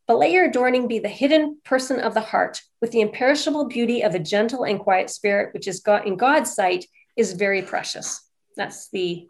But 0.07 0.17
let 0.17 0.31
your 0.31 0.45
adorning 0.45 0.87
be 0.87 0.99
the 0.99 1.09
hidden 1.09 1.57
person 1.65 1.99
of 1.99 2.13
the 2.13 2.21
heart 2.21 2.61
with 2.79 2.91
the 2.91 3.01
imperishable 3.01 3.65
beauty 3.65 4.01
of 4.01 4.15
a 4.15 4.19
gentle 4.19 4.63
and 4.63 4.79
quiet 4.79 5.09
spirit, 5.09 5.53
which 5.53 5.67
is 5.67 5.81
God 5.81 6.07
in 6.07 6.15
God's 6.15 6.53
sight 6.53 6.85
is 7.17 7.33
very 7.33 7.63
precious. 7.63 8.21
That's 8.55 8.89
the 8.89 9.27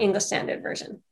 English 0.00 0.24
Standard 0.24 0.62
Version. 0.62 1.02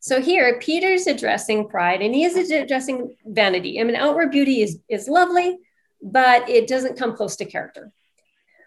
So 0.00 0.20
here, 0.22 0.58
Peter's 0.60 1.06
addressing 1.06 1.68
pride 1.68 2.00
and 2.00 2.14
he 2.14 2.24
is 2.24 2.50
addressing 2.50 3.16
vanity. 3.26 3.80
I 3.80 3.84
mean, 3.84 3.96
outward 3.96 4.30
beauty 4.30 4.62
is, 4.62 4.78
is 4.88 5.08
lovely, 5.08 5.58
but 6.02 6.48
it 6.48 6.66
doesn't 6.66 6.98
come 6.98 7.14
close 7.14 7.36
to 7.36 7.44
character. 7.44 7.92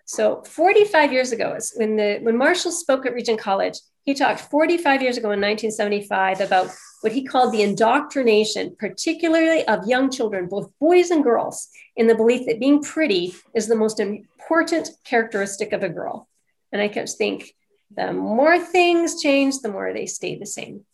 So 0.06 0.44
45 0.44 1.12
years 1.12 1.32
ago, 1.32 1.58
when 1.76 1.96
the 1.96 2.20
when 2.22 2.38
Marshall 2.38 2.72
spoke 2.72 3.06
at 3.06 3.14
Regent 3.14 3.40
College, 3.40 3.80
he 4.04 4.14
talked 4.14 4.42
45 4.42 5.02
years 5.02 5.18
ago 5.18 5.32
in 5.32 5.40
1975 5.40 6.42
about 6.42 6.70
what 7.02 7.14
he 7.14 7.24
called 7.24 7.54
the 7.54 7.62
indoctrination, 7.62 8.76
particularly 8.78 9.66
of 9.68 9.88
young 9.88 10.12
children, 10.12 10.48
both 10.48 10.72
boys 10.80 11.10
and 11.10 11.24
girls, 11.24 11.70
in 11.96 12.08
the 12.08 12.16
belief 12.16 12.46
that 12.48 12.60
being 12.60 12.82
pretty 12.82 13.34
is 13.56 13.68
the 13.68 13.76
most 13.76 14.00
important 14.00 14.90
characteristic 15.06 15.72
of 15.72 15.84
a 15.84 15.90
girl. 15.90 16.28
And 16.72 16.82
I 16.82 16.88
just 16.90 17.18
think 17.18 17.56
the 17.96 18.14
more 18.14 18.60
things 18.60 19.22
change, 19.22 19.60
the 19.60 19.72
more 19.72 19.94
they 19.94 20.06
stay 20.06 20.38
the 20.38 20.46
same. 20.46 20.86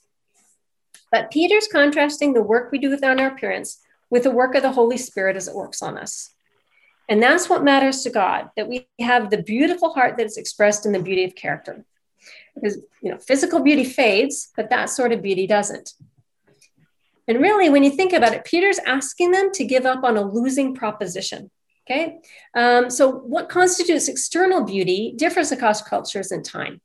But 1.12 1.32
Peter's 1.32 1.68
contrasting 1.68 2.34
the 2.34 2.44
work 2.44 2.72
we 2.72 2.80
do 2.80 2.94
on 3.04 3.20
our 3.20 3.28
appearance 3.28 3.80
with 4.10 4.24
the 4.24 4.32
work 4.32 4.56
of 4.56 4.62
the 4.62 4.72
Holy 4.72 4.98
Spirit 4.98 5.36
as 5.36 5.48
it 5.48 5.56
works 5.56 5.82
on 5.82 5.98
us. 5.98 6.32
And 7.08 7.24
that's 7.24 7.50
what 7.50 7.64
matters 7.64 8.04
to 8.04 8.12
God, 8.12 8.50
that 8.56 8.68
we 8.68 8.88
have 9.00 9.30
the 9.30 9.42
beautiful 9.42 9.94
heart 9.94 10.18
that 10.18 10.28
is 10.28 10.38
expressed 10.38 10.86
in 10.86 10.92
the 10.92 11.02
beauty 11.02 11.24
of 11.24 11.36
character. 11.36 11.84
Because 12.54 12.78
you 13.02 13.12
know, 13.12 13.18
physical 13.18 13.62
beauty 13.62 13.84
fades, 13.84 14.50
but 14.56 14.70
that 14.70 14.90
sort 14.90 15.12
of 15.12 15.24
beauty 15.24 15.48
doesn't. 15.48 15.94
And 17.28 17.40
really, 17.40 17.70
when 17.70 17.84
you 17.84 17.92
think 17.92 18.14
about 18.14 18.34
it, 18.34 18.46
Peter's 18.46 18.80
asking 18.80 19.32
them 19.32 19.52
to 19.54 19.64
give 19.64 19.86
up 19.86 20.04
on 20.04 20.18
a 20.18 20.22
losing 20.22 20.76
proposition. 20.76 21.50
Okay. 21.90 22.20
Um, 22.54 22.90
so, 22.92 23.10
what 23.10 23.50
constitutes 23.50 24.08
external 24.08 24.64
beauty 24.64 25.14
differs 25.16 25.52
across 25.52 25.82
cultures 25.82 26.32
and 26.32 26.46
time. 26.46 26.82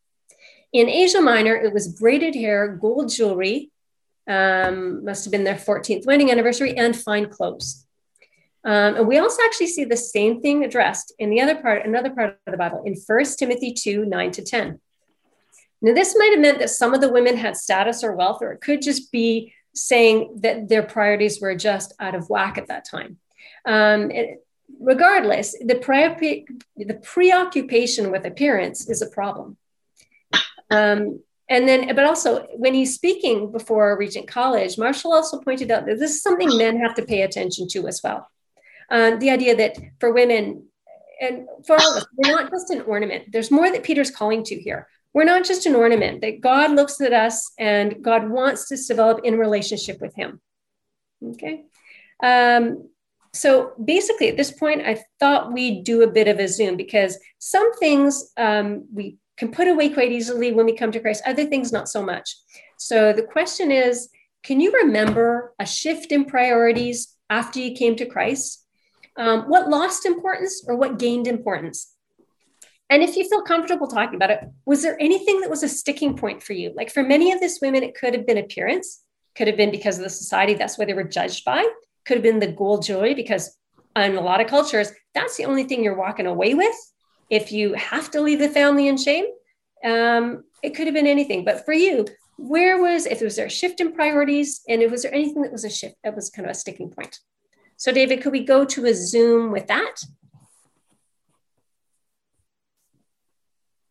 In 0.73 0.89
Asia 0.89 1.21
Minor, 1.21 1.55
it 1.55 1.75
was 1.75 1.89
braided 1.89 2.35
hair, 2.35 2.69
gold 2.69 3.11
jewelry, 3.11 3.71
um, 4.27 5.05
must 5.05 5.25
have 5.25 5.31
been 5.31 5.45
their 5.45 5.57
14th 5.57 6.07
wedding 6.07 6.31
anniversary, 6.31 6.77
and 6.77 6.97
fine 6.97 7.29
clothes. 7.29 7.87
Um, 8.65 8.97
and 8.97 9.07
we 9.07 9.19
also 9.19 9.43
actually 9.45 9.67
see 9.67 9.85
the 9.85 9.97
same 9.97 10.41
thing 10.41 10.65
addressed 10.65 11.13
in 11.19 11.29
the 11.29 11.43
other 11.43 11.57
part, 11.57 11.85
another 11.85 12.11
part 12.11 12.39
of 12.47 12.51
the 12.51 12.57
Bible, 12.57 12.83
in 12.87 12.95
1 12.95 13.25
Timothy 13.39 13.75
2 13.75 14.07
9 14.07 14.31
to 14.33 14.43
10. 14.43 14.81
Now, 15.83 15.93
this 15.93 16.17
might 16.19 16.33
have 16.33 16.41
meant 16.41 16.61
that 16.61 16.71
some 16.71 16.95
of 16.95 17.03
the 17.03 17.13
women 17.13 17.37
had 17.37 17.59
status 17.59 18.03
or 18.03 18.17
wealth, 18.17 18.39
or 18.41 18.53
it 18.53 18.63
could 18.63 18.81
just 18.81 19.13
be 19.13 19.53
saying 19.75 20.39
that 20.41 20.69
their 20.71 20.83
priorities 20.83 21.43
were 21.43 21.55
just 21.55 21.93
out 22.01 22.15
of 22.15 22.31
whack 22.31 22.57
at 22.57 22.69
that 22.69 22.87
time. 22.87 23.19
Um, 23.67 24.11
it, 24.11 24.44
regardless, 24.81 25.57
the, 25.61 25.77
pre- 25.77 26.47
the 26.77 26.95
preoccupation 26.95 28.11
with 28.11 28.25
appearance 28.25 28.89
is 28.89 29.03
a 29.03 29.09
problem. 29.09 29.57
Um, 30.71 31.21
and 31.49 31.69
then, 31.69 31.95
but 31.95 32.05
also 32.05 32.47
when 32.55 32.75
he's 32.75 32.95
speaking 32.95 33.53
before 33.53 33.99
Regent 33.99 34.27
College, 34.27 34.79
Marshall 34.79 35.13
also 35.13 35.41
pointed 35.41 35.71
out 35.71 35.85
that 35.87 35.99
this 35.99 36.13
is 36.13 36.23
something 36.23 36.57
men 36.57 36.81
have 36.81 36.95
to 36.95 37.05
pay 37.05 37.23
attention 37.23 37.69
to 37.69 37.87
as 37.87 38.01
well. 38.03 38.31
Uh, 38.91 39.17
the 39.17 39.31
idea 39.31 39.55
that 39.57 39.77
for 40.01 40.13
women 40.13 40.67
and 41.21 41.47
for 41.67 41.77
all 41.77 41.93
of 41.93 41.99
us, 41.99 42.07
we're 42.17 42.35
not 42.35 42.51
just 42.51 42.71
an 42.71 42.83
ornament. 42.83 43.31
There's 43.31 43.51
more 43.51 43.71
that 43.71 43.83
Peter's 43.83 44.11
calling 44.11 44.43
to 44.45 44.57
here. 44.57 44.89
We're 45.13 45.25
not 45.25 45.45
just 45.45 45.67
an 45.67 45.75
ornament, 45.75 46.23
that 46.23 46.41
God 46.41 46.73
looks 46.73 47.01
at 47.01 47.13
us 47.13 47.53
and 47.59 48.03
God 48.03 48.29
wants 48.29 48.71
us 48.73 48.87
to 48.87 48.95
develop 48.95 49.21
in 49.25 49.39
relationship 49.39 50.01
with 50.01 50.15
Him. 50.15 50.41
Okay. 51.23 51.65
Um, 52.23 52.89
so 53.35 53.73
basically, 53.85 54.29
at 54.29 54.37
this 54.37 54.53
point, 54.53 54.83
I 54.87 55.03
thought 55.19 55.53
we'd 55.53 55.83
do 55.83 56.03
a 56.03 56.11
bit 56.11 56.29
of 56.29 56.39
a 56.39 56.47
zoom 56.47 56.77
because 56.77 57.19
some 57.41 57.73
things 57.75 58.33
um, 58.37 58.87
we 58.93 59.19
can 59.37 59.51
put 59.51 59.67
away 59.67 59.89
quite 59.89 60.13
easily 60.13 60.53
when 60.53 60.67
we 60.67 60.77
come 60.77 60.93
to 60.93 61.01
Christ, 61.01 61.25
other 61.27 61.45
things 61.45 61.73
not 61.73 61.89
so 61.89 62.01
much. 62.01 62.37
So 62.79 63.13
the 63.13 63.25
question 63.25 63.73
is 63.73 64.09
can 64.45 64.61
you 64.61 64.73
remember 64.73 65.53
a 65.59 65.67
shift 65.67 66.13
in 66.13 66.27
priorities 66.27 67.17
after 67.29 67.59
you 67.59 67.75
came 67.75 67.97
to 67.97 68.07
Christ? 68.07 68.65
Um, 69.17 69.45
what 69.45 69.69
lost 69.69 70.07
importance 70.07 70.65
or 70.69 70.77
what 70.77 70.99
gained 70.99 71.27
importance? 71.27 71.93
And 72.91 73.03
if 73.03 73.17
you 73.17 73.29
feel 73.29 73.43
comfortable 73.43 73.89
talking 73.89 74.15
about 74.15 74.31
it, 74.31 74.41
was 74.67 74.83
there 74.83 75.01
anything 75.01 75.41
that 75.41 75.51
was 75.51 75.63
a 75.63 75.69
sticking 75.69 76.17
point 76.17 76.43
for 76.43 76.53
you? 76.53 76.73
Like 76.77 76.91
for 76.91 77.03
many 77.03 77.33
of 77.33 77.41
these 77.41 77.59
women, 77.61 77.83
it 77.83 77.97
could 77.97 78.15
have 78.15 78.27
been 78.27 78.39
appearance, 78.39 79.03
could 79.35 79.49
have 79.49 79.57
been 79.57 79.71
because 79.71 79.99
of 79.99 80.05
the 80.05 80.11
society, 80.11 80.55
that's 80.55 80.79
where 80.79 80.87
they 80.87 80.95
were 80.95 81.03
judged 81.03 81.45
by, 81.45 81.67
could 82.05 82.17
have 82.17 82.23
been 82.23 82.41
the 82.41 82.53
gold 82.53 82.85
jewelry, 82.85 83.15
because 83.15 83.57
in 83.97 84.17
a 84.17 84.21
lot 84.21 84.41
of 84.41 84.47
cultures, 84.47 84.93
that's 85.15 85.37
the 85.37 85.45
only 85.45 85.65
thing 85.65 85.83
you're 85.83 85.97
walking 85.97 86.27
away 86.27 86.55
with. 86.55 86.75
If 87.31 87.53
you 87.53 87.75
have 87.75 88.11
to 88.13 88.21
leave 88.21 88.39
the 88.39 88.49
family 88.49 88.89
in 88.89 88.97
shame, 88.97 89.27
um, 89.85 90.45
it 90.63 90.75
could 90.75 90.87
have 90.87 90.95
been 90.95 91.07
anything. 91.07 91.45
But 91.45 91.65
for 91.65 91.73
you, 91.73 92.07
where 92.37 92.81
was, 92.81 93.07
if 93.07 93.21
was 93.21 93.37
there 93.37 93.47
a 93.47 93.51
shift 93.51 93.81
in 93.81 93.93
priorities, 93.93 94.63
and 94.69 94.83
was 94.91 95.03
there 95.03 95.15
anything 95.15 95.43
that 95.43 95.53
was 95.53 95.65
a 95.65 95.71
shift 95.71 95.97
that 96.03 96.15
was 96.15 96.31
kind 96.31 96.47
of 96.47 96.51
a 96.53 96.55
sticking 96.55 96.91
point? 96.91 97.21
So, 97.77 97.93
David, 97.93 98.23
could 98.23 98.33
we 98.33 98.45
go 98.45 98.65
to 98.65 98.87
a 98.87 98.95
Zoom 98.95 99.51
with 99.51 99.67
that? 99.69 99.97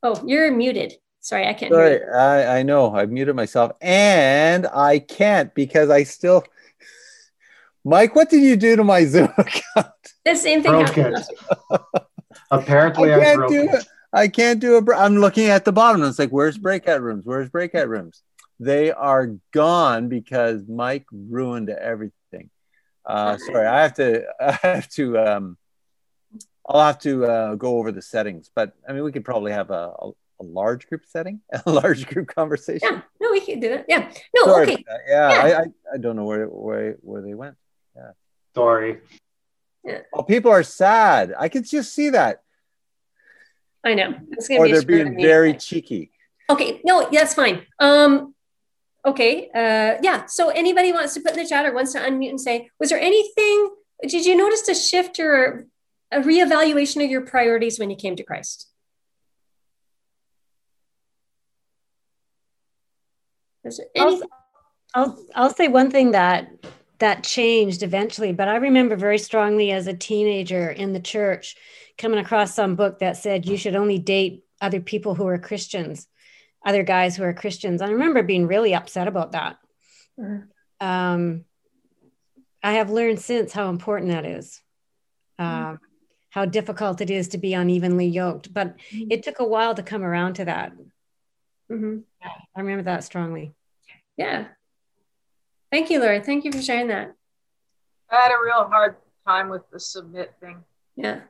Oh, 0.02 0.22
you're 0.26 0.52
muted. 0.52 0.96
Sorry, 1.22 1.48
I 1.48 1.54
can't 1.54 1.72
Sorry, 1.72 2.04
I, 2.04 2.60
I 2.60 2.64
know. 2.64 2.94
I 2.94 3.06
muted 3.06 3.36
myself 3.36 3.72
and 3.80 4.68
I 4.68 5.00
can't 5.00 5.54
because 5.56 5.90
I 5.90 6.04
still. 6.04 6.44
Mike, 7.86 8.16
what 8.16 8.30
did 8.30 8.42
you 8.44 8.56
do 8.56 8.76
to 8.76 8.84
my 8.84 9.06
Zoom 9.14 9.30
account? 9.38 9.88
The 10.26 10.36
same 10.36 10.64
thing. 10.64 10.72
Broken. 10.72 11.16
Apparently, 12.52 13.14
I 13.14 13.18
I, 13.18 13.20
can't 13.24 13.38
broke 13.38 13.50
do 13.52 13.62
it. 13.64 13.74
it. 13.74 13.86
I 14.14 14.28
can't 14.28 14.60
do 14.60 14.78
it. 14.78 14.86
I'm 14.96 15.18
looking 15.18 15.48
at 15.48 15.66
the 15.66 15.72
bottom. 15.72 16.02
And 16.02 16.10
it's 16.10 16.20
like, 16.20 16.30
where's 16.30 16.58
breakout 16.58 17.02
rooms? 17.02 17.26
Where's 17.26 17.50
breakout 17.50 17.90
rooms? 17.90 18.22
They 18.60 18.92
are 18.92 19.32
gone 19.52 20.08
because 20.08 20.68
Mike 20.68 21.06
ruined 21.12 21.70
everything. 21.70 22.50
Uh, 23.06 23.38
sorry, 23.38 23.68
I 23.68 23.82
have 23.82 23.96
to. 23.96 24.24
I 24.40 24.52
have 24.62 24.88
to. 24.90 25.18
Um, 25.18 25.58
I'll 26.66 26.86
have 26.86 27.00
to 27.00 27.26
uh, 27.26 27.56
go 27.56 27.78
over 27.78 27.92
the 27.92 28.02
settings, 28.02 28.50
but 28.56 28.72
I 28.88 28.94
mean, 28.94 29.04
we 29.04 29.12
could 29.12 29.26
probably 29.26 29.52
have 29.52 29.70
a, 29.70 29.92
a, 30.00 30.12
a 30.40 30.44
large 30.44 30.88
group 30.88 31.02
setting, 31.06 31.42
a 31.66 31.70
large 31.70 32.08
group 32.08 32.28
conversation. 32.28 32.88
Yeah, 32.90 33.02
no, 33.20 33.32
we 33.32 33.42
can 33.42 33.60
do 33.60 33.74
it. 33.74 33.86
Yeah, 33.90 34.10
no, 34.34 34.46
Sorry 34.46 34.74
okay. 34.74 34.84
that. 34.88 35.00
Yeah, 35.08 35.30
Yeah. 35.34 35.42
I, 35.58 35.60
I, 35.62 35.66
I 35.96 35.98
don't 35.98 36.16
know 36.16 36.24
where, 36.24 36.46
where 36.46 36.96
where 37.02 37.22
they 37.22 37.34
went. 37.34 37.58
Sorry. 38.56 39.00
Oh, 40.14 40.24
people 40.24 40.52
are 40.52 40.64
sad. 40.64 41.34
I 41.38 41.50
could 41.50 41.66
just 41.66 41.94
see 41.94 42.10
that, 42.12 42.44
I 43.84 43.94
know. 43.96 44.16
It's 44.32 44.48
gonna 44.48 44.62
or 44.62 44.66
be 44.66 44.72
they're 44.72 44.82
being 44.86 45.16
me. 45.16 45.24
very 45.24 45.54
cheeky. 45.56 46.12
Okay, 46.50 46.80
no, 46.86 47.10
that's 47.12 47.34
fine. 47.34 47.66
Um, 47.80 48.34
okay, 49.06 49.50
uh, 49.50 50.00
yeah. 50.02 50.26
So 50.28 50.50
anybody 50.50 50.94
wants 50.94 51.14
to 51.16 51.20
put 51.20 51.34
in 51.34 51.44
the 51.44 51.50
chat 51.50 51.66
or 51.66 51.74
wants 51.74 51.92
to 51.94 52.00
unmute 52.00 52.30
and 52.30 52.40
say, 52.40 52.70
was 52.80 52.90
there 52.90 53.00
anything? 53.00 53.70
Did 54.04 54.26
you 54.26 54.38
notice 54.38 54.68
a 54.70 54.76
shift 54.76 55.20
or 55.20 55.66
a 56.12 56.20
reevaluation 56.20 57.04
of 57.04 57.10
your 57.10 57.22
priorities 57.22 57.78
when 57.78 57.90
you 57.90 57.96
came 57.98 58.16
to 58.16 58.24
Christ? 58.24 58.70
Is 63.66 63.78
there 63.78 63.88
I'll. 63.98 64.22
I'll 64.96 65.26
I'll 65.34 65.54
say 65.54 65.68
one 65.68 65.90
thing 65.90 66.12
that 66.12 66.48
that 67.04 67.22
changed 67.22 67.84
eventually, 67.84 68.32
but 68.32 68.48
I 68.48 68.56
remember 68.56 68.96
very 68.96 69.18
strongly 69.18 69.72
as 69.72 69.88
a 69.88 69.94
teenager 69.94 70.70
in 70.72 70.94
the 70.94 71.02
church 71.02 71.58
coming 71.98 72.18
across 72.18 72.56
some 72.56 72.78
book 72.78 73.00
that 73.00 73.18
said 73.18 73.46
you 73.46 73.58
should 73.58 73.76
only 73.76 74.00
date 74.00 74.46
other 74.62 74.80
people 74.80 75.14
who 75.14 75.28
are 75.28 75.38
Christians, 75.38 76.08
other 76.66 76.82
guys 76.82 77.18
who 77.18 77.24
are 77.24 77.34
Christians. 77.34 77.82
I 77.82 77.90
remember 77.90 78.24
being 78.24 78.48
really 78.48 78.74
upset 78.74 79.10
about 79.10 79.34
that. 79.34 79.58
Mhm. 80.18 80.48
Um, 80.80 81.44
I 82.64 82.76
have 82.76 82.90
learned 82.90 83.20
since 83.20 83.52
how 83.52 83.70
important 83.70 84.12
that 84.12 84.26
is, 84.26 84.62
um, 85.38 85.82
how 86.30 86.46
difficult 86.46 87.02
it 87.02 87.10
is 87.10 87.28
to 87.30 87.38
be 87.38 87.54
unevenly 87.54 88.08
yoked. 88.08 88.54
But 88.54 88.78
it 88.94 89.24
took 89.24 89.42
a 89.42 89.46
while 89.46 89.76
to 89.76 89.84
come 89.84 90.04
around 90.04 90.36
to 90.36 90.46
that. 90.46 90.72
Mhm. 91.70 92.06
I 92.22 92.62
remember 92.62 92.84
that 92.84 93.04
strongly. 93.04 93.54
Yeah. 94.16 94.48
Thank 95.74 95.90
you, 95.90 96.00
Lori. 96.00 96.20
Thank 96.20 96.46
you 96.46 96.52
for 96.52 96.62
sharing 96.62 96.90
that. 96.90 97.16
I 98.08 98.16
had 98.16 98.32
a 98.32 98.38
real 98.46 98.70
hard 98.70 98.96
time 99.26 99.50
with 99.50 99.64
the 99.72 99.80
submit 99.80 100.36
thing. 100.40 100.64
Yeah. 100.96 101.22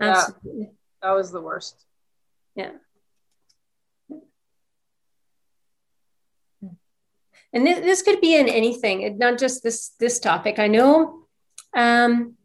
Absolutely. 0.00 0.70
That 1.02 1.10
was 1.10 1.30
the 1.30 1.42
worst. 1.42 1.84
Yeah. 2.54 2.70
And 7.52 7.66
this, 7.66 7.80
this 7.80 8.00
could 8.00 8.22
be 8.22 8.34
in 8.36 8.48
anything, 8.48 9.18
not 9.18 9.38
just 9.38 9.62
this 9.62 9.90
this 10.00 10.18
topic. 10.18 10.58
I 10.58 10.68
know 10.68 11.26
um, 11.76 12.38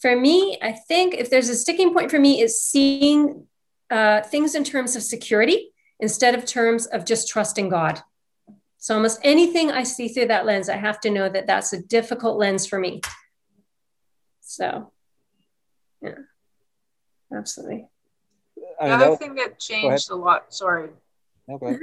for 0.00 0.16
me, 0.16 0.58
I 0.60 0.72
think 0.72 1.14
if 1.14 1.30
there's 1.30 1.50
a 1.50 1.54
sticking 1.54 1.94
point 1.94 2.10
for 2.10 2.18
me 2.18 2.42
is 2.42 2.60
seeing 2.60 3.46
uh, 3.90 4.22
things 4.22 4.56
in 4.56 4.64
terms 4.64 4.96
of 4.96 5.04
security 5.04 5.70
instead 6.00 6.34
of 6.34 6.44
terms 6.44 6.86
of 6.86 7.04
just 7.04 7.28
trusting 7.28 7.68
God. 7.68 8.02
So 8.82 8.96
almost 8.96 9.20
anything 9.22 9.70
I 9.70 9.84
see 9.84 10.08
through 10.08 10.26
that 10.26 10.44
lens, 10.44 10.68
I 10.68 10.74
have 10.74 10.98
to 11.02 11.10
know 11.10 11.28
that 11.28 11.46
that's 11.46 11.72
a 11.72 11.80
difficult 11.80 12.36
lens 12.36 12.66
for 12.66 12.80
me. 12.80 13.00
So, 14.40 14.90
yeah, 16.02 16.18
absolutely. 17.32 17.86
The 18.80 18.86
other 18.88 19.14
thing 19.14 19.36
that 19.36 19.60
changed 19.60 20.10
a 20.10 20.16
lot, 20.16 20.52
sorry. 20.52 20.90
Okay. 21.48 21.78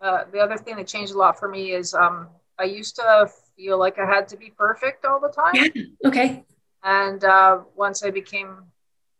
Uh, 0.00 0.22
the 0.30 0.38
other 0.38 0.56
thing 0.56 0.76
that 0.76 0.86
changed 0.86 1.12
a 1.12 1.18
lot 1.18 1.36
for 1.36 1.48
me 1.48 1.72
is 1.72 1.94
um, 1.94 2.28
I 2.60 2.64
used 2.64 2.94
to 2.94 3.28
feel 3.56 3.76
like 3.76 3.98
I 3.98 4.06
had 4.06 4.28
to 4.28 4.36
be 4.36 4.50
perfect 4.56 5.04
all 5.04 5.18
the 5.18 5.30
time. 5.30 5.54
Yeah. 5.54 5.82
Okay. 6.04 6.44
And 6.84 7.24
uh, 7.24 7.62
once 7.74 8.04
I 8.04 8.12
became 8.12 8.58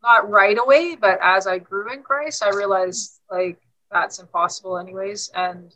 not 0.01 0.31
right 0.31 0.57
away, 0.57 0.95
but 0.95 1.19
as 1.21 1.49
I 1.49 1.59
grew 1.59 1.93
in 1.93 2.05
Christ, 2.05 2.45
I 2.45 2.51
realized 2.51 3.21
like 3.33 3.59
that's 3.91 4.21
impossible, 4.21 4.79
anyways. 4.79 5.33
And 5.35 5.75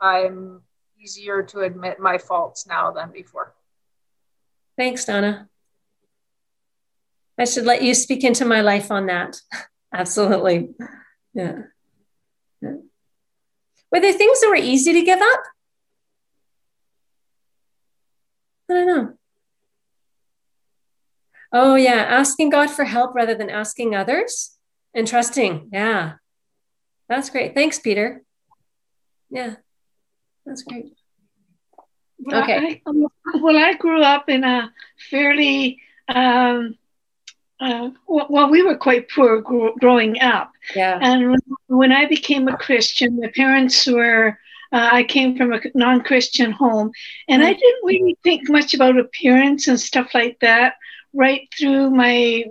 I'm 0.00 0.60
easier 1.04 1.42
to 1.42 1.60
admit 1.60 2.00
my 2.00 2.16
faults 2.16 2.66
now 2.66 2.90
than 2.90 3.10
before. 3.12 3.52
Thanks, 4.78 5.04
Donna. 5.04 5.48
I 7.38 7.44
should 7.44 7.66
let 7.66 7.82
you 7.82 7.94
speak 7.94 8.24
into 8.24 8.44
my 8.44 8.62
life 8.62 8.90
on 8.90 9.06
that. 9.06 9.36
Absolutely. 9.92 10.70
Yeah. 11.34 11.62
yeah. 12.62 12.76
Were 13.92 14.00
there 14.00 14.12
things 14.12 14.40
that 14.40 14.48
were 14.48 14.56
easy 14.56 14.92
to 14.94 15.02
give 15.02 15.20
up? 15.20 15.40
I 18.70 18.74
don't 18.74 18.86
know. 18.86 19.12
Oh, 21.52 21.74
yeah. 21.74 22.06
Asking 22.08 22.50
God 22.50 22.70
for 22.70 22.84
help 22.84 23.14
rather 23.14 23.34
than 23.34 23.50
asking 23.50 23.94
others 23.94 24.56
and 24.94 25.06
trusting. 25.06 25.68
Yeah. 25.72 26.14
That's 27.08 27.30
great. 27.30 27.54
Thanks, 27.54 27.78
Peter. 27.78 28.22
Yeah. 29.30 29.56
That's 30.46 30.62
great. 30.62 30.96
Well, 32.18 32.42
Okay. 32.42 32.82
I, 32.86 32.92
well, 33.34 33.56
I 33.56 33.74
grew 33.74 34.02
up 34.02 34.28
in 34.28 34.44
a 34.44 34.72
fairly, 35.10 35.80
um, 36.08 36.76
uh, 37.60 37.90
well, 38.06 38.26
well, 38.30 38.50
we 38.50 38.62
were 38.62 38.76
quite 38.76 39.08
poor 39.10 39.40
gro- 39.40 39.74
growing 39.76 40.20
up. 40.20 40.52
Yeah. 40.74 40.98
And 41.00 41.36
when, 41.66 41.92
I 41.92 42.06
became 42.06 42.48
a 42.48 42.56
Christian, 42.56 43.20
my 43.20 43.28
parents 43.28 43.86
were, 43.86 44.38
uh, 44.72 44.88
I 44.92 45.04
came 45.04 45.36
from 45.36 45.52
a 45.52 45.60
non 45.74 46.02
Christian 46.02 46.50
home, 46.50 46.90
and 47.28 47.42
I 47.42 47.52
didn't 47.52 47.84
really 47.84 48.16
think 48.22 48.50
much 48.50 48.74
about 48.74 48.98
appearance 48.98 49.68
and 49.68 49.78
stuff 49.78 50.14
like 50.14 50.38
that 50.40 50.74
right 51.12 51.48
through 51.56 51.90
my, 51.90 52.44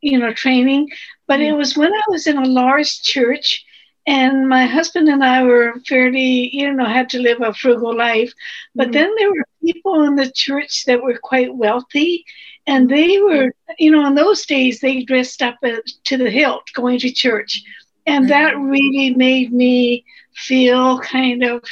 you 0.00 0.18
know, 0.18 0.32
training. 0.32 0.88
But 1.26 1.40
it 1.40 1.52
was 1.52 1.76
when 1.76 1.92
I 1.94 2.02
was 2.08 2.26
in 2.26 2.38
a 2.38 2.44
large 2.44 3.02
church 3.02 3.64
and 4.06 4.48
my 4.48 4.66
husband 4.66 5.08
and 5.08 5.22
I 5.24 5.42
were 5.42 5.74
fairly, 5.88 6.50
you 6.52 6.72
know, 6.72 6.84
had 6.86 7.10
to 7.10 7.20
live 7.20 7.40
a 7.42 7.52
frugal 7.52 7.96
life. 7.96 8.32
But 8.74 8.88
Mhm. 8.88 8.92
then 8.92 9.14
there 9.16 9.30
were 9.30 9.46
people 9.64 10.02
in 10.04 10.16
the 10.16 10.30
church 10.30 10.84
that 10.86 11.02
were 11.02 11.18
quite 11.18 11.54
wealthy, 11.54 12.24
and 12.66 12.88
they 12.88 13.18
were, 13.18 13.52
you 13.78 13.90
know, 13.90 14.06
in 14.06 14.14
those 14.14 14.44
days 14.46 14.80
they 14.80 15.02
dressed 15.02 15.42
up 15.42 15.56
to 16.04 16.16
the 16.16 16.30
hilt 16.30 16.64
going 16.74 16.98
to 17.00 17.10
church, 17.10 17.62
and 18.06 18.28
that 18.28 18.56
really 18.58 19.14
made 19.14 19.52
me 19.52 20.04
feel 20.34 20.98
kind 21.00 21.42
of 21.44 21.62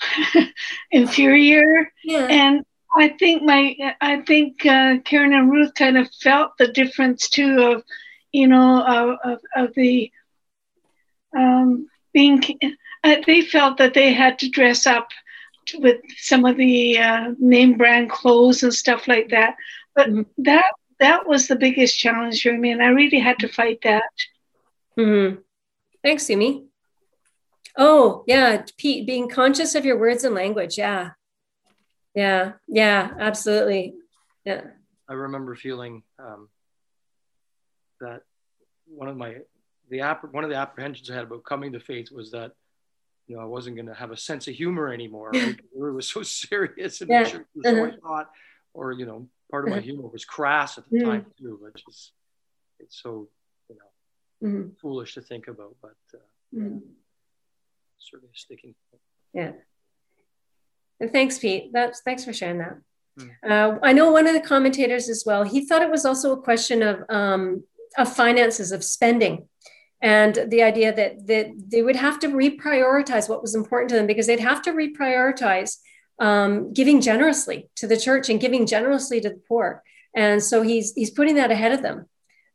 inferior. 0.90 1.90
Yeah. 2.04 2.26
And 2.30 2.64
I 2.96 3.08
think 3.18 3.42
my, 3.42 3.76
I 4.00 4.20
think 4.22 4.64
uh, 4.66 4.98
Karen 5.04 5.32
and 5.32 5.50
Ruth 5.50 5.74
kind 5.74 5.96
of 5.98 6.08
felt 6.22 6.52
the 6.58 6.68
difference 6.68 7.28
too 7.28 7.60
of, 7.62 7.82
you 8.32 8.46
know, 8.48 8.84
of, 8.84 9.18
of, 9.32 9.40
of 9.56 9.74
the 9.74 10.10
um, 11.36 11.88
being. 12.12 12.42
Uh, 13.04 13.16
they 13.26 13.42
felt 13.42 13.78
that 13.78 13.94
they 13.94 14.12
had 14.12 14.38
to 14.40 14.48
dress 14.48 14.86
up 14.86 15.08
to- 15.66 15.78
with 15.78 16.00
some 16.16 16.44
of 16.44 16.56
the 16.56 16.98
uh, 16.98 17.32
name 17.38 17.76
brand 17.78 18.10
clothes 18.10 18.62
and 18.64 18.74
stuff 18.74 19.06
like 19.06 19.28
that. 19.30 19.54
But 19.94 20.08
Mhm. 20.08 20.26
that 20.38 20.72
that 20.98 21.26
was 21.28 21.46
the 21.46 21.54
biggest 21.56 21.96
challenge 21.98 22.42
for 22.42 22.52
me, 22.52 22.72
and 22.72 22.82
I 22.82 22.88
really 22.88 23.20
had 23.20 23.38
to 23.40 23.48
fight 23.48 23.80
that. 23.82 24.02
hmm 24.96 25.34
Thanks, 26.02 26.24
Sumi. 26.26 26.64
Oh, 27.76 28.24
yeah, 28.26 28.64
Pete, 28.76 29.06
being 29.06 29.28
conscious 29.28 29.74
of 29.76 29.84
your 29.84 29.98
words 29.98 30.24
and 30.24 30.34
language. 30.34 30.76
Yeah. 30.78 31.10
Yeah. 32.14 32.52
Yeah, 32.66 33.10
absolutely. 33.18 33.94
Yeah. 34.44 34.62
I 35.08 35.12
remember 35.12 35.54
feeling 35.54 36.02
um, 36.18 36.48
that 38.00 38.22
one 38.86 39.08
of 39.08 39.16
my 39.16 39.36
the 39.90 40.00
app 40.00 40.24
one 40.32 40.44
of 40.44 40.50
the 40.50 40.56
apprehensions 40.56 41.10
I 41.10 41.14
had 41.14 41.24
about 41.24 41.44
coming 41.44 41.72
to 41.72 41.80
faith 41.80 42.10
was 42.12 42.30
that 42.32 42.52
you 43.26 43.36
know 43.36 43.42
I 43.42 43.46
wasn't 43.46 43.76
going 43.76 43.86
to 43.86 43.94
have 43.94 44.10
a 44.10 44.16
sense 44.16 44.48
of 44.48 44.54
humor 44.54 44.92
anymore. 44.92 45.30
Right? 45.32 45.58
it 45.58 45.78
was 45.94 46.08
so 46.08 46.22
serious 46.44 47.00
and 47.00 47.10
Yeah. 47.10 47.22
was 47.54 47.64
so 47.64 47.84
Uh-huh. 47.84 47.96
hot, 48.02 48.30
or 48.74 48.92
you 48.92 49.06
know, 49.06 49.28
part 49.50 49.64
of 49.64 49.70
my 49.70 49.76
Uh-huh. 49.78 49.84
humor 49.84 50.08
was 50.08 50.24
crass 50.24 50.78
at 50.78 50.84
the 50.90 50.98
Mm. 50.98 51.04
time 51.04 51.26
too, 51.38 51.58
which 51.62 51.82
is 51.88 52.12
it's 52.78 53.00
so 53.02 53.28
you 53.68 53.76
know 53.78 54.48
Mhm. 54.48 54.78
foolish 54.80 55.14
to 55.14 55.20
think 55.22 55.48
about, 55.48 55.76
but 55.82 55.96
uh, 56.14 56.18
Mhm. 56.54 56.82
certainly 57.98 58.32
a 58.34 58.38
sticking. 58.38 58.74
point. 58.90 59.02
Yeah. 59.34 59.52
And 61.00 61.12
thanks, 61.12 61.38
Pete. 61.38 61.72
That's 61.72 62.00
thanks 62.02 62.24
for 62.24 62.32
sharing 62.32 62.58
that. 62.58 62.76
Hmm. 63.16 63.28
Uh, 63.42 63.78
I 63.82 63.92
know 63.92 64.10
one 64.12 64.26
of 64.26 64.34
the 64.34 64.40
commentators 64.40 65.08
as 65.08 65.24
well. 65.26 65.44
He 65.44 65.64
thought 65.66 65.82
it 65.82 65.90
was 65.90 66.04
also 66.04 66.32
a 66.32 66.42
question 66.42 66.82
of 66.82 67.04
um, 67.08 67.64
of 67.96 68.14
finances, 68.14 68.70
of 68.72 68.84
spending, 68.84 69.48
and 70.00 70.46
the 70.48 70.62
idea 70.62 70.94
that 70.94 71.26
that 71.26 71.50
they 71.68 71.82
would 71.82 71.96
have 71.96 72.18
to 72.20 72.28
reprioritize 72.28 73.28
what 73.28 73.42
was 73.42 73.54
important 73.54 73.90
to 73.90 73.96
them 73.96 74.06
because 74.06 74.26
they'd 74.26 74.40
have 74.40 74.62
to 74.62 74.72
reprioritize 74.72 75.78
um, 76.20 76.72
giving 76.72 77.00
generously 77.00 77.68
to 77.76 77.86
the 77.86 77.96
church 77.96 78.28
and 78.28 78.40
giving 78.40 78.66
generously 78.66 79.20
to 79.20 79.30
the 79.30 79.40
poor. 79.48 79.82
And 80.14 80.42
so 80.42 80.62
he's 80.62 80.92
he's 80.94 81.10
putting 81.10 81.36
that 81.36 81.50
ahead 81.50 81.72
of 81.72 81.82
them. 81.82 82.06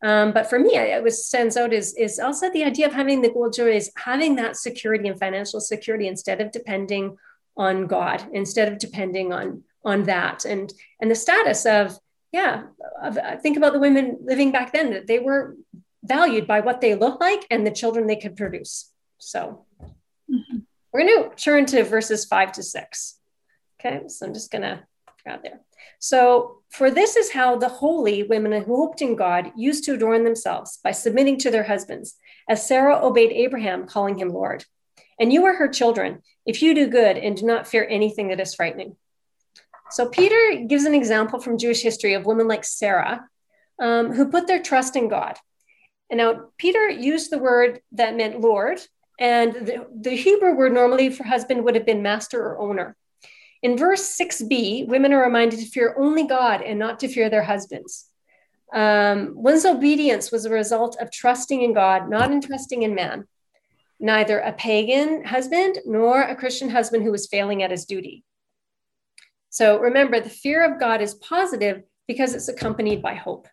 Um, 0.04 0.34
but 0.34 0.50
for 0.50 0.60
me, 0.60 0.76
it 0.76 1.04
was 1.04 1.26
stands 1.26 1.56
out 1.56 1.74
is 1.74 1.94
is 1.96 2.20
also 2.20 2.50
the 2.52 2.64
idea 2.64 2.88
of 2.88 2.94
having 2.94 3.22
the 3.22 3.32
gold 3.32 3.54
jewelry 3.54 3.78
is 3.78 3.92
having 3.98 4.36
that 4.36 4.58
security 4.58 5.08
and 5.08 5.20
financial 5.20 5.62
security 5.62 6.08
instead 6.08 6.42
of 6.42 6.52
depending 6.52 7.18
on 7.56 7.88
God, 7.88 8.26
instead 8.34 8.72
of 8.72 8.80
depending 8.80 9.32
on 9.32 9.64
on 9.86 10.04
that 10.04 10.46
and 10.46 10.74
and 11.02 11.12
the 11.12 11.16
status 11.16 11.66
of 11.66 11.98
yeah, 12.34 12.64
of, 13.02 13.18
uh, 13.18 13.38
think 13.38 13.58
about 13.58 13.74
the 13.74 13.80
women 13.80 14.18
living 14.24 14.52
back 14.52 14.74
then 14.74 14.90
that 14.92 15.06
they 15.06 15.20
were 15.20 15.56
valued 16.04 16.48
by 16.48 16.60
what 16.60 16.82
they 16.82 16.96
look 16.96 17.20
like 17.20 17.46
and 17.50 17.66
the 17.66 17.72
children 17.72 18.08
they 18.08 18.16
could 18.16 18.36
produce. 18.36 18.92
So 19.18 19.66
we're 20.92 21.06
going 21.06 21.30
to 21.30 21.36
turn 21.36 21.66
to 21.68 21.84
verses 21.84 22.26
five 22.26 22.52
to 22.54 22.64
six. 22.64 23.18
Okay, 23.80 24.04
so 24.08 24.26
I'm 24.26 24.34
just 24.34 24.52
going 24.52 24.62
to 24.62 24.84
grab 25.24 25.42
there. 25.44 25.62
So, 26.00 26.62
for 26.70 26.92
this 26.92 27.16
is 27.16 27.32
how 27.32 27.58
the 27.58 27.70
holy 27.70 28.24
women 28.24 28.52
who 28.64 28.76
hoped 28.76 29.02
in 29.02 29.16
God 29.16 29.52
used 29.56 29.84
to 29.86 29.94
adorn 29.94 30.24
themselves 30.24 30.80
by 30.84 30.92
submitting 30.92 31.38
to 31.40 31.52
their 31.52 31.64
husbands, 31.64 32.16
as 32.50 32.68
Sarah 32.68 33.00
obeyed 33.06 33.32
Abraham, 33.32 33.88
calling 33.88 34.18
him 34.18 34.30
Lord. 34.30 34.66
And 35.20 35.32
you 35.32 35.46
are 35.46 35.56
her 35.56 35.68
children, 35.68 36.22
if 36.46 36.62
you 36.62 36.76
do 36.76 36.88
good 36.88 37.18
and 37.18 37.38
do 37.38 37.46
not 37.46 37.68
fear 37.68 37.88
anything 37.90 38.30
that 38.30 38.40
is 38.40 38.56
frightening. 38.56 38.96
So, 39.92 40.10
Peter 40.10 40.66
gives 40.68 40.86
an 40.86 40.94
example 40.94 41.40
from 41.40 41.58
Jewish 41.58 41.82
history 41.82 42.14
of 42.14 42.26
women 42.26 42.48
like 42.48 42.66
Sarah 42.66 43.28
um, 43.82 44.14
who 44.14 44.30
put 44.30 44.48
their 44.48 44.62
trust 44.62 44.96
in 44.96 45.08
God. 45.08 45.38
And 46.14 46.20
now, 46.20 46.50
Peter 46.60 46.88
used 46.92 47.32
the 47.32 47.40
word 47.40 47.82
that 47.94 48.16
meant 48.16 48.40
Lord, 48.40 48.80
and 49.20 49.52
the, 49.52 49.88
the 50.00 50.16
Hebrew 50.16 50.54
word 50.54 50.72
normally 50.72 51.10
for 51.10 51.24
husband 51.24 51.64
would 51.64 51.74
have 51.74 51.88
been 51.88 52.04
master 52.04 52.40
or 52.40 52.60
owner. 52.60 52.96
In 53.64 53.76
verse 53.76 54.16
6b, 54.16 54.88
women 54.88 55.12
are 55.12 55.24
reminded 55.24 55.60
to 55.62 55.66
fear 55.66 55.96
only 55.98 56.28
God 56.28 56.62
and 56.62 56.78
not 56.78 57.00
to 57.00 57.08
fear 57.08 57.32
their 57.32 57.42
husbands. 57.42 58.12
Um, 58.72 59.32
one's 59.34 59.66
obedience 59.66 60.32
was 60.32 60.46
a 60.46 60.52
result 60.52 60.98
of 61.02 61.10
trusting 61.10 61.64
in 61.64 61.74
God, 61.74 62.08
not 62.08 62.30
in 62.30 62.42
trusting 62.42 62.84
in 62.84 62.94
man. 62.94 63.28
Neither 64.00 64.38
a 64.38 64.54
pagan 64.54 65.26
husband 65.26 65.80
nor 65.84 66.22
a 66.22 66.36
Christian 66.36 66.70
husband 66.70 67.02
who 67.02 67.12
was 67.12 67.26
failing 67.26 67.64
at 67.64 67.72
his 67.72 67.86
duty. 67.86 68.24
So 69.50 69.80
remember, 69.80 70.20
the 70.20 70.30
fear 70.30 70.64
of 70.64 70.80
God 70.80 71.02
is 71.02 71.16
positive 71.16 71.82
because 72.08 72.36
it's 72.36 72.50
accompanied 72.50 73.02
by 73.02 73.16
hope. 73.16 73.48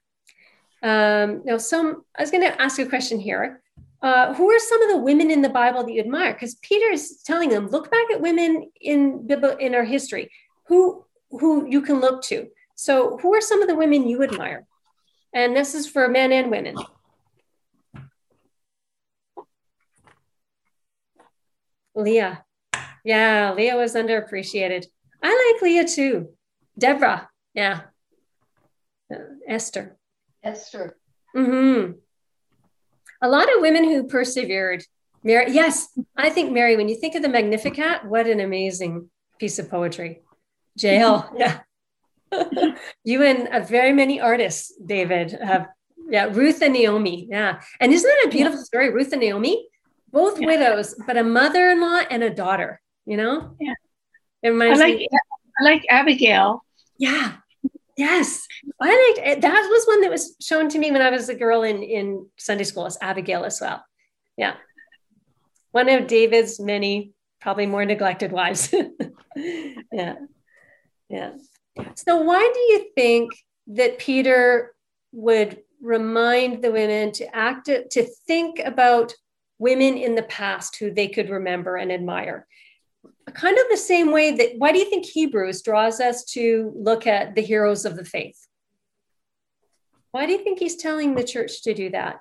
Um, 0.83 1.43
now, 1.45 1.59
some 1.59 2.05
I 2.17 2.23
was 2.23 2.31
going 2.31 2.43
to 2.43 2.61
ask 2.61 2.79
a 2.79 2.87
question 2.87 3.21
here. 3.21 3.63
Uh, 4.03 4.33
who 4.33 4.51
are 4.51 4.59
some 4.59 4.81
of 4.83 4.89
the 4.89 4.97
women 4.97 5.31
in 5.31 5.43
the 5.43 5.49
Bible 5.51 5.85
that 5.85 5.93
you 5.93 6.01
admire? 6.01 6.33
Because 6.33 6.55
Peter 6.63 6.91
is 6.91 7.23
telling 7.23 7.51
them, 7.51 7.69
look 7.69 7.91
back 7.91 8.11
at 8.11 8.21
women 8.21 8.71
in 8.81 9.29
in 9.29 9.75
our 9.75 9.85
history, 9.85 10.31
who 10.69 11.05
who 11.31 11.69
you 11.69 11.83
can 11.83 12.01
look 12.01 12.23
to. 12.23 12.49
So, 12.77 13.19
who 13.19 13.35
are 13.35 13.43
some 13.43 13.61
of 13.61 13.69
the 13.69 13.75
women 13.75 14.09
you 14.09 14.23
admire? 14.23 14.67
And 15.35 15.55
this 15.55 15.75
is 15.75 15.87
for 15.87 16.09
men 16.09 16.33
and 16.33 16.51
women. 16.51 16.77
Leah. 21.95 22.45
Yeah, 23.05 23.53
Leah 23.53 23.77
was 23.77 23.95
underappreciated. 23.95 24.87
I 25.23 25.53
like 25.53 25.63
Leah 25.63 25.87
too. 25.87 26.31
Deborah. 26.79 27.29
Yeah. 27.55 27.83
Uh, 29.13 29.19
Esther. 29.47 29.99
Esther. 30.43 30.97
Mm-hmm. 31.37 31.93
A 33.23 33.29
lot 33.29 33.55
of 33.55 33.61
women 33.61 33.85
who 33.85 34.07
persevered. 34.07 34.85
Mary, 35.23 35.53
yes, 35.53 35.89
I 36.17 36.31
think 36.31 36.53
Mary. 36.53 36.77
When 36.77 36.89
you 36.89 36.97
think 36.97 37.15
of 37.15 37.23
the 37.23 37.29
Magnificat, 37.29 38.07
what 38.07 38.27
an 38.27 38.41
amazing 38.41 39.11
piece 39.39 39.59
of 39.59 39.71
poetry. 39.71 40.23
Jael, 40.77 41.31
yeah. 41.37 41.61
you 43.05 43.23
and 43.23 43.49
uh, 43.49 43.61
very 43.61 43.93
many 43.93 44.21
artists, 44.21 44.73
David, 44.85 45.33
have 45.33 45.69
yeah. 46.09 46.25
Ruth 46.33 46.63
and 46.63 46.73
Naomi, 46.73 47.27
yeah. 47.29 47.61
And 47.81 47.93
isn't 47.93 48.09
that 48.09 48.29
a 48.29 48.31
beautiful 48.31 48.63
story? 48.63 48.91
Ruth 48.91 49.13
and 49.13 49.21
Naomi, 49.21 49.69
both 50.11 50.41
yeah. 50.41 50.47
widows, 50.47 50.95
but 51.07 51.17
a 51.17 51.25
mother-in-law 51.25 52.03
and 52.11 52.23
a 52.23 52.31
daughter. 52.31 52.81
You 53.05 53.17
know, 53.17 53.57
yeah. 53.61 53.75
It 54.43 54.51
reminds 54.51 54.81
I 54.81 54.85
like 54.85 54.97
me- 54.97 55.09
I 55.59 55.65
like 55.65 55.85
Abigail. 55.89 56.65
Yeah, 56.99 57.37
Yes, 58.01 58.49
I 58.81 59.15
liked 59.19 59.43
that 59.43 59.69
was 59.71 59.85
one 59.85 60.01
that 60.01 60.11
was 60.11 60.35
shown 60.41 60.71
to 60.71 60.79
me 60.79 60.91
when 60.91 61.03
I 61.03 61.11
was 61.11 61.29
a 61.29 61.35
girl 61.35 61.65
in 61.65 61.83
in 61.83 62.27
Sunday 62.39 62.65
school 62.65 62.87
as 62.87 62.97
Abigail 63.03 63.45
as 63.45 63.61
well. 63.61 63.85
Yeah, 64.39 64.55
one 65.73 65.87
of 65.91 66.07
David's 66.07 66.59
many 66.59 67.13
probably 67.43 67.67
more 67.67 67.85
neglected 67.85 68.33
wives. 68.33 68.73
yeah, 69.93 70.15
yeah. 71.11 71.33
So 71.95 72.17
why 72.23 72.51
do 72.55 72.61
you 72.73 72.91
think 72.95 73.33
that 73.67 73.99
Peter 73.99 74.75
would 75.13 75.59
remind 75.83 76.65
the 76.65 76.73
women 76.73 77.13
to 77.13 77.37
act 77.37 77.67
to 77.67 78.07
think 78.27 78.61
about 78.61 79.13
women 79.59 79.99
in 79.99 80.15
the 80.15 80.23
past 80.23 80.77
who 80.77 80.91
they 80.91 81.09
could 81.09 81.29
remember 81.29 81.77
and 81.77 81.93
admire? 81.93 82.47
Kind 83.31 83.59
of 83.59 83.65
the 83.71 83.77
same 83.77 84.13
way 84.13 84.33
that 84.33 84.51
why 84.59 84.73
do 84.73 84.79
you 84.79 84.89
think 84.89 85.05
Hebrews 85.05 85.63
draws 85.63 86.01
us 86.01 86.25
to 86.37 86.73
look 86.77 87.07
at 87.07 87.35
the 87.35 87.43
heroes 87.43 87.85
of 87.85 87.97
the 87.97 88.05
faith? 88.05 88.47
Why 90.13 90.27
do 90.27 90.33
you 90.33 90.43
think 90.43 90.59
he's 90.59 90.77
telling 90.77 91.15
the 91.15 91.25
church 91.25 91.63
to 91.63 91.75
do 91.75 91.91
that? 91.91 92.21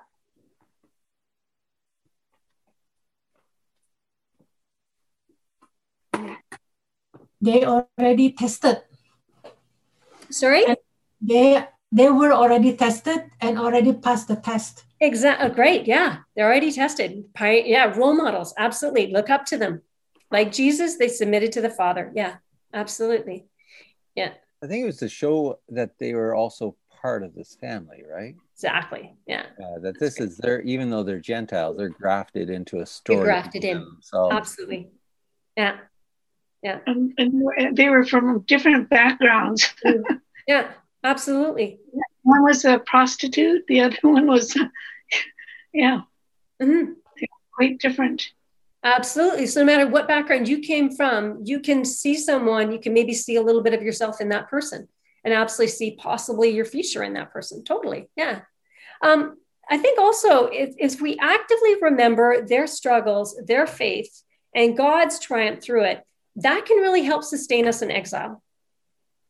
They 7.40 7.64
already 7.64 8.32
tested. 8.32 8.82
Sorry? 10.30 10.64
And 10.66 10.76
they 11.20 11.66
they 11.90 12.10
were 12.10 12.32
already 12.32 12.76
tested 12.76 13.30
and 13.40 13.58
already 13.58 13.92
passed 13.92 14.28
the 14.28 14.36
test. 14.36 14.84
Exactly. 15.00 15.46
Oh, 15.46 15.50
great. 15.52 15.86
Yeah. 15.86 16.18
They're 16.36 16.46
already 16.46 16.70
tested. 16.70 17.24
Yeah. 17.40 17.86
Role 17.96 18.14
models. 18.14 18.54
Absolutely. 18.56 19.10
Look 19.10 19.30
up 19.30 19.46
to 19.46 19.58
them 19.58 19.82
like 20.30 20.52
Jesus, 20.52 20.96
they 20.96 21.08
submitted 21.08 21.52
to 21.52 21.60
the 21.60 21.70
Father. 21.70 22.12
Yeah, 22.14 22.36
absolutely. 22.72 23.46
Yeah. 24.14 24.32
I 24.62 24.66
think 24.66 24.82
it 24.82 24.86
was 24.86 24.98
to 24.98 25.08
show 25.08 25.58
that 25.70 25.98
they 25.98 26.14
were 26.14 26.34
also 26.34 26.76
part 27.00 27.22
of 27.22 27.34
this 27.34 27.56
family, 27.60 28.04
right? 28.08 28.34
Exactly. 28.54 29.14
Yeah. 29.26 29.46
Uh, 29.62 29.78
that 29.80 29.98
this 29.98 30.20
is 30.20 30.36
their, 30.36 30.60
even 30.62 30.90
though 30.90 31.02
they're 31.02 31.20
Gentiles, 31.20 31.76
they're 31.78 31.88
grafted 31.88 32.50
into 32.50 32.80
a 32.80 32.86
story. 32.86 33.16
They're 33.16 33.26
grafted 33.26 33.64
in. 33.64 33.86
So 34.00 34.30
absolutely. 34.30 34.90
Yeah. 35.56 35.78
Yeah. 36.62 36.80
And, 36.86 37.14
and, 37.16 37.76
they 37.76 37.88
were 37.88 38.04
from 38.04 38.40
different 38.40 38.90
backgrounds. 38.90 39.72
yeah, 40.46 40.72
absolutely. 41.02 41.80
One 42.22 42.42
was 42.42 42.64
a 42.66 42.78
prostitute. 42.80 43.66
The 43.66 43.80
other 43.80 43.96
one 44.02 44.26
was, 44.26 44.54
yeah, 45.72 46.02
mm-hmm. 46.60 46.92
quite 47.56 47.78
different. 47.78 48.30
Absolutely. 48.82 49.46
So 49.46 49.60
no 49.60 49.66
matter 49.66 49.86
what 49.86 50.08
background 50.08 50.48
you 50.48 50.60
came 50.60 50.90
from, 50.90 51.40
you 51.44 51.60
can 51.60 51.84
see 51.84 52.16
someone, 52.16 52.72
you 52.72 52.78
can 52.78 52.94
maybe 52.94 53.12
see 53.12 53.36
a 53.36 53.42
little 53.42 53.62
bit 53.62 53.74
of 53.74 53.82
yourself 53.82 54.20
in 54.20 54.30
that 54.30 54.48
person 54.48 54.88
and 55.22 55.34
absolutely 55.34 55.72
see 55.72 55.96
possibly 55.96 56.50
your 56.50 56.64
future 56.64 57.02
in 57.02 57.12
that 57.12 57.30
person. 57.30 57.62
Totally. 57.62 58.08
Yeah. 58.16 58.40
Um, 59.02 59.36
I 59.68 59.76
think 59.76 59.98
also 59.98 60.46
if, 60.46 60.74
if 60.78 61.00
we 61.00 61.18
actively 61.20 61.76
remember 61.80 62.46
their 62.46 62.66
struggles, 62.66 63.38
their 63.44 63.66
faith, 63.66 64.22
and 64.54 64.76
God's 64.76 65.18
triumph 65.18 65.62
through 65.62 65.84
it, 65.84 66.02
that 66.36 66.64
can 66.64 66.78
really 66.78 67.02
help 67.02 67.22
sustain 67.22 67.68
us 67.68 67.82
in 67.82 67.90
exile. 67.90 68.42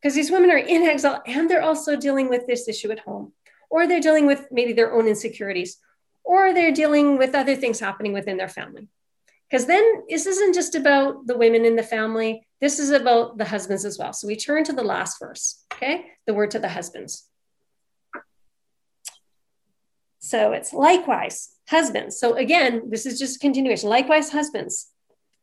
Because 0.01 0.15
these 0.15 0.31
women 0.31 0.51
are 0.51 0.59
in 0.59 0.83
exile 0.83 1.23
and 1.27 1.51
they're 1.51 1.63
also 1.63 1.97
dealing 1.97 2.29
with 2.29 2.47
this 2.47 2.69
issue 2.69 2.91
at 2.91 3.01
home, 3.01 3.33
or 3.69 3.87
they're 3.87 4.01
dealing 4.01 4.27
with 4.27 4.47
maybe 4.51 4.73
their 4.73 4.95
own 4.95 5.09
insecurities, 5.09 5.77
or 6.25 6.55
they're 6.55 6.73
dealing 6.73 7.19
with 7.19 7.35
other 7.35 7.57
things 7.57 7.81
happening 7.81 8.13
within 8.13 8.37
their 8.37 8.49
family. 8.49 8.89
Because 9.51 9.67
then 9.67 10.03
this 10.09 10.27
isn't 10.27 10.55
just 10.55 10.77
about 10.77 11.27
the 11.27 11.37
women 11.37 11.65
in 11.65 11.75
the 11.75 11.83
family, 11.83 12.47
this 12.61 12.79
is 12.79 12.91
about 12.91 13.37
the 13.37 13.45
husbands 13.45 13.85
as 13.85 13.99
well. 13.99 14.13
So 14.13 14.29
we 14.29 14.37
turn 14.37 14.63
to 14.65 14.73
the 14.73 14.85
last 14.85 15.19
verse, 15.19 15.65
okay? 15.75 16.05
The 16.27 16.35
word 16.35 16.53
to 16.53 16.61
the 16.61 16.69
husbands. 16.69 17.27
So 20.21 20.53
it's 20.53 20.73
likewise, 20.73 21.51
husbands. 21.69 22.21
So 22.21 22.35
again, 22.35 22.91
this 22.91 23.07
is 23.07 23.19
just 23.19 23.41
continuation. 23.41 23.89
Likewise, 23.89 24.31
husbands, 24.31 24.91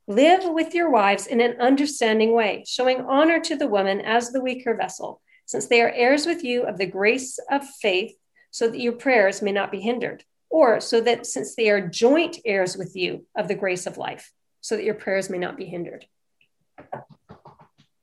live 0.07 0.45
with 0.45 0.73
your 0.73 0.89
wives 0.89 1.27
in 1.27 1.41
an 1.41 1.59
understanding 1.59 2.31
way, 2.31 2.63
showing 2.65 3.01
honor 3.01 3.41
to 3.41 3.57
the 3.57 3.67
woman 3.67 3.99
as 3.99 4.31
the 4.31 4.41
weaker 4.41 4.73
vessel, 4.73 5.19
since 5.45 5.65
they 5.65 5.81
are 5.81 5.91
heirs 5.91 6.25
with 6.25 6.45
you 6.45 6.63
of 6.63 6.77
the 6.77 6.85
grace 6.85 7.39
of 7.51 7.67
faith, 7.81 8.15
so 8.51 8.69
that 8.69 8.79
your 8.79 8.93
prayers 8.93 9.41
may 9.41 9.51
not 9.51 9.71
be 9.71 9.81
hindered 9.81 10.23
or 10.49 10.79
so 10.79 11.01
that 11.01 11.25
since 11.25 11.55
they 11.55 11.69
are 11.69 11.81
joint 11.81 12.37
heirs 12.45 12.77
with 12.77 12.95
you 12.95 13.25
of 13.35 13.47
the 13.47 13.55
grace 13.55 13.85
of 13.85 13.97
life, 13.97 14.31
so 14.61 14.75
that 14.75 14.83
your 14.83 14.95
prayers 14.95 15.29
may 15.29 15.37
not 15.37 15.57
be 15.57 15.65
hindered. 15.65 16.05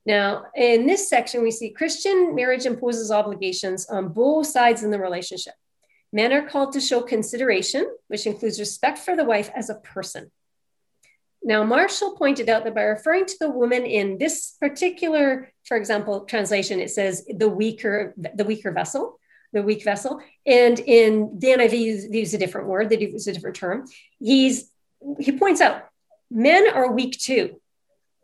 Now, 0.07 0.47
in 0.55 0.87
this 0.87 1.09
section, 1.09 1.43
we 1.43 1.51
see 1.51 1.71
Christian 1.71 2.35
marriage 2.35 2.67
imposes 2.67 3.11
obligations 3.11 3.87
on 3.87 4.09
both 4.13 4.47
sides 4.47 4.83
in 4.83 4.91
the 4.91 4.99
relationship. 4.99 5.55
Men 6.13 6.33
are 6.33 6.47
called 6.47 6.73
to 6.73 6.81
show 6.81 7.01
consideration, 7.01 7.91
which 8.09 8.27
includes 8.27 8.61
respect 8.61 8.99
for 8.99 9.17
the 9.17 9.25
wife 9.25 9.51
as 9.57 9.71
a 9.71 9.77
person. 9.77 10.31
Now, 11.43 11.65
Marshall 11.65 12.17
pointed 12.17 12.49
out 12.49 12.65
that 12.65 12.75
by 12.75 12.83
referring 12.83 13.27
to 13.27 13.37
the 13.39 13.51
woman 13.51 13.85
in 13.85 14.17
this 14.19 14.57
particular, 14.61 15.53
for 15.65 15.77
example, 15.77 16.25
translation, 16.25 16.81
it 16.81 16.91
says 16.91 17.27
the 17.27 17.49
weaker, 17.49 18.15
the 18.17 18.45
weaker 18.45 18.73
vessel 18.73 19.19
the 19.55 19.63
weak 19.63 19.83
vessel. 19.83 20.21
And 20.45 20.79
in 20.81 21.39
the 21.39 21.49
NIV, 21.49 21.79
use, 21.79 22.09
they 22.11 22.19
use 22.19 22.35
a 22.35 22.39
different 22.39 22.69
word, 22.69 22.91
they 22.91 22.99
use 22.99 23.27
a 23.27 23.33
different 23.33 23.57
term. 23.57 23.87
He's 24.21 24.71
he 25.19 25.33
points 25.33 25.61
out 25.61 25.85
men 26.31 26.69
are 26.75 26.93
weak 26.93 27.19
too. 27.19 27.61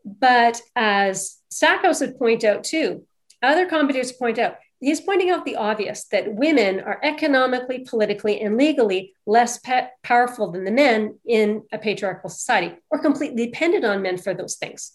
But 0.04 0.60
as 0.74 1.38
Stackhouse 1.50 2.00
would 2.00 2.18
point 2.18 2.44
out 2.44 2.64
too, 2.64 3.04
other 3.42 3.66
commentators 3.66 4.12
point 4.12 4.38
out, 4.38 4.56
he's 4.80 5.00
pointing 5.00 5.30
out 5.30 5.44
the 5.44 5.56
obvious 5.56 6.04
that 6.04 6.34
women 6.34 6.80
are 6.80 6.98
economically, 7.02 7.80
politically, 7.80 8.40
and 8.40 8.56
legally 8.56 9.14
less 9.26 9.58
pe- 9.58 9.88
powerful 10.02 10.50
than 10.50 10.64
the 10.64 10.70
men 10.70 11.18
in 11.26 11.62
a 11.72 11.78
patriarchal 11.78 12.30
society 12.30 12.74
or 12.90 12.98
completely 12.98 13.46
dependent 13.46 13.84
on 13.84 14.02
men 14.02 14.16
for 14.16 14.34
those 14.34 14.56
things. 14.56 14.92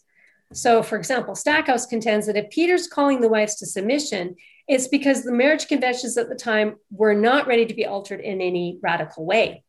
So, 0.54 0.84
for 0.84 0.98
example, 0.98 1.36
Stackhouse 1.36 1.86
contends 1.86 2.28
that 2.28 2.38
if 2.38 2.50
Peter's 2.50 2.88
calling 2.88 3.22
the 3.22 3.30
wives 3.30 3.56
to 3.56 3.66
submission, 3.66 4.36
it's 4.68 4.88
because 4.88 5.24
the 5.24 5.32
marriage 5.32 5.68
conventions 5.68 6.18
at 6.18 6.30
the 6.30 6.36
time 6.36 6.76
were 6.91 7.13
not 7.13 7.47
ready 7.47 7.66
to 7.66 7.74
be 7.74 7.86
altered 7.86 8.20
in 8.20 8.41
any 8.41 8.80
radical 8.82 9.26
way. 9.26 9.63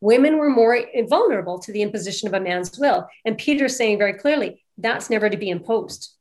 Women 0.00 0.38
were 0.38 0.48
more 0.48 0.82
vulnerable 1.08 1.58
to 1.60 1.72
the 1.72 1.82
imposition 1.82 2.28
of 2.28 2.34
a 2.34 2.40
man's 2.40 2.78
will. 2.78 3.08
And 3.24 3.38
Peter's 3.38 3.76
saying 3.76 3.98
very 3.98 4.14
clearly 4.14 4.64
that's 4.78 5.10
never 5.10 5.28
to 5.28 5.36
be 5.36 5.50
imposed. 5.50 6.14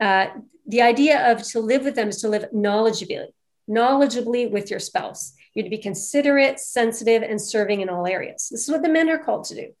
Uh, 0.00 0.26
the 0.66 0.82
idea 0.82 1.32
of 1.32 1.42
to 1.48 1.60
live 1.60 1.84
with 1.84 1.94
them 1.94 2.08
is 2.08 2.20
to 2.20 2.28
live 2.28 2.46
knowledgeably, 2.52 3.26
knowledgeably 3.68 4.50
with 4.50 4.70
your 4.70 4.80
spouse. 4.80 5.34
You're 5.54 5.64
to 5.64 5.70
be 5.70 5.78
considerate, 5.78 6.58
sensitive, 6.58 7.22
and 7.22 7.40
serving 7.40 7.80
in 7.80 7.88
all 7.88 8.06
areas. 8.06 8.48
This 8.50 8.62
is 8.62 8.70
what 8.70 8.82
the 8.82 8.88
men 8.88 9.08
are 9.08 9.18
called 9.18 9.44
to 9.44 9.54
do. 9.54 9.72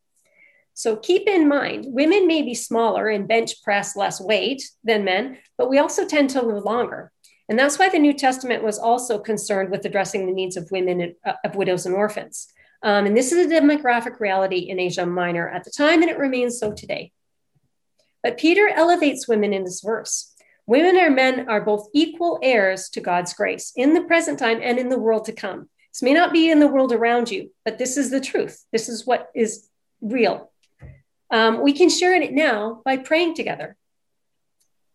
So 0.74 0.96
keep 0.96 1.28
in 1.28 1.48
mind, 1.48 1.86
women 1.88 2.26
may 2.26 2.42
be 2.42 2.54
smaller 2.54 3.08
and 3.08 3.28
bench 3.28 3.62
press 3.62 3.94
less 3.94 4.20
weight 4.20 4.62
than 4.84 5.04
men, 5.04 5.38
but 5.58 5.68
we 5.68 5.78
also 5.78 6.06
tend 6.06 6.30
to 6.30 6.42
live 6.42 6.64
longer. 6.64 7.11
And 7.52 7.58
that's 7.58 7.78
why 7.78 7.90
the 7.90 7.98
New 7.98 8.14
Testament 8.14 8.64
was 8.64 8.78
also 8.78 9.18
concerned 9.18 9.70
with 9.70 9.84
addressing 9.84 10.24
the 10.24 10.32
needs 10.32 10.56
of 10.56 10.70
women, 10.70 11.14
uh, 11.22 11.34
of 11.44 11.54
widows 11.54 11.84
and 11.84 11.94
orphans. 11.94 12.50
Um, 12.82 13.04
and 13.04 13.14
this 13.14 13.30
is 13.30 13.44
a 13.44 13.54
demographic 13.54 14.20
reality 14.20 14.60
in 14.70 14.80
Asia 14.80 15.04
Minor 15.04 15.50
at 15.50 15.62
the 15.62 15.70
time, 15.70 16.00
and 16.00 16.10
it 16.10 16.16
remains 16.16 16.58
so 16.58 16.72
today. 16.72 17.12
But 18.22 18.38
Peter 18.38 18.70
elevates 18.70 19.28
women 19.28 19.52
in 19.52 19.64
this 19.64 19.82
verse. 19.82 20.32
Women 20.64 20.96
and 20.96 21.14
men 21.14 21.46
are 21.50 21.60
both 21.60 21.90
equal 21.92 22.38
heirs 22.42 22.88
to 22.88 23.02
God's 23.02 23.34
grace 23.34 23.70
in 23.76 23.92
the 23.92 24.04
present 24.04 24.38
time 24.38 24.60
and 24.62 24.78
in 24.78 24.88
the 24.88 24.98
world 24.98 25.26
to 25.26 25.32
come. 25.32 25.68
This 25.92 26.00
may 26.00 26.14
not 26.14 26.32
be 26.32 26.50
in 26.50 26.58
the 26.58 26.68
world 26.68 26.90
around 26.90 27.30
you, 27.30 27.52
but 27.66 27.76
this 27.76 27.98
is 27.98 28.10
the 28.10 28.18
truth. 28.18 28.64
This 28.72 28.88
is 28.88 29.06
what 29.06 29.28
is 29.34 29.68
real. 30.00 30.50
Um, 31.30 31.60
we 31.60 31.74
can 31.74 31.90
share 31.90 32.14
in 32.14 32.22
it 32.22 32.32
now 32.32 32.80
by 32.82 32.96
praying 32.96 33.34
together. 33.34 33.76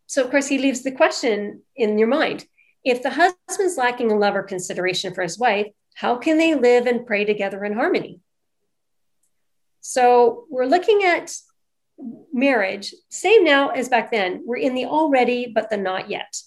So, 0.08 0.24
of 0.24 0.32
course, 0.32 0.48
he 0.48 0.58
leaves 0.58 0.84
the 0.84 0.92
question 0.92 1.62
in 1.76 1.98
your 1.98 2.08
mind 2.08 2.46
if 2.84 3.04
the 3.04 3.10
husband's 3.10 3.78
lacking 3.78 4.12
a 4.12 4.18
love 4.18 4.36
or 4.36 4.44
consideration 4.44 5.14
for 5.14 5.22
his 5.22 5.38
wife, 5.38 5.68
how 5.96 6.16
can 6.16 6.38
they 6.38 6.56
live 6.56 6.86
and 6.88 7.06
pray 7.06 7.26
together 7.26 7.66
in 7.66 7.74
harmony? 7.74 8.22
So, 9.82 10.46
we're 10.50 10.66
looking 10.66 11.04
at 11.04 11.36
marriage, 12.32 12.94
same 13.10 13.44
now 13.44 13.70
as 13.70 13.90
back 13.90 14.12
then. 14.12 14.44
We're 14.46 14.58
in 14.58 14.76
the 14.76 14.86
already, 14.86 15.52
but 15.54 15.70
the 15.70 15.78
not 15.78 16.10
yet. 16.10 16.42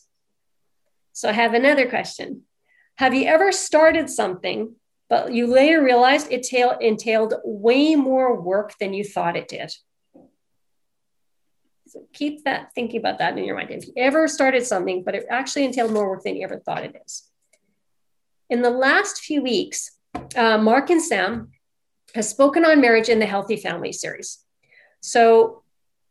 So, 1.13 1.29
I 1.29 1.33
have 1.33 1.53
another 1.53 1.89
question 1.89 2.45
Have 2.97 3.13
you 3.13 3.27
ever 3.27 3.53
started 3.53 4.09
something, 4.09 4.77
but 5.11 5.35
you 5.35 5.47
later 5.47 5.83
realized 5.83 6.29
it 6.31 6.51
entailed 6.81 7.35
way 7.45 7.95
more 7.95 8.41
work 8.41 8.75
than 8.81 8.95
you 8.95 9.05
thought 9.05 9.37
it 9.37 9.49
did? 9.49 9.71
So 11.91 12.07
keep 12.13 12.45
that 12.45 12.73
thinking 12.75 13.01
about 13.01 13.19
that 13.19 13.37
in 13.37 13.45
your 13.45 13.57
mind. 13.57 13.71
If 13.71 13.87
you 13.89 13.95
ever 13.97 14.29
started 14.29 14.65
something, 14.65 15.03
but 15.03 15.15
it 15.15 15.27
actually 15.29 15.65
entailed 15.65 15.93
more 15.93 16.09
work 16.09 16.23
than 16.23 16.37
you 16.37 16.45
ever 16.45 16.61
thought 16.61 16.85
it 16.85 16.97
is. 17.05 17.29
In 18.49 18.63
the 18.63 18.71
last 18.71 19.23
few 19.23 19.43
weeks, 19.43 19.91
uh, 20.37 20.59
Mark 20.59 20.91
and 20.91 21.03
Sam 21.03 21.51
has 22.15 22.29
spoken 22.29 22.65
on 22.65 22.81
marriage 22.81 23.09
in 23.09 23.19
the 23.19 23.27
Healthy 23.27 23.57
Family 23.57 23.93
series. 23.93 24.39
So 25.01 25.63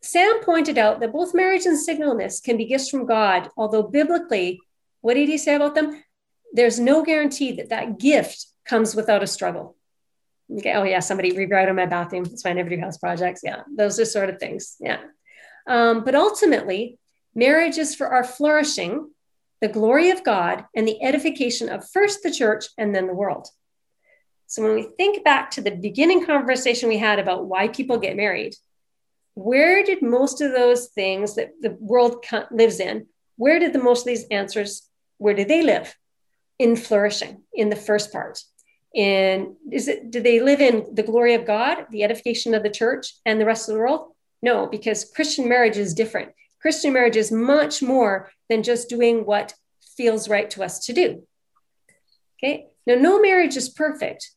Sam 0.02 0.42
pointed 0.44 0.78
out 0.78 1.00
that 1.00 1.14
both 1.14 1.34
marriage 1.34 1.66
and 1.66 1.78
singleness 1.78 2.40
can 2.40 2.58
be 2.58 2.66
gifts 2.66 2.90
from 2.90 3.06
God, 3.06 3.50
although 3.58 3.84
biblically, 3.84 4.60
what 5.02 5.14
did 5.14 5.30
he 5.30 5.38
say 5.38 5.56
about 5.56 5.76
them? 5.76 6.04
There's 6.54 6.80
no 6.80 7.04
guarantee 7.04 7.54
that 7.54 7.70
that 7.70 8.00
gift 8.00 8.46
comes 8.66 8.96
without 8.96 9.24
a 9.24 9.28
struggle. 9.28 9.76
Okay. 10.58 10.74
Oh 10.74 10.84
yeah, 10.84 11.00
somebody 11.00 11.32
rewrote 11.32 11.70
on 11.70 11.76
my 11.76 11.86
bathroom. 11.86 12.24
That's 12.24 12.44
why 12.44 12.52
I 12.52 12.54
Never 12.54 12.70
do 12.70 12.80
house 12.80 12.98
projects. 12.98 13.42
Yeah, 13.44 13.62
those 13.76 14.00
are 14.00 14.06
sort 14.06 14.30
of 14.30 14.40
things. 14.40 14.78
Yeah. 14.80 15.00
Um, 15.70 16.04
but 16.04 16.16
ultimately, 16.16 16.98
marriage 17.36 17.78
is 17.78 17.96
for 17.96 18.08
our 18.08 18.24
flourishing, 18.24 19.12
the 19.62 19.68
glory 19.68 20.10
of 20.10 20.24
God, 20.24 20.66
and 20.76 20.88
the 20.88 21.02
edification 21.04 21.70
of 21.70 21.88
first 21.90 22.24
the 22.24 22.32
church 22.32 22.66
and 22.78 22.94
then 22.94 23.08
the 23.08 23.14
world. 23.14 23.48
So 24.48 24.64
when 24.64 24.74
we 24.74 24.90
think 24.98 25.24
back 25.24 25.52
to 25.52 25.62
the 25.62 25.72
beginning 25.72 26.26
conversation 26.26 26.90
we 26.90 26.98
had 26.98 27.20
about 27.20 27.46
why 27.46 27.68
people 27.68 28.00
get 28.00 28.18
married, 28.18 28.56
where 29.36 29.84
did 29.84 30.02
most 30.02 30.42
of 30.42 30.52
those 30.54 30.88
things 30.88 31.36
that 31.36 31.52
the 31.62 31.78
world 31.80 32.26
lives 32.50 32.80
in, 32.80 33.06
where 33.38 33.60
did 33.60 33.74
the 33.74 33.84
most 33.84 34.02
of 34.02 34.08
these 34.08 34.26
answers, 34.32 34.90
where 35.20 35.36
did 35.36 35.48
they 35.48 35.62
live? 35.62 35.96
In 36.58 36.76
flourishing, 36.76 37.44
in 37.54 37.70
the 37.70 37.76
first 37.76 38.12
part. 38.12 38.42
In 38.96 39.56
is 39.72 39.88
it 39.88 40.10
do 40.10 40.20
they 40.20 40.40
live 40.40 40.62
in 40.62 40.96
the 40.96 41.04
glory 41.04 41.36
of 41.36 41.46
God, 41.46 41.86
the 41.92 42.04
edification 42.04 42.56
of 42.56 42.64
the 42.64 42.72
church, 42.72 43.14
and 43.24 43.40
the 43.40 43.46
rest 43.46 43.70
of 43.70 43.76
the 43.76 43.80
world? 43.80 44.14
No, 44.42 44.68
because 44.68 45.12
Christian 45.16 45.50
marriage 45.50 45.78
is 45.78 45.94
different. 45.94 46.32
Christian 46.62 46.94
marriage 46.94 47.16
is 47.16 47.32
much 47.32 47.82
more 47.82 48.32
than 48.50 48.64
just 48.64 48.90
doing 48.90 49.26
what 49.26 49.54
feels 49.98 50.30
right 50.30 50.50
to 50.52 50.64
us 50.64 50.86
to 50.86 50.94
do. 50.94 51.24
Okay. 52.38 52.68
Now, 52.88 52.96
no 52.96 53.22
marriage 53.22 53.58
is 53.58 53.70
perfect, 53.70 54.32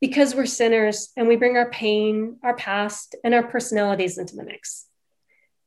because 0.00 0.34
we're 0.34 0.46
sinners 0.46 1.12
and 1.16 1.28
we 1.28 1.36
bring 1.36 1.56
our 1.56 1.70
pain, 1.70 2.36
our 2.42 2.56
past, 2.56 3.14
and 3.22 3.34
our 3.34 3.42
personalities 3.44 4.18
into 4.18 4.34
the 4.34 4.42
mix. 4.44 4.86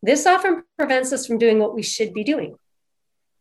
This 0.03 0.26
often 0.26 0.63
prevents 0.78 1.13
us 1.13 1.26
from 1.26 1.38
doing 1.38 1.57
what 1.57 1.73
we 1.73 1.82
should 1.82 2.13
be 2.13 2.26
doing. 2.26 2.57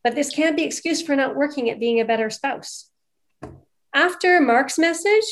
But 0.05 0.14
this 0.14 0.30
can't 0.30 0.57
be 0.57 0.62
excused 0.62 1.05
for 1.05 1.16
not 1.16 1.35
working 1.35 1.68
at 1.68 1.80
being 1.80 2.01
a 2.01 2.05
better 2.05 2.30
spouse. 2.30 2.91
After 3.93 4.41
Mark's 4.41 4.78
message, 4.78 5.24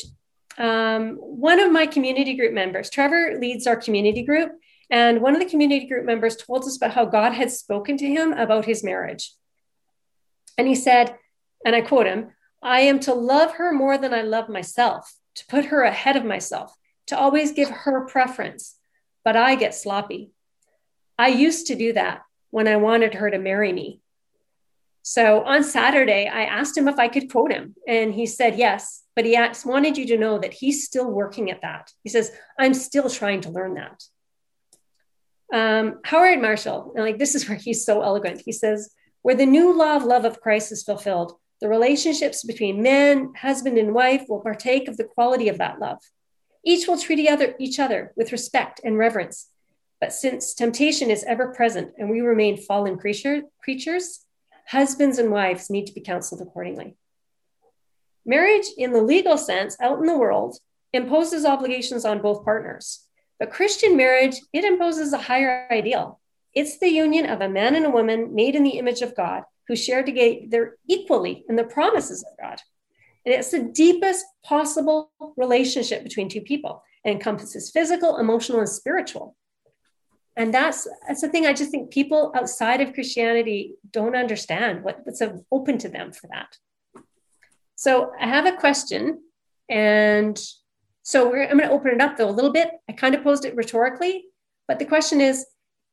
um, 0.57 1.15
one 1.15 1.61
of 1.61 1.71
my 1.71 1.87
community 1.87 2.35
group 2.35 2.53
members, 2.53 2.89
Trevor 2.89 3.37
leads 3.39 3.65
our 3.65 3.77
community 3.77 4.23
group, 4.23 4.51
and 4.93 5.21
one 5.21 5.33
of 5.33 5.41
the 5.41 5.49
community 5.49 5.87
group 5.87 6.05
members 6.05 6.35
told 6.35 6.65
us 6.65 6.77
about 6.77 6.93
how 6.93 7.03
God 7.03 7.33
had 7.33 7.51
spoken 7.51 7.97
to 7.97 8.05
him 8.05 8.31
about 8.31 8.65
his 8.65 8.83
marriage. 8.83 9.33
And 10.55 10.67
he 10.67 10.75
said, 10.75 11.17
and 11.65 11.75
I 11.75 11.81
quote 11.81 12.05
him, 12.05 12.33
I 12.61 12.81
am 12.81 12.99
to 12.99 13.13
love 13.15 13.53
her 13.53 13.73
more 13.73 13.97
than 13.97 14.13
I 14.13 14.21
love 14.21 14.49
myself 14.49 15.11
to 15.33 15.47
put 15.47 15.65
her 15.65 15.81
ahead 15.81 16.15
of 16.15 16.23
myself, 16.23 16.75
to 17.07 17.17
always 17.17 17.53
give 17.53 17.69
her 17.71 18.05
preference. 18.05 18.75
But 19.25 19.35
I 19.35 19.55
get 19.55 19.73
sloppy. 19.73 20.29
I 21.17 21.29
used 21.29 21.65
to 21.67 21.75
do 21.75 21.93
that 21.93 22.21
when 22.51 22.67
I 22.67 22.75
wanted 22.75 23.15
her 23.15 23.31
to 23.31 23.39
marry 23.39 23.73
me. 23.73 23.99
So 25.01 25.43
on 25.43 25.63
Saturday, 25.63 26.27
I 26.27 26.43
asked 26.43 26.77
him 26.77 26.87
if 26.87 26.99
I 26.99 27.07
could 27.07 27.31
quote 27.31 27.51
him, 27.51 27.73
and 27.87 28.13
he 28.13 28.27
said 28.27 28.59
yes. 28.59 29.01
But 29.15 29.25
he 29.25 29.35
asked, 29.35 29.65
wanted 29.65 29.97
you 29.97 30.05
to 30.05 30.19
know 30.19 30.37
that 30.37 30.53
he's 30.53 30.85
still 30.85 31.09
working 31.09 31.49
at 31.49 31.63
that. 31.63 31.91
He 32.03 32.09
says, 32.09 32.31
I'm 32.59 32.75
still 32.75 33.09
trying 33.09 33.41
to 33.41 33.49
learn 33.49 33.73
that. 33.73 34.03
Um, 35.51 35.99
Howard 36.03 36.41
Marshall, 36.41 36.93
and 36.95 37.03
like 37.03 37.17
this 37.17 37.35
is 37.35 37.47
where 37.47 37.57
he's 37.57 37.85
so 37.85 38.01
eloquent. 38.01 38.41
He 38.45 38.51
says, 38.51 38.93
where 39.23 39.35
the 39.35 39.45
new 39.45 39.75
law 39.75 39.95
of 39.95 40.03
love 40.03 40.25
of 40.25 40.41
Christ 40.41 40.71
is 40.71 40.83
fulfilled, 40.83 41.33
the 41.61 41.69
relationships 41.69 42.43
between 42.43 42.83
men, 42.83 43.33
husband, 43.39 43.77
and 43.77 43.93
wife 43.93 44.25
will 44.27 44.41
partake 44.41 44.87
of 44.87 44.97
the 44.97 45.05
quality 45.05 45.47
of 45.47 45.57
that 45.59 45.79
love. 45.79 45.99
Each 46.65 46.87
will 46.87 46.97
treat 46.97 47.19
each 47.59 47.79
other 47.79 48.13
with 48.15 48.31
respect 48.31 48.81
and 48.83 48.97
reverence. 48.97 49.49
But 50.01 50.11
since 50.11 50.53
temptation 50.53 51.09
is 51.09 51.23
ever 51.23 51.53
present 51.53 51.93
and 51.97 52.09
we 52.09 52.19
remain 52.19 52.57
fallen 52.57 52.97
creature, 52.97 53.43
creatures, 53.61 54.25
husbands 54.67 55.17
and 55.17 55.31
wives 55.31 55.69
need 55.69 55.87
to 55.87 55.93
be 55.93 56.01
counseled 56.01 56.41
accordingly. 56.41 56.97
Marriage, 58.25 58.65
in 58.77 58.91
the 58.91 59.01
legal 59.01 59.37
sense, 59.37 59.77
out 59.81 59.99
in 59.99 60.05
the 60.05 60.17
world, 60.17 60.57
imposes 60.91 61.45
obligations 61.45 62.03
on 62.03 62.21
both 62.21 62.43
partners. 62.43 63.05
But 63.39 63.51
Christian 63.51 63.97
marriage, 63.97 64.35
it 64.53 64.63
imposes 64.63 65.13
a 65.13 65.17
higher 65.17 65.67
ideal. 65.71 66.19
It's 66.53 66.77
the 66.77 66.89
union 66.89 67.25
of 67.25 67.41
a 67.41 67.49
man 67.49 67.75
and 67.75 67.85
a 67.85 67.89
woman 67.89 68.33
made 68.35 68.55
in 68.55 68.63
the 68.63 68.77
image 68.77 69.01
of 69.01 69.15
God 69.15 69.43
who 69.67 69.75
share 69.75 70.03
together 70.03 70.77
equally 70.87 71.45
in 71.49 71.55
the 71.55 71.63
promises 71.63 72.23
of 72.23 72.37
God. 72.39 72.59
And 73.25 73.33
it's 73.33 73.51
the 73.51 73.63
deepest 73.63 74.25
possible 74.43 75.11
relationship 75.37 76.03
between 76.03 76.29
two 76.29 76.41
people. 76.41 76.83
It 77.03 77.11
encompasses 77.11 77.71
physical, 77.71 78.17
emotional, 78.17 78.59
and 78.59 78.69
spiritual. 78.69 79.35
And 80.35 80.53
that's 80.53 80.87
that's 81.07 81.21
the 81.21 81.29
thing 81.29 81.45
I 81.45 81.53
just 81.53 81.71
think 81.71 81.91
people 81.91 82.33
outside 82.35 82.81
of 82.81 82.93
Christianity 82.93 83.75
don't 83.91 84.15
understand 84.15 84.83
what, 84.83 84.99
what's 85.03 85.21
open 85.51 85.77
to 85.79 85.89
them 85.89 86.11
for 86.11 86.27
that. 86.27 86.57
So 87.75 88.11
I 88.19 88.27
have 88.27 88.45
a 88.45 88.55
question, 88.57 89.21
and 89.69 90.39
so 91.03 91.27
I'm 91.35 91.57
going 91.57 91.69
to 91.69 91.71
open 91.71 91.91
it 91.91 92.01
up 92.01 92.17
though 92.17 92.29
a 92.29 92.31
little 92.31 92.51
bit. 92.51 92.71
I 92.89 92.93
kind 92.93 93.13
of 93.13 93.23
posed 93.23 93.45
it 93.45 93.55
rhetorically, 93.55 94.25
but 94.67 94.79
the 94.79 94.85
question 94.85 95.21
is 95.21 95.45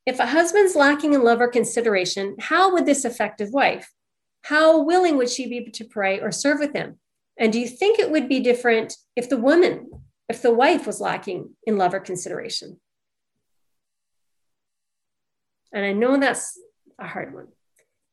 if 0.06 0.18
a 0.18 0.26
husband's 0.26 0.76
lacking 0.76 1.12
in 1.12 1.22
love 1.22 1.40
or 1.40 1.48
consideration, 1.48 2.36
how 2.38 2.72
would 2.72 2.86
this 2.86 3.04
affect 3.04 3.40
his 3.40 3.52
wife? 3.52 3.92
How 4.42 4.82
willing 4.82 5.16
would 5.18 5.28
she 5.28 5.46
be 5.46 5.70
to 5.70 5.84
pray 5.84 6.20
or 6.20 6.32
serve 6.32 6.60
with 6.60 6.72
him? 6.72 6.98
And 7.38 7.52
do 7.52 7.60
you 7.60 7.68
think 7.68 7.98
it 7.98 8.10
would 8.10 8.28
be 8.28 8.40
different 8.40 8.96
if 9.16 9.28
the 9.28 9.36
woman, 9.36 9.90
if 10.28 10.42
the 10.42 10.54
wife 10.54 10.86
was 10.86 11.00
lacking 11.00 11.50
in 11.66 11.76
love 11.76 11.92
or 11.92 12.00
consideration? 12.00 12.80
And 15.72 15.84
I 15.84 15.92
know 15.92 16.18
that's 16.18 16.58
a 16.98 17.06
hard 17.06 17.34
one. 17.34 17.48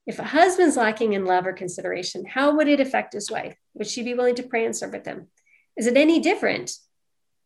If 0.05 0.19
a 0.19 0.23
husband's 0.23 0.77
lacking 0.77 1.13
in 1.13 1.25
love 1.25 1.45
or 1.45 1.53
consideration, 1.53 2.25
how 2.25 2.55
would 2.55 2.67
it 2.67 2.79
affect 2.79 3.13
his 3.13 3.29
wife? 3.29 3.55
Would 3.73 3.87
she 3.87 4.03
be 4.03 4.13
willing 4.13 4.35
to 4.35 4.43
pray 4.43 4.65
and 4.65 4.75
serve 4.75 4.93
with 4.93 5.05
him? 5.05 5.27
Is 5.75 5.87
it 5.87 5.97
any 5.97 6.19
different 6.19 6.77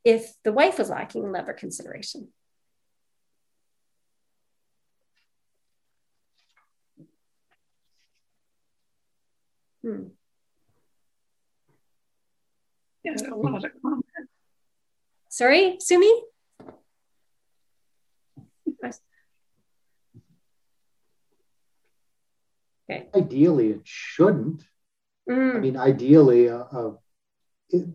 if 0.04 0.34
the 0.44 0.52
wife 0.52 0.80
was 0.80 0.90
lacking 0.90 1.24
in 1.24 1.32
love 1.32 1.48
or 1.48 1.54
consideration? 1.54 2.30
Hmm. 9.84 10.04
Yeah, 13.04 13.14
a 13.32 13.36
lot 13.36 13.66
of 13.66 13.72
comments. 13.82 14.08
Sorry, 15.30 15.78
Sumi? 15.80 16.12
Okay. 22.90 23.08
Ideally, 23.16 23.70
it 23.72 23.82
shouldn't. 23.84 24.64
Mm. 25.30 25.56
I 25.56 25.60
mean, 25.60 25.78
ideally, 25.78 26.50
uh, 26.50 26.64
uh, 26.64 26.92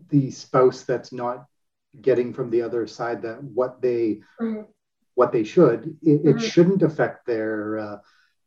the 0.09 0.31
spouse 0.31 0.83
that's 0.83 1.13
not 1.13 1.45
getting 2.01 2.33
from 2.33 2.49
the 2.49 2.61
other 2.61 2.87
side 2.87 3.21
that 3.23 3.43
what 3.43 3.81
they 3.81 4.21
mm. 4.41 4.65
what 5.15 5.31
they 5.31 5.43
should, 5.43 5.97
it, 6.03 6.21
it 6.25 6.35
Mhm. 6.35 6.41
shouldn't 6.41 6.83
affect 6.83 7.25
their 7.25 7.79
uh, 7.79 7.97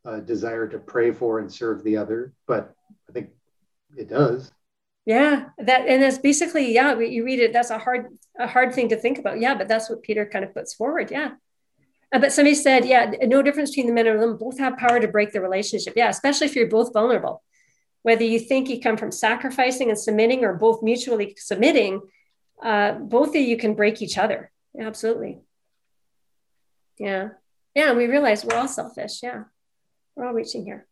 uh, 0.05 0.21
desire 0.21 0.69
to 0.69 0.79
pray 0.79 1.11
for 1.11 1.39
and 1.41 1.53
serve 1.53 1.83
the 1.83 1.97
other. 1.97 2.33
But 2.47 2.75
I 3.09 3.13
think 3.13 3.31
it 3.97 4.09
does. 4.09 4.53
Yeah, 5.05 5.49
that 5.59 5.89
and 5.89 6.03
that's 6.03 6.19
basically 6.19 6.73
yeah. 6.73 6.99
You 6.99 7.25
read 7.25 7.41
it. 7.41 7.53
That's 7.53 7.71
a 7.71 7.79
hard 7.79 8.07
a 8.39 8.47
hard 8.47 8.75
thing 8.75 8.89
to 8.91 8.97
think 8.97 9.19
about. 9.19 9.41
Yeah, 9.41 9.55
but 9.55 9.67
that's 9.67 9.91
what 9.91 10.03
Peter 10.03 10.27
kind 10.27 10.45
of 10.45 10.55
puts 10.55 10.75
forward. 10.75 11.11
Yeah. 11.11 11.33
Uh, 12.13 12.19
but 12.19 12.33
somebody 12.33 12.57
said, 12.57 12.85
yeah, 12.85 13.13
no 13.23 13.41
difference 13.41 13.71
between 13.71 13.87
the 13.87 13.93
men 13.93 14.07
and 14.07 14.19
women. 14.19 14.37
Both 14.37 14.59
have 14.59 14.77
power 14.77 14.99
to 14.99 15.09
break 15.09 15.33
the 15.33 15.41
relationship. 15.41 15.95
Yeah, 15.97 16.09
especially 16.09 16.49
if 16.49 16.57
you're 16.57 16.67
both 16.69 16.93
vulnerable. 16.93 17.43
Whether 18.03 18.25
you 18.25 18.41
think 18.41 18.69
you 18.69 18.81
come 18.81 18.97
from 18.97 19.13
sacrificing 19.13 19.91
and 19.91 19.99
submitting 19.99 20.45
or 20.45 20.55
both 20.55 20.83
mutually 20.83 21.37
submitting, 21.39 22.01
uh, 22.63 22.93
both 22.93 23.31
of 23.31 23.37
you 23.37 23.57
can 23.57 23.75
break 23.75 24.03
each 24.03 24.19
other. 24.19 24.51
Absolutely. 24.79 25.39
Yeah. 26.99 27.31
Yeah. 27.75 27.93
We 27.93 28.07
realize 28.07 28.45
we're 28.45 28.57
all 28.57 28.69
selfish. 28.69 29.23
Yeah. 29.23 29.45
We're 30.15 30.27
all 30.27 30.35
reaching 30.35 30.65
here. 30.65 30.87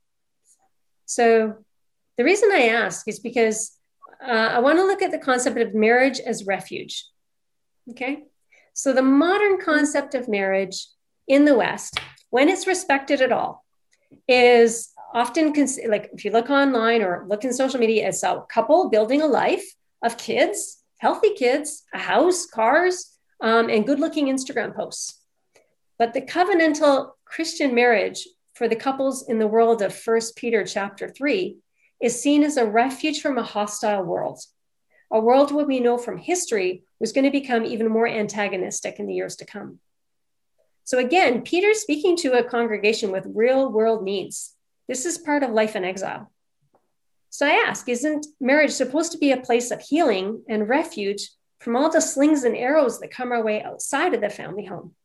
So 1.07 1.65
the 2.17 2.25
reason 2.25 2.51
I 2.53 2.69
ask 2.69 3.07
is 3.09 3.19
because 3.21 3.73
uh, 4.23 4.51
I 4.57 4.59
want 4.59 4.79
to 4.79 4.85
look 4.85 5.03
at 5.03 5.11
the 5.11 5.19
concept 5.19 5.59
of 5.59 5.75
marriage 5.75 6.19
as 6.21 6.47
refuge. 6.47 7.05
Okay. 7.91 8.25
So 8.75 8.93
the 8.93 9.03
modern 9.03 9.61
concept 9.61 10.15
of 10.15 10.29
marriage 10.29 10.87
in 11.27 11.45
the 11.45 11.57
West, 11.57 12.01
when 12.31 12.49
it's 12.49 12.67
respected 12.67 13.21
at 13.21 13.33
all, 13.33 13.65
is 14.27 14.91
often 15.13 15.53
cons- 15.53 15.81
like 15.89 16.11
if 16.13 16.25
you 16.25 16.31
look 16.31 16.51
online 16.51 17.03
or 17.03 17.25
look 17.29 17.45
in 17.45 17.53
social 17.53 17.81
media, 17.81 18.09
it's 18.09 18.23
a 18.23 18.45
couple 18.49 18.89
building 18.91 19.23
a 19.23 19.27
life 19.27 19.65
of 20.03 20.17
kids, 20.17 20.83
healthy 20.99 21.35
kids, 21.35 21.85
a 21.95 21.99
house, 21.99 22.47
cars, 22.47 23.17
um, 23.41 23.71
and 23.71 23.87
good-looking 23.87 24.27
Instagram 24.27 24.75
posts. 24.75 25.21
But 25.99 26.13
the 26.13 26.23
covenantal 26.23 27.13
Christian 27.25 27.75
marriage 27.75 28.27
for 28.55 28.69
the 28.69 28.77
couples 28.77 29.29
in 29.29 29.39
the 29.39 29.47
world 29.47 29.83
of 29.83 29.95
First 29.95 30.37
Peter 30.37 30.65
chapter 30.65 31.09
three 31.09 31.59
is 32.01 32.21
seen 32.21 32.43
as 32.43 32.57
a 32.57 32.67
refuge 32.67 33.21
from 33.21 33.39
a 33.39 33.43
hostile 33.43 34.03
world, 34.03 34.41
a 35.11 35.21
world 35.21 35.53
where 35.53 35.67
we 35.67 35.81
know 35.81 35.99
from 35.99 36.19
history 36.19 36.83
was 37.01 37.13
going 37.13 37.25
to 37.25 37.31
become 37.31 37.65
even 37.65 37.89
more 37.89 38.07
antagonistic 38.07 38.99
in 38.99 39.07
the 39.07 39.15
years 39.15 39.37
to 39.37 39.45
come. 39.45 39.79
So 40.85 40.99
again, 40.99 41.43
Peter's 41.43 41.81
speaking 41.81 42.17
to 42.19 42.39
a 42.39 42.45
congregation 42.45 43.11
with 43.11 43.33
real 43.35 43.71
world 43.71 44.03
needs. 44.03 44.55
This 44.89 45.05
is 45.07 45.19
part 45.19 45.43
of 45.43 45.51
life 45.51 45.77
in 45.77 45.85
exile. 45.85 46.33
So 47.39 47.47
I 47.47 47.65
ask, 47.69 47.89
isn't 47.89 48.27
marriage 48.41 48.73
supposed 48.73 49.13
to 49.13 49.19
be 49.19 49.31
a 49.31 49.41
place 49.41 49.71
of 49.71 49.81
healing 49.81 50.43
and 50.49 50.69
refuge 50.69 51.31
from 51.61 51.77
all 51.77 51.89
the 51.89 52.01
slings 52.01 52.43
and 52.43 52.57
arrows 52.57 52.99
that 52.99 53.13
come 53.13 53.31
our 53.31 53.45
way 53.45 53.63
outside 53.63 54.13
of 54.13 54.21
the 54.21 54.29
family 54.29 54.65
home? 54.65 54.97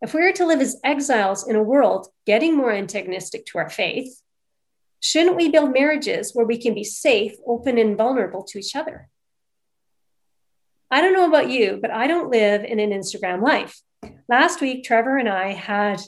If 0.00 0.14
we 0.14 0.22
are 0.22 0.32
to 0.32 0.46
live 0.46 0.62
as 0.62 0.80
exiles 0.82 1.46
in 1.46 1.54
a 1.54 1.62
world 1.62 2.08
getting 2.24 2.56
more 2.56 2.72
antagonistic 2.72 3.44
to 3.48 3.58
our 3.58 3.68
faith, 3.68 4.18
shouldn't 5.00 5.36
we 5.36 5.50
build 5.50 5.74
marriages 5.74 6.34
where 6.34 6.46
we 6.46 6.56
can 6.56 6.72
be 6.72 6.84
safe, 6.84 7.34
open, 7.46 7.76
and 7.76 7.98
vulnerable 7.98 8.44
to 8.44 8.58
each 8.58 8.74
other? 8.74 9.10
I 10.90 11.02
don't 11.02 11.12
know 11.12 11.28
about 11.28 11.50
you, 11.50 11.78
but 11.82 11.90
I 11.90 12.06
don't 12.06 12.30
live 12.30 12.64
in 12.64 12.80
an 12.80 12.92
Instagram 12.92 13.42
life. 13.42 13.78
Last 14.26 14.62
week, 14.62 14.84
Trevor 14.84 15.18
and 15.18 15.28
I 15.28 15.52
had 15.52 16.00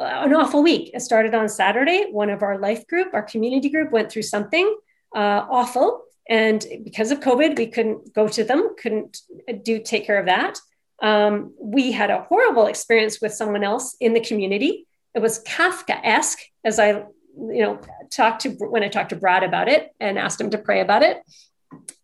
an 0.00 0.34
awful 0.34 0.62
week. 0.62 0.90
It 0.94 1.00
started 1.00 1.34
on 1.34 1.48
Saturday. 1.48 2.06
One 2.10 2.30
of 2.30 2.42
our 2.42 2.58
life 2.58 2.86
group, 2.86 3.08
our 3.12 3.22
community 3.22 3.68
group, 3.68 3.92
went 3.92 4.10
through 4.10 4.22
something 4.22 4.76
uh, 5.14 5.46
awful. 5.50 6.02
And 6.28 6.64
because 6.84 7.10
of 7.10 7.20
COVID, 7.20 7.58
we 7.58 7.66
couldn't 7.66 8.14
go 8.14 8.28
to 8.28 8.44
them, 8.44 8.74
couldn't 8.80 9.18
do 9.62 9.80
take 9.80 10.06
care 10.06 10.18
of 10.18 10.26
that. 10.26 10.58
Um, 11.02 11.54
we 11.60 11.92
had 11.92 12.10
a 12.10 12.22
horrible 12.22 12.66
experience 12.66 13.20
with 13.20 13.32
someone 13.32 13.64
else 13.64 13.96
in 14.00 14.12
the 14.12 14.20
community. 14.20 14.86
It 15.14 15.20
was 15.20 15.42
Kafka-esque, 15.44 16.38
as 16.64 16.78
I, 16.78 16.90
you 16.90 17.62
know, 17.62 17.80
talked 18.10 18.42
to 18.42 18.50
when 18.50 18.82
I 18.82 18.88
talked 18.88 19.10
to 19.10 19.16
Brad 19.16 19.42
about 19.42 19.68
it 19.68 19.90
and 19.98 20.18
asked 20.18 20.40
him 20.40 20.50
to 20.50 20.58
pray 20.58 20.80
about 20.80 21.02
it. 21.02 21.22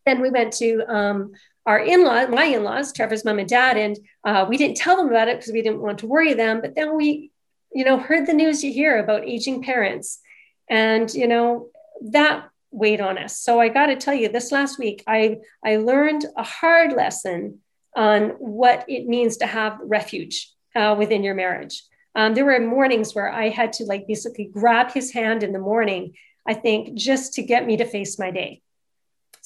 Then 0.07 0.21
we 0.21 0.31
went 0.31 0.53
to 0.55 0.83
um, 0.89 1.33
our 1.67 1.79
in-law, 1.79 2.27
my 2.29 2.45
in-laws, 2.45 2.93
Trevor's 2.93 3.25
mom 3.25 3.39
and 3.39 3.49
dad, 3.49 3.77
and 3.77 3.99
uh, 4.25 4.47
we 4.49 4.57
didn't 4.57 4.77
tell 4.77 4.97
them 4.97 5.09
about 5.09 5.29
it 5.29 5.37
because 5.39 5.53
we 5.53 5.63
didn't 5.63 5.83
want 5.83 5.99
to 5.99 6.07
worry 6.07 6.35
them. 6.35 6.61
But 6.61 6.75
then 6.75 6.97
we, 6.97 7.31
you 7.73 7.85
know, 7.85 7.99
heard 7.99 8.27
the 8.27 8.33
news 8.33 8.65
you 8.65 8.73
hear 8.73 8.99
about 8.99 9.29
aging 9.29 9.63
parents, 9.63 10.21
and 10.69 11.13
you 11.15 11.27
know 11.27 11.69
that 12.11 12.49
weighed 12.71 13.01
on 13.01 13.19
us. 13.19 13.39
So 13.39 13.61
I 13.61 13.69
got 13.69 13.87
to 13.87 13.97
tell 13.97 14.15
you, 14.15 14.29
this 14.29 14.53
last 14.53 14.79
week, 14.79 15.03
I 15.07 15.39
I 15.65 15.77
learned 15.77 16.27
a 16.37 16.43
hard 16.43 16.93
lesson 16.93 17.61
on 17.95 18.31
what 18.39 18.85
it 18.89 19.07
means 19.07 19.39
to 19.39 19.47
have 19.47 19.79
refuge 19.83 20.53
uh, 20.75 20.95
within 20.99 21.25
your 21.25 21.35
marriage. 21.35 21.83
Um, 22.15 22.35
there 22.35 22.45
were 22.45 22.61
mornings 22.61 23.15
where 23.15 23.31
I 23.31 23.49
had 23.49 23.73
to 23.75 23.85
like 23.85 24.07
basically 24.07 24.51
grab 24.53 24.93
his 24.93 25.13
hand 25.13 25.43
in 25.43 25.53
the 25.53 25.59
morning, 25.59 26.15
I 26.47 26.55
think, 26.55 26.95
just 26.95 27.35
to 27.35 27.43
get 27.43 27.67
me 27.67 27.77
to 27.79 27.85
face 27.85 28.19
my 28.19 28.31
day. 28.31 28.63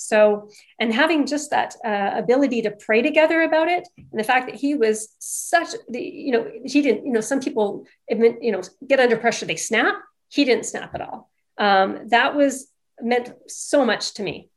So, 0.01 0.49
and 0.79 0.95
having 0.95 1.27
just 1.27 1.51
that 1.51 1.77
uh, 1.85 2.13
ability 2.15 2.63
to 2.63 2.71
pray 2.71 3.03
together 3.03 3.43
about 3.43 3.69
it, 3.69 3.87
and 3.99 4.19
the 4.19 4.25
fact 4.25 4.47
that 4.47 4.55
he 4.55 4.75
was 4.75 5.15
such 5.19 5.69
the, 5.89 6.01
you 6.01 6.33
know, 6.33 6.51
he 6.65 6.81
didn't, 6.81 7.05
you 7.05 7.13
know, 7.13 7.21
some 7.21 7.41
people, 7.41 7.85
you 8.09 8.51
know, 8.51 8.63
get 8.87 8.99
under 8.99 9.17
pressure, 9.17 9.47
they 9.47 9.57
snap. 9.57 9.97
He 10.29 10.45
didn't 10.45 10.65
snap 10.65 10.95
at 10.95 11.03
all. 11.03 11.31
Um, 11.59 12.09
that 12.09 12.35
was 12.35 12.69
meant 13.01 13.33
so 13.47 13.85
much 13.85 14.15
to 14.15 14.23
me. 14.23 14.49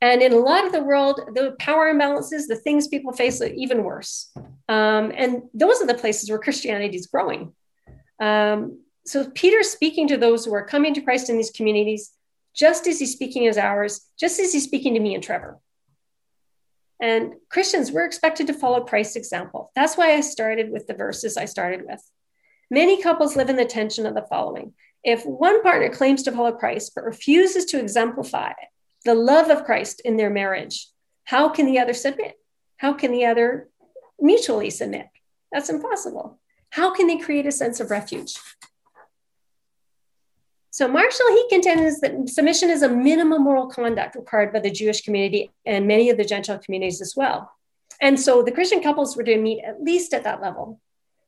And 0.00 0.22
in 0.22 0.32
a 0.32 0.36
lot 0.36 0.64
of 0.64 0.72
the 0.72 0.82
world, 0.82 1.20
the 1.34 1.56
power 1.58 1.92
imbalances, 1.92 2.46
the 2.46 2.56
things 2.56 2.88
people 2.88 3.12
face 3.12 3.40
are 3.40 3.46
even 3.46 3.84
worse. 3.84 4.30
Um, 4.68 5.12
and 5.16 5.42
those 5.54 5.80
are 5.80 5.86
the 5.86 5.94
places 5.94 6.30
where 6.30 6.38
Christianity 6.38 6.96
is 6.96 7.06
growing. 7.06 7.52
Um, 8.20 8.80
so 9.04 9.28
Peter's 9.30 9.70
speaking 9.70 10.06
to 10.08 10.16
those 10.16 10.44
who 10.44 10.54
are 10.54 10.66
coming 10.66 10.94
to 10.94 11.00
Christ 11.00 11.30
in 11.30 11.36
these 11.36 11.50
communities, 11.50 12.12
just 12.54 12.86
as 12.86 12.98
he's 12.98 13.12
speaking 13.12 13.46
as 13.46 13.58
ours, 13.58 14.06
just 14.18 14.38
as 14.40 14.52
he's 14.52 14.64
speaking 14.64 14.94
to 14.94 15.00
me 15.00 15.14
and 15.14 15.22
Trevor. 15.22 15.58
And 17.00 17.34
Christians, 17.48 17.90
we're 17.90 18.04
expected 18.04 18.46
to 18.46 18.54
follow 18.54 18.84
Christ's 18.84 19.16
example. 19.16 19.72
That's 19.74 19.96
why 19.96 20.12
I 20.12 20.20
started 20.20 20.70
with 20.70 20.86
the 20.86 20.94
verses 20.94 21.36
I 21.36 21.46
started 21.46 21.84
with. 21.84 22.00
Many 22.70 23.02
couples 23.02 23.36
live 23.36 23.50
in 23.50 23.56
the 23.56 23.64
tension 23.64 24.06
of 24.06 24.14
the 24.14 24.26
following. 24.28 24.74
If 25.02 25.26
one 25.26 25.62
partner 25.62 25.90
claims 25.90 26.22
to 26.22 26.32
follow 26.32 26.52
Christ 26.52 26.92
but 26.94 27.04
refuses 27.04 27.64
to 27.66 27.80
exemplify 27.80 28.52
the 29.04 29.14
love 29.14 29.50
of 29.50 29.64
Christ 29.64 30.00
in 30.04 30.16
their 30.16 30.30
marriage, 30.30 30.88
how 31.24 31.48
can 31.48 31.66
the 31.66 31.80
other 31.80 31.92
submit? 31.92 32.34
How 32.76 32.92
can 32.92 33.10
the 33.10 33.26
other 33.26 33.68
mutually 34.20 34.70
submit? 34.70 35.06
That's 35.50 35.70
impossible. 35.70 36.38
How 36.70 36.94
can 36.94 37.08
they 37.08 37.18
create 37.18 37.46
a 37.46 37.52
sense 37.52 37.80
of 37.80 37.90
refuge? 37.90 38.36
So 40.72 40.88
Marshall, 40.88 41.28
he 41.28 41.48
contends 41.50 42.00
that 42.00 42.30
submission 42.30 42.70
is 42.70 42.80
a 42.80 42.88
minimum 42.88 43.44
moral 43.44 43.66
conduct 43.66 44.16
required 44.16 44.54
by 44.54 44.60
the 44.60 44.70
Jewish 44.70 45.02
community 45.02 45.50
and 45.66 45.86
many 45.86 46.08
of 46.08 46.16
the 46.16 46.24
Gentile 46.24 46.58
communities 46.58 47.02
as 47.02 47.14
well. 47.14 47.52
And 48.00 48.18
so 48.18 48.42
the 48.42 48.52
Christian 48.52 48.82
couples 48.82 49.14
were 49.14 49.22
to 49.22 49.36
meet 49.36 49.62
at 49.62 49.82
least 49.82 50.14
at 50.14 50.24
that 50.24 50.40
level. 50.40 50.80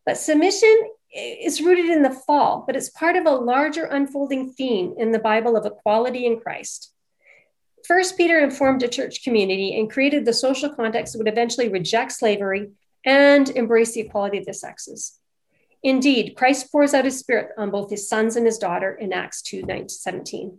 But 0.06 0.16
submission 0.16 0.74
is 1.14 1.60
rooted 1.60 1.90
in 1.90 2.00
the 2.00 2.10
fall, 2.10 2.64
but 2.66 2.74
it's 2.74 2.88
part 2.88 3.16
of 3.16 3.26
a 3.26 3.32
larger 3.32 3.84
unfolding 3.84 4.54
theme 4.54 4.94
in 4.96 5.12
the 5.12 5.18
Bible 5.18 5.58
of 5.58 5.66
equality 5.66 6.24
in 6.24 6.40
Christ. 6.40 6.94
First, 7.86 8.16
Peter 8.16 8.38
informed 8.38 8.82
a 8.82 8.88
church 8.88 9.24
community 9.24 9.78
and 9.78 9.92
created 9.92 10.24
the 10.24 10.32
social 10.32 10.70
context 10.70 11.12
that 11.12 11.18
would 11.18 11.28
eventually 11.28 11.68
reject 11.68 12.12
slavery 12.12 12.70
and 13.04 13.50
embrace 13.50 13.92
the 13.92 14.00
equality 14.00 14.38
of 14.38 14.46
the 14.46 14.54
sexes. 14.54 15.20
Indeed, 15.84 16.34
Christ 16.34 16.72
pours 16.72 16.94
out 16.94 17.04
his 17.04 17.18
spirit 17.18 17.50
on 17.58 17.70
both 17.70 17.90
his 17.90 18.08
sons 18.08 18.36
and 18.36 18.46
his 18.46 18.56
daughter 18.56 18.94
in 18.94 19.12
Acts 19.12 19.42
2 19.42 19.62
9 19.62 19.90
17. 19.90 20.58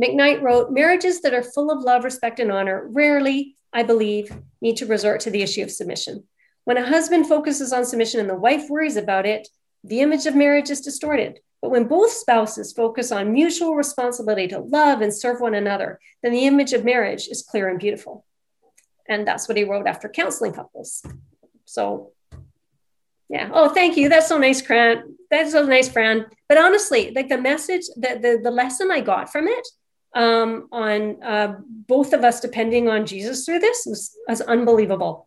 McKnight 0.00 0.40
wrote 0.40 0.70
Marriages 0.70 1.20
that 1.22 1.34
are 1.34 1.42
full 1.42 1.72
of 1.72 1.82
love, 1.82 2.04
respect, 2.04 2.38
and 2.38 2.52
honor 2.52 2.86
rarely, 2.88 3.56
I 3.72 3.82
believe, 3.82 4.30
need 4.60 4.76
to 4.76 4.86
resort 4.86 5.20
to 5.20 5.30
the 5.30 5.42
issue 5.42 5.62
of 5.62 5.72
submission. 5.72 6.24
When 6.64 6.76
a 6.76 6.86
husband 6.86 7.26
focuses 7.26 7.72
on 7.72 7.84
submission 7.84 8.20
and 8.20 8.30
the 8.30 8.36
wife 8.36 8.70
worries 8.70 8.96
about 8.96 9.26
it, 9.26 9.48
the 9.82 10.00
image 10.00 10.26
of 10.26 10.36
marriage 10.36 10.70
is 10.70 10.80
distorted. 10.80 11.40
But 11.60 11.70
when 11.70 11.88
both 11.88 12.12
spouses 12.12 12.72
focus 12.72 13.10
on 13.10 13.32
mutual 13.32 13.74
responsibility 13.74 14.46
to 14.48 14.60
love 14.60 15.00
and 15.00 15.12
serve 15.12 15.40
one 15.40 15.54
another, 15.54 15.98
then 16.22 16.32
the 16.32 16.46
image 16.46 16.72
of 16.72 16.84
marriage 16.84 17.26
is 17.26 17.42
clear 17.42 17.68
and 17.68 17.80
beautiful. 17.80 18.24
And 19.08 19.26
that's 19.26 19.48
what 19.48 19.56
he 19.56 19.64
wrote 19.64 19.88
after 19.88 20.08
counseling 20.08 20.52
couples. 20.52 21.04
So, 21.64 22.12
yeah. 23.28 23.50
Oh, 23.52 23.68
thank 23.68 23.96
you. 23.96 24.08
That's 24.08 24.28
so 24.28 24.38
nice, 24.38 24.62
Grant. 24.62 25.02
That's 25.30 25.52
so 25.52 25.64
nice, 25.64 25.88
Fran. 25.88 26.26
But 26.48 26.58
honestly, 26.58 27.12
like 27.14 27.28
the 27.28 27.38
message, 27.38 27.82
the, 27.96 28.18
the, 28.20 28.40
the 28.42 28.50
lesson 28.50 28.90
I 28.90 29.00
got 29.00 29.32
from 29.32 29.48
it 29.48 29.66
um, 30.14 30.68
on 30.70 31.22
uh, 31.22 31.56
both 31.68 32.12
of 32.12 32.22
us 32.22 32.40
depending 32.40 32.88
on 32.88 33.06
Jesus 33.06 33.44
through 33.44 33.58
this 33.58 33.84
was, 33.86 34.16
was 34.28 34.40
unbelievable. 34.40 35.26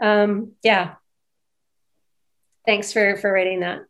Um, 0.00 0.52
yeah. 0.62 0.94
Thanks 2.66 2.92
for, 2.92 3.16
for 3.16 3.32
writing 3.32 3.60
that. 3.60 3.80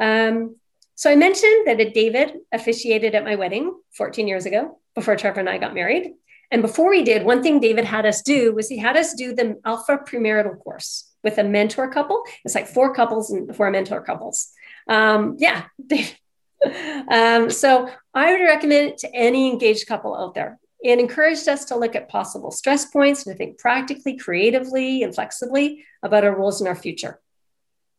Um, 0.00 0.56
so 0.96 1.10
I 1.10 1.14
mentioned 1.14 1.66
that 1.66 1.94
David 1.94 2.38
officiated 2.52 3.14
at 3.14 3.24
my 3.24 3.36
wedding 3.36 3.74
14 3.96 4.26
years 4.26 4.46
ago 4.46 4.80
before 4.94 5.16
Trevor 5.16 5.40
and 5.40 5.48
I 5.48 5.58
got 5.58 5.74
married. 5.74 6.14
And 6.50 6.62
before 6.62 6.90
we 6.90 7.02
did, 7.02 7.24
one 7.24 7.42
thing 7.42 7.60
David 7.60 7.84
had 7.84 8.04
us 8.04 8.22
do 8.22 8.54
was 8.54 8.68
he 8.68 8.78
had 8.78 8.96
us 8.96 9.14
do 9.14 9.34
the 9.34 9.60
Alpha 9.64 9.98
Premarital 9.98 10.58
course 10.58 11.11
with 11.22 11.38
a 11.38 11.44
mentor 11.44 11.88
couple. 11.88 12.22
It's 12.44 12.54
like 12.54 12.66
four 12.66 12.94
couples 12.94 13.30
and 13.30 13.54
four 13.54 13.70
mentor 13.70 14.02
couples. 14.02 14.52
Um, 14.88 15.36
yeah. 15.38 15.64
um, 17.08 17.50
so 17.50 17.88
I 18.14 18.32
would 18.32 18.42
recommend 18.42 18.90
it 18.90 18.98
to 18.98 19.14
any 19.14 19.50
engaged 19.50 19.86
couple 19.86 20.16
out 20.16 20.34
there. 20.34 20.58
It 20.82 20.98
encouraged 20.98 21.48
us 21.48 21.66
to 21.66 21.76
look 21.76 21.94
at 21.94 22.08
possible 22.08 22.50
stress 22.50 22.86
points, 22.86 23.24
to 23.24 23.34
think 23.34 23.58
practically, 23.58 24.16
creatively, 24.16 25.02
and 25.02 25.14
flexibly 25.14 25.84
about 26.02 26.24
our 26.24 26.36
roles 26.36 26.60
in 26.60 26.66
our 26.66 26.74
future. 26.74 27.20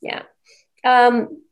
Yeah. 0.01 0.23
Um, 0.83 1.43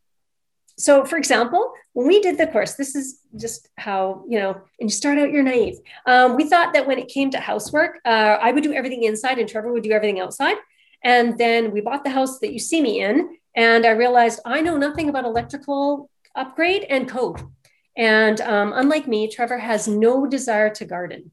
so 0.81 1.05
for 1.05 1.17
example 1.17 1.73
when 1.93 2.07
we 2.07 2.19
did 2.21 2.37
the 2.37 2.47
course 2.47 2.73
this 2.73 2.95
is 2.95 3.19
just 3.35 3.69
how 3.77 4.23
you 4.27 4.39
know 4.39 4.51
and 4.79 4.89
you 4.89 4.89
start 4.89 5.17
out 5.17 5.31
you're 5.31 5.43
naive 5.43 5.77
um, 6.07 6.35
we 6.35 6.47
thought 6.49 6.73
that 6.73 6.87
when 6.87 6.97
it 6.97 7.07
came 7.07 7.29
to 7.29 7.39
housework 7.39 7.99
uh, 8.05 8.37
i 8.41 8.51
would 8.51 8.63
do 8.63 8.73
everything 8.73 9.03
inside 9.03 9.37
and 9.37 9.47
trevor 9.47 9.71
would 9.71 9.83
do 9.83 9.91
everything 9.91 10.19
outside 10.19 10.57
and 11.03 11.37
then 11.37 11.71
we 11.71 11.81
bought 11.81 12.03
the 12.03 12.09
house 12.09 12.39
that 12.39 12.53
you 12.53 12.59
see 12.59 12.81
me 12.81 13.01
in 13.01 13.37
and 13.55 13.85
i 13.85 13.91
realized 13.91 14.39
i 14.45 14.61
know 14.61 14.77
nothing 14.77 15.09
about 15.09 15.25
electrical 15.25 16.09
upgrade 16.35 16.85
and 16.89 17.09
code 17.09 17.41
and 17.97 18.41
um, 18.41 18.73
unlike 18.75 19.07
me 19.07 19.27
trevor 19.27 19.57
has 19.57 19.87
no 19.87 20.25
desire 20.25 20.69
to 20.69 20.85
garden 20.85 21.31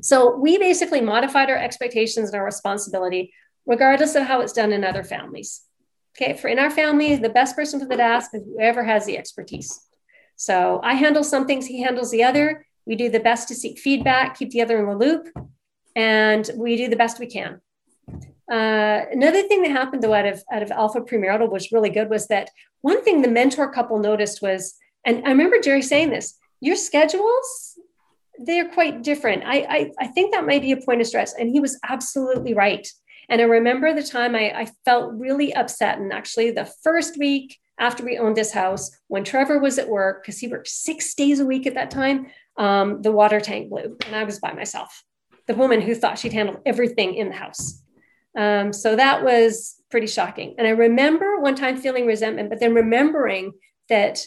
so 0.00 0.36
we 0.36 0.58
basically 0.58 1.00
modified 1.00 1.50
our 1.50 1.56
expectations 1.56 2.30
and 2.30 2.38
our 2.38 2.44
responsibility 2.44 3.32
regardless 3.66 4.14
of 4.14 4.24
how 4.24 4.40
it's 4.40 4.52
done 4.52 4.72
in 4.72 4.84
other 4.84 5.04
families 5.04 5.62
Okay, 6.16 6.34
for 6.34 6.46
in 6.46 6.60
our 6.60 6.70
family, 6.70 7.16
the 7.16 7.28
best 7.28 7.56
person 7.56 7.80
for 7.80 7.86
the 7.86 7.96
task 7.96 8.30
is 8.34 8.44
whoever 8.44 8.84
has 8.84 9.04
the 9.04 9.18
expertise. 9.18 9.80
So 10.36 10.80
I 10.82 10.94
handle 10.94 11.24
some 11.24 11.46
things, 11.46 11.66
he 11.66 11.82
handles 11.82 12.10
the 12.10 12.22
other. 12.22 12.66
We 12.86 12.94
do 12.94 13.08
the 13.08 13.20
best 13.20 13.48
to 13.48 13.54
seek 13.54 13.78
feedback, 13.78 14.38
keep 14.38 14.50
the 14.50 14.62
other 14.62 14.78
in 14.78 14.86
the 14.86 14.96
loop, 14.96 15.28
and 15.96 16.48
we 16.56 16.76
do 16.76 16.88
the 16.88 16.96
best 16.96 17.18
we 17.18 17.26
can. 17.26 17.60
Uh, 18.50 19.00
another 19.10 19.42
thing 19.42 19.62
that 19.62 19.70
happened 19.70 20.02
though 20.02 20.14
out 20.14 20.26
of 20.26 20.42
out 20.52 20.62
of 20.62 20.70
Alpha 20.70 21.00
Premarital 21.00 21.50
was 21.50 21.72
really 21.72 21.90
good 21.90 22.10
was 22.10 22.26
that 22.28 22.50
one 22.82 23.02
thing 23.02 23.22
the 23.22 23.28
mentor 23.28 23.72
couple 23.72 23.98
noticed 23.98 24.42
was, 24.42 24.74
and 25.04 25.24
I 25.24 25.30
remember 25.30 25.60
Jerry 25.60 25.82
saying 25.82 26.10
this, 26.10 26.38
your 26.60 26.76
schedules 26.76 27.78
they're 28.38 28.68
quite 28.68 29.02
different. 29.02 29.44
I, 29.46 29.58
I 29.68 29.90
I 30.00 30.06
think 30.08 30.32
that 30.32 30.46
might 30.46 30.62
be 30.62 30.72
a 30.72 30.76
point 30.80 31.00
of 31.00 31.06
stress, 31.06 31.34
and 31.34 31.50
he 31.50 31.60
was 31.60 31.78
absolutely 31.88 32.54
right. 32.54 32.86
And 33.28 33.40
I 33.40 33.44
remember 33.44 33.94
the 33.94 34.02
time 34.02 34.34
I, 34.34 34.50
I 34.50 34.68
felt 34.84 35.14
really 35.14 35.54
upset, 35.54 35.98
and 35.98 36.12
actually 36.12 36.50
the 36.50 36.70
first 36.82 37.18
week 37.18 37.58
after 37.78 38.04
we 38.04 38.18
owned 38.18 38.36
this 38.36 38.52
house, 38.52 38.90
when 39.08 39.24
Trevor 39.24 39.58
was 39.58 39.78
at 39.78 39.88
work 39.88 40.22
because 40.22 40.38
he 40.38 40.48
worked 40.48 40.68
six 40.68 41.14
days 41.14 41.40
a 41.40 41.46
week 41.46 41.66
at 41.66 41.74
that 41.74 41.90
time, 41.90 42.26
um, 42.56 43.02
the 43.02 43.12
water 43.12 43.40
tank 43.40 43.70
blew, 43.70 43.96
and 44.06 44.14
I 44.14 44.24
was 44.24 44.38
by 44.38 44.52
myself. 44.52 45.04
The 45.46 45.54
woman 45.54 45.80
who 45.80 45.94
thought 45.94 46.18
she'd 46.18 46.32
handle 46.32 46.60
everything 46.64 47.14
in 47.14 47.28
the 47.28 47.34
house. 47.36 47.82
Um, 48.36 48.72
so 48.72 48.96
that 48.96 49.22
was 49.22 49.76
pretty 49.90 50.06
shocking. 50.06 50.54
And 50.58 50.66
I 50.66 50.70
remember 50.70 51.38
one 51.38 51.54
time 51.54 51.76
feeling 51.76 52.06
resentment, 52.06 52.50
but 52.50 52.60
then 52.60 52.74
remembering 52.74 53.52
that 53.88 54.26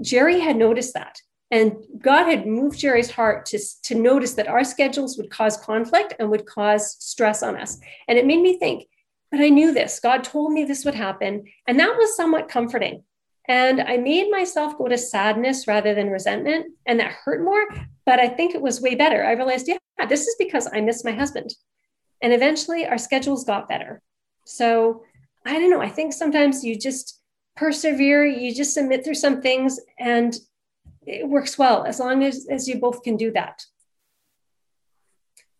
Jerry 0.00 0.40
had 0.40 0.56
noticed 0.56 0.94
that. 0.94 1.20
And 1.50 1.76
God 2.00 2.24
had 2.24 2.46
moved 2.46 2.78
Jerry's 2.78 3.10
heart 3.10 3.46
to, 3.46 3.58
to 3.84 3.94
notice 3.94 4.34
that 4.34 4.48
our 4.48 4.64
schedules 4.64 5.16
would 5.18 5.30
cause 5.30 5.56
conflict 5.56 6.14
and 6.18 6.30
would 6.30 6.46
cause 6.46 6.96
stress 6.98 7.42
on 7.42 7.56
us. 7.56 7.78
And 8.08 8.18
it 8.18 8.26
made 8.26 8.40
me 8.40 8.58
think, 8.58 8.88
but 9.30 9.40
I 9.40 9.50
knew 9.50 9.72
this. 9.72 10.00
God 10.00 10.24
told 10.24 10.52
me 10.52 10.64
this 10.64 10.84
would 10.84 10.94
happen. 10.94 11.44
And 11.68 11.78
that 11.78 11.96
was 11.96 12.16
somewhat 12.16 12.48
comforting. 12.48 13.04
And 13.46 13.80
I 13.80 13.98
made 13.98 14.30
myself 14.30 14.78
go 14.78 14.88
to 14.88 14.96
sadness 14.96 15.68
rather 15.68 15.94
than 15.94 16.08
resentment. 16.08 16.72
And 16.86 16.98
that 16.98 17.12
hurt 17.12 17.44
more. 17.44 17.66
But 18.06 18.18
I 18.18 18.28
think 18.28 18.54
it 18.54 18.62
was 18.62 18.80
way 18.80 18.94
better. 18.94 19.24
I 19.24 19.32
realized, 19.32 19.68
yeah, 19.68 19.76
this 20.08 20.26
is 20.26 20.34
because 20.38 20.68
I 20.72 20.80
miss 20.80 21.04
my 21.04 21.12
husband. 21.12 21.54
And 22.24 22.32
eventually 22.32 22.86
our 22.86 22.96
schedules 22.96 23.44
got 23.44 23.68
better. 23.68 24.00
So 24.46 25.02
I 25.44 25.58
don't 25.58 25.68
know. 25.68 25.82
I 25.82 25.90
think 25.90 26.14
sometimes 26.14 26.64
you 26.64 26.74
just 26.74 27.20
persevere, 27.54 28.24
you 28.24 28.54
just 28.54 28.72
submit 28.72 29.04
through 29.04 29.16
some 29.16 29.42
things, 29.42 29.78
and 29.98 30.34
it 31.06 31.28
works 31.28 31.58
well 31.58 31.84
as 31.84 32.00
long 32.00 32.24
as, 32.24 32.46
as 32.50 32.66
you 32.66 32.80
both 32.80 33.02
can 33.02 33.18
do 33.18 33.30
that. 33.32 33.62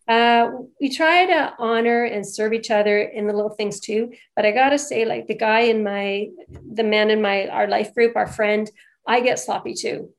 Uh, 0.07 0.49
we 0.81 0.89
try 0.89 1.27
to 1.27 1.53
honor 1.59 2.05
and 2.05 2.25
serve 2.25 2.51
each 2.51 2.71
other 2.71 2.97
in 2.99 3.27
the 3.27 3.33
little 3.33 3.51
things 3.51 3.79
too. 3.79 4.13
But 4.35 4.47
I 4.47 4.51
gotta 4.51 4.79
say, 4.79 5.05
like 5.05 5.27
the 5.27 5.35
guy 5.35 5.61
in 5.61 5.83
my, 5.83 6.29
the 6.73 6.83
man 6.83 7.11
in 7.11 7.21
my 7.21 7.47
our 7.47 7.67
life 7.67 7.93
group, 7.93 8.15
our 8.15 8.27
friend, 8.27 8.71
I 9.05 9.19
get 9.19 9.37
sloppy 9.37 9.75
too. 9.75 10.09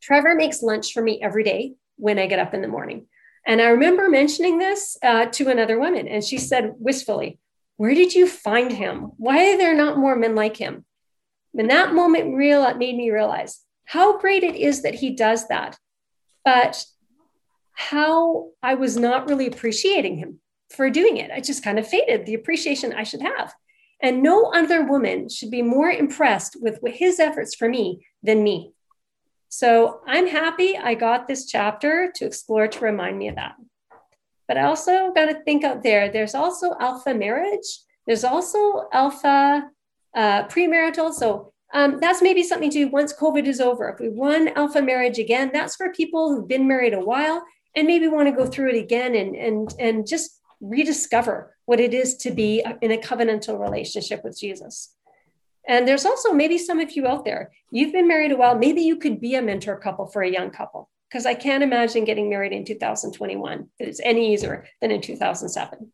Trevor 0.00 0.34
makes 0.34 0.62
lunch 0.62 0.94
for 0.94 1.02
me 1.02 1.20
every 1.22 1.44
day 1.44 1.74
when 1.96 2.18
I 2.18 2.26
get 2.26 2.38
up 2.38 2.54
in 2.54 2.62
the 2.62 2.68
morning. 2.68 3.06
And 3.46 3.60
I 3.60 3.68
remember 3.68 4.08
mentioning 4.08 4.58
this 4.58 4.98
uh, 5.02 5.26
to 5.26 5.48
another 5.48 5.78
woman, 5.78 6.06
and 6.08 6.22
she 6.22 6.38
said 6.38 6.74
wistfully, 6.78 7.38
Where 7.76 7.94
did 7.94 8.14
you 8.14 8.26
find 8.26 8.72
him? 8.72 9.12
Why 9.16 9.52
are 9.52 9.58
there 9.58 9.74
not 9.74 9.98
more 9.98 10.16
men 10.16 10.34
like 10.34 10.56
him? 10.56 10.84
And 11.56 11.70
that 11.70 11.94
moment 11.94 12.36
real 12.36 12.62
made 12.74 12.96
me 12.96 13.10
realize 13.10 13.60
how 13.84 14.18
great 14.18 14.44
it 14.44 14.54
is 14.54 14.82
that 14.82 14.96
he 14.96 15.10
does 15.10 15.48
that, 15.48 15.78
but 16.44 16.84
how 17.72 18.50
I 18.62 18.74
was 18.74 18.96
not 18.96 19.28
really 19.28 19.46
appreciating 19.46 20.18
him 20.18 20.40
for 20.68 20.90
doing 20.90 21.16
it. 21.16 21.30
I 21.30 21.40
just 21.40 21.64
kind 21.64 21.78
of 21.78 21.88
faded 21.88 22.26
the 22.26 22.34
appreciation 22.34 22.92
I 22.92 23.04
should 23.04 23.22
have. 23.22 23.54
And 24.00 24.22
no 24.22 24.52
other 24.52 24.84
woman 24.84 25.28
should 25.28 25.50
be 25.50 25.62
more 25.62 25.90
impressed 25.90 26.56
with 26.60 26.80
his 26.84 27.18
efforts 27.18 27.54
for 27.54 27.68
me 27.68 28.06
than 28.22 28.42
me. 28.42 28.72
So 29.48 30.00
I'm 30.06 30.26
happy 30.26 30.76
I 30.76 30.94
got 30.94 31.26
this 31.26 31.46
chapter 31.46 32.12
to 32.14 32.26
explore 32.26 32.68
to 32.68 32.84
remind 32.84 33.18
me 33.18 33.28
of 33.28 33.36
that. 33.36 33.54
But 34.46 34.56
I 34.56 34.64
also 34.64 35.12
got 35.12 35.26
to 35.26 35.42
think 35.42 35.64
out 35.64 35.82
there, 35.82 36.10
there's 36.10 36.34
also 36.34 36.74
alpha 36.80 37.14
marriage, 37.14 37.80
there's 38.06 38.24
also 38.24 38.88
alpha 38.92 39.68
uh, 40.14 40.44
premarital. 40.44 41.12
So 41.12 41.52
um, 41.74 41.98
that's 42.00 42.22
maybe 42.22 42.42
something 42.42 42.70
to 42.70 42.86
do 42.86 42.88
once 42.88 43.12
COVID 43.12 43.46
is 43.46 43.60
over. 43.60 43.90
If 43.90 44.00
we 44.00 44.08
run 44.08 44.48
alpha 44.48 44.80
marriage 44.80 45.18
again, 45.18 45.50
that's 45.52 45.76
for 45.76 45.92
people 45.92 46.34
who've 46.34 46.48
been 46.48 46.66
married 46.66 46.94
a 46.94 47.00
while 47.00 47.44
and 47.76 47.86
maybe 47.86 48.08
want 48.08 48.28
to 48.28 48.34
go 48.34 48.46
through 48.46 48.70
it 48.70 48.82
again 48.82 49.14
and, 49.14 49.36
and, 49.36 49.74
and 49.78 50.06
just 50.06 50.40
rediscover 50.60 51.54
what 51.66 51.78
it 51.78 51.92
is 51.92 52.16
to 52.16 52.30
be 52.30 52.64
in 52.80 52.92
a 52.92 52.96
covenantal 52.96 53.60
relationship 53.60 54.24
with 54.24 54.38
Jesus. 54.38 54.94
And 55.68 55.86
there's 55.86 56.06
also 56.06 56.32
maybe 56.32 56.56
some 56.56 56.80
of 56.80 56.92
you 56.92 57.06
out 57.06 57.26
there, 57.26 57.52
you've 57.70 57.92
been 57.92 58.08
married 58.08 58.32
a 58.32 58.36
while, 58.36 58.58
maybe 58.58 58.80
you 58.80 58.96
could 58.96 59.20
be 59.20 59.34
a 59.34 59.42
mentor 59.42 59.76
couple 59.76 60.06
for 60.06 60.22
a 60.22 60.30
young 60.30 60.50
couple, 60.50 60.88
because 61.08 61.26
I 61.26 61.34
can't 61.34 61.62
imagine 61.62 62.04
getting 62.04 62.30
married 62.30 62.52
in 62.52 62.64
2021 62.64 63.68
that 63.78 63.88
it's 63.88 64.00
any 64.02 64.32
easier 64.32 64.66
than 64.80 64.90
in 64.90 65.02
2007. 65.02 65.92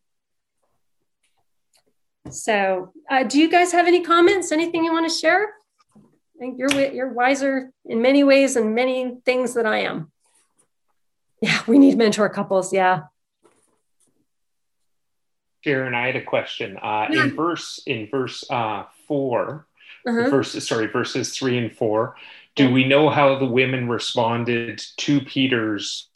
So, 2.31 2.93
uh, 3.11 3.25
do 3.25 3.39
you 3.39 3.51
guys 3.51 3.73
have 3.73 3.87
any 3.87 4.03
comments? 4.03 4.53
Anything 4.53 4.85
you 4.85 4.93
want 4.93 5.11
to 5.11 5.15
share? 5.15 5.53
I 5.97 6.39
think 6.39 6.59
you're 6.59 6.93
you're 6.93 7.13
wiser 7.13 7.71
in 7.85 8.01
many 8.01 8.25
ways 8.25 8.57
and 8.57 8.75
many 8.75 9.19
things 9.27 9.55
that 9.55 9.67
I 9.67 9.81
am. 9.81 10.11
Yeah, 11.43 11.61
we 11.67 11.79
need 11.79 11.99
mentor 11.99 12.31
couples. 12.31 12.73
Yeah. 12.73 13.03
Sharon, 15.61 15.95
I 15.95 16.07
had 16.07 16.17
a 16.17 16.25
question. 16.25 16.79
Uh, 16.79 17.09
yeah. 17.11 17.25
In 17.25 17.37
verse 17.37 17.81
in 17.87 18.09
verse 18.11 18.43
uh, 18.49 18.85
4 19.07 19.67
uh-huh. 20.07 20.31
verses 20.31 20.67
sorry 20.67 20.87
verses 20.87 21.37
three 21.37 21.59
and 21.59 21.75
four. 21.75 22.17
Do 22.57 22.71
we 22.71 22.85
know 22.85 23.11
how 23.11 23.39
the 23.39 23.47
women 23.47 23.89
responded 23.89 24.83
to 24.99 25.21
Peter's 25.21 26.09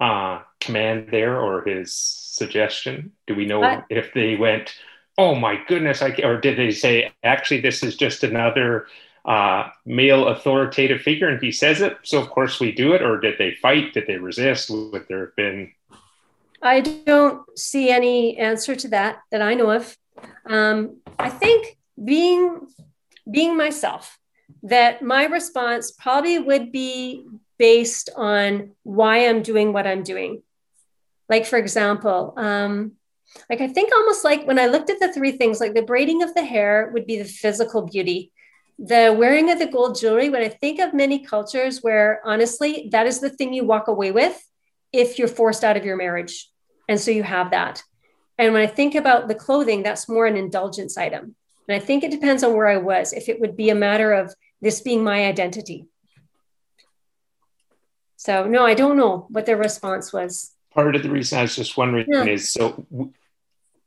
uh, 0.00 0.42
command 0.60 1.08
there 1.10 1.40
or 1.40 1.62
his 1.62 1.92
suggestion? 1.94 3.12
Do 3.26 3.34
we 3.34 3.46
know 3.46 3.82
if 3.90 4.12
they 4.14 4.36
went, 4.36 4.74
"Oh 5.18 5.34
my 5.34 5.60
goodness," 5.66 6.02
I, 6.02 6.10
or 6.22 6.40
did 6.40 6.56
they 6.58 6.70
say, 6.70 7.12
"Actually, 7.24 7.62
this 7.62 7.82
is 7.82 7.96
just 7.96 8.22
another 8.22 8.86
uh, 9.24 9.70
male 9.86 10.28
authoritative 10.28 11.00
figure, 11.00 11.28
and 11.28 11.42
he 11.42 11.50
says 11.50 11.80
it, 11.80 11.96
so 12.02 12.20
of 12.20 12.30
course 12.30 12.60
we 12.60 12.70
do 12.70 12.92
it"? 12.92 13.02
Or 13.02 13.18
did 13.18 13.36
they 13.38 13.54
fight? 13.54 13.94
Did 13.94 14.06
they 14.06 14.18
resist? 14.18 14.70
Would 14.70 15.06
there 15.08 15.26
have 15.26 15.36
been? 15.36 15.72
I 16.62 16.80
don't 16.80 17.58
see 17.58 17.90
any 17.90 18.38
answer 18.38 18.76
to 18.76 18.88
that 18.88 19.20
that 19.32 19.42
I 19.42 19.54
know 19.54 19.70
of. 19.70 19.96
Um, 20.46 20.98
I 21.18 21.30
think 21.30 21.76
being 22.02 22.66
being 23.30 23.56
myself 23.56 24.18
that 24.62 25.02
my 25.02 25.24
response 25.24 25.90
probably 25.90 26.38
would 26.38 26.70
be 26.72 27.24
based 27.58 28.10
on 28.16 28.72
why 28.82 29.28
i'm 29.28 29.42
doing 29.42 29.72
what 29.72 29.86
i'm 29.86 30.02
doing. 30.02 30.42
Like 31.28 31.46
for 31.46 31.58
example 31.58 32.34
um, 32.36 32.92
like 33.48 33.60
i 33.60 33.68
think 33.68 33.92
almost 33.94 34.24
like 34.24 34.46
when 34.46 34.58
i 34.58 34.66
looked 34.66 34.90
at 34.90 35.00
the 35.00 35.12
three 35.12 35.32
things 35.32 35.60
like 35.60 35.74
the 35.74 35.82
braiding 35.82 36.22
of 36.22 36.34
the 36.34 36.44
hair 36.44 36.90
would 36.92 37.06
be 37.06 37.18
the 37.18 37.24
physical 37.24 37.82
beauty. 37.82 38.32
The 38.78 39.14
wearing 39.16 39.50
of 39.50 39.60
the 39.60 39.66
gold 39.66 39.98
jewelry 39.98 40.28
when 40.28 40.42
i 40.42 40.48
think 40.48 40.80
of 40.80 40.92
many 40.92 41.20
cultures 41.20 41.82
where 41.82 42.20
honestly 42.24 42.88
that 42.92 43.06
is 43.06 43.20
the 43.20 43.30
thing 43.30 43.54
you 43.54 43.64
walk 43.64 43.88
away 43.88 44.10
with 44.10 44.36
if 44.92 45.18
you're 45.18 45.28
forced 45.28 45.64
out 45.64 45.76
of 45.76 45.84
your 45.84 45.96
marriage. 45.96 46.50
And 46.88 47.00
so 47.00 47.10
you 47.10 47.22
have 47.22 47.50
that 47.52 47.82
and 48.38 48.52
when 48.52 48.62
i 48.62 48.66
think 48.66 48.94
about 48.94 49.28
the 49.28 49.34
clothing 49.34 49.82
that's 49.82 50.08
more 50.08 50.26
an 50.26 50.36
indulgence 50.36 50.96
item 50.96 51.34
and 51.68 51.80
I 51.80 51.84
think 51.84 52.04
it 52.04 52.10
depends 52.10 52.42
on 52.42 52.54
where 52.54 52.66
I 52.66 52.76
was, 52.76 53.12
if 53.12 53.28
it 53.28 53.40
would 53.40 53.56
be 53.56 53.70
a 53.70 53.74
matter 53.74 54.12
of 54.12 54.34
this 54.60 54.80
being 54.80 55.02
my 55.02 55.26
identity. 55.26 55.86
So, 58.16 58.46
no, 58.46 58.64
I 58.64 58.74
don't 58.74 58.96
know 58.96 59.26
what 59.30 59.46
their 59.46 59.56
response 59.56 60.12
was. 60.12 60.52
Part 60.72 60.96
of 60.96 61.02
the 61.02 61.10
reason 61.10 61.38
I 61.38 61.42
was 61.42 61.56
just 61.56 61.76
wondering 61.76 62.06
yeah. 62.08 62.24
is 62.24 62.50
so, 62.50 63.12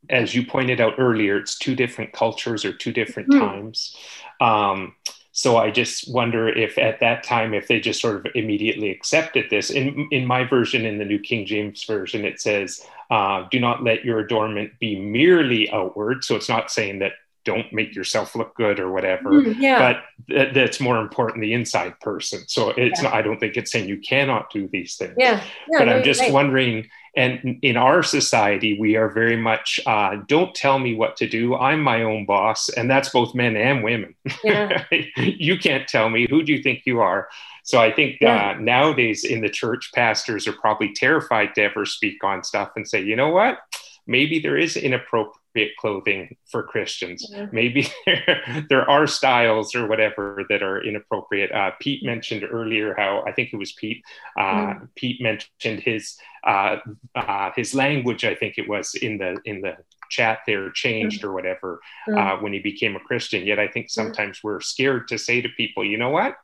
as 0.10 0.34
you 0.34 0.46
pointed 0.46 0.80
out 0.80 0.94
earlier, 0.98 1.38
it's 1.38 1.58
two 1.58 1.76
different 1.76 2.14
cultures 2.14 2.64
or 2.64 2.72
two 2.72 2.92
different 2.92 3.30
mm. 3.30 3.40
times. 3.40 3.96
Um, 4.40 4.96
so 5.32 5.58
I 5.58 5.70
just 5.70 6.12
wonder 6.12 6.48
if 6.48 6.78
at 6.78 7.00
that 7.02 7.24
time, 7.24 7.54
if 7.54 7.68
they 7.68 7.80
just 7.80 8.02
sort 8.02 8.16
of 8.16 8.28
immediately 8.34 8.90
accepted 8.90 9.50
this. 9.50 9.70
In 9.70 10.08
in 10.12 10.26
my 10.26 10.46
version, 10.46 10.86
in 10.86 10.98
the 10.98 11.06
New 11.06 11.20
King 11.20 11.46
James 11.46 11.84
version, 11.84 12.26
it 12.26 12.42
says, 12.42 12.84
uh, 13.10 13.48
"Do 13.52 13.60
not 13.60 13.84
let 13.84 14.06
your 14.06 14.20
adornment 14.20 14.80
be 14.80 15.00
merely 15.00 15.70
outward." 15.72 16.24
So 16.24 16.36
it's 16.36 16.50
not 16.50 16.72
saying 16.72 17.00
that 17.00 17.14
don't 17.48 17.72
make 17.72 17.96
yourself 17.96 18.36
look 18.36 18.54
good 18.56 18.78
or 18.78 18.92
whatever. 18.92 19.32
Mm, 19.32 19.56
yeah. 19.58 19.80
But 19.80 20.34
th- 20.36 20.54
that's 20.54 20.82
more 20.82 21.00
important 21.00 21.42
the 21.42 21.54
inside 21.54 21.98
person. 22.02 22.44
So 22.48 22.72
it's 22.72 23.02
yeah. 23.02 23.10
not, 23.10 23.14
I 23.14 23.22
don't 23.22 23.40
think 23.40 23.56
it's 23.56 23.72
saying 23.72 23.88
you 23.88 24.00
cannot 24.00 24.52
do 24.52 24.68
these 24.68 24.98
things. 24.98 25.14
Yeah. 25.18 25.42
yeah 25.72 25.80
but 25.80 25.88
I'm 25.88 26.04
just 26.04 26.20
right. 26.20 26.34
wondering, 26.34 26.90
and 27.16 27.60
in 27.62 27.78
our 27.78 28.04
society, 28.04 28.78
we 28.80 28.96
are 28.96 29.10
very 29.10 29.38
much 29.38 29.80
uh, 29.86 30.18
don't 30.28 30.54
tell 30.54 30.80
me 30.80 30.96
what 30.96 31.18
to 31.18 31.28
do. 31.28 31.56
I'm 31.56 31.82
my 31.82 32.04
own 32.04 32.26
boss. 32.26 32.70
And 32.70 32.90
that's 32.90 33.10
both 33.10 33.34
men 33.34 33.56
and 33.56 33.84
women. 33.84 34.16
Yeah. 34.44 34.84
you 35.18 35.58
can't 35.58 35.88
tell 35.88 36.10
me. 36.10 36.28
Who 36.30 36.44
do 36.44 36.54
you 36.54 36.62
think 36.62 36.84
you 36.86 37.00
are? 37.00 37.28
So 37.64 37.80
I 37.80 37.92
think 37.92 38.20
yeah. 38.22 38.52
uh, 38.52 38.60
nowadays 38.60 39.26
in 39.26 39.42
the 39.42 39.50
church, 39.50 39.92
pastors 39.94 40.48
are 40.48 40.54
probably 40.54 40.94
terrified 40.94 41.56
to 41.56 41.64
ever 41.64 41.86
speak 41.86 42.24
on 42.24 42.44
stuff 42.44 42.72
and 42.76 42.88
say, 42.88 43.02
you 43.02 43.16
know 43.16 43.30
what? 43.30 43.60
Maybe 44.06 44.40
there 44.40 44.58
is 44.58 44.78
inappropriate 44.78 45.36
inappropriate 45.56 45.78
clothing 45.78 46.36
for 46.50 46.64
Christians. 46.64 47.28
Yeah. 47.30 47.48
Maybe 47.52 47.88
there, 48.06 48.66
there 48.70 48.90
are 48.90 49.08
styles 49.08 49.76
or 49.76 49.88
whatever 49.88 50.46
that 50.50 50.64
are 50.64 50.84
inappropriate. 50.84 51.52
Uh, 51.52 51.72
Pete 51.80 52.04
mentioned 52.04 52.44
earlier 52.50 52.96
how 52.98 53.24
I 53.28 53.32
think 53.32 53.54
it 53.54 53.58
was 53.58 53.74
Pete. 53.74 54.04
Uh, 54.38 54.44
mm. 54.44 54.90
Pete 54.96 55.22
mentioned 55.22 55.82
his 55.82 56.18
uh, 56.46 56.78
uh, 57.16 57.52
his 57.56 57.74
language. 57.74 58.24
I 58.24 58.36
think 58.36 58.58
it 58.58 58.68
was 58.68 58.96
in 58.96 59.18
the 59.18 59.38
in 59.46 59.62
the 59.62 59.78
chat 60.10 60.40
there 60.48 60.72
changed 60.72 61.26
or 61.26 61.34
whatever 61.34 61.82
mm. 62.08 62.42
when 62.42 62.54
he 62.54 62.60
became 62.60 62.96
a 62.96 63.00
Christian. 63.00 63.46
Yet 63.46 63.60
I 63.60 63.68
think 63.68 63.90
sometimes 63.90 64.42
we're 64.44 64.62
scared 64.62 65.10
to 65.10 65.18
say 65.18 65.42
to 65.42 65.50
people, 65.58 65.84
you 65.84 65.98
know 65.98 66.12
what? 66.12 66.36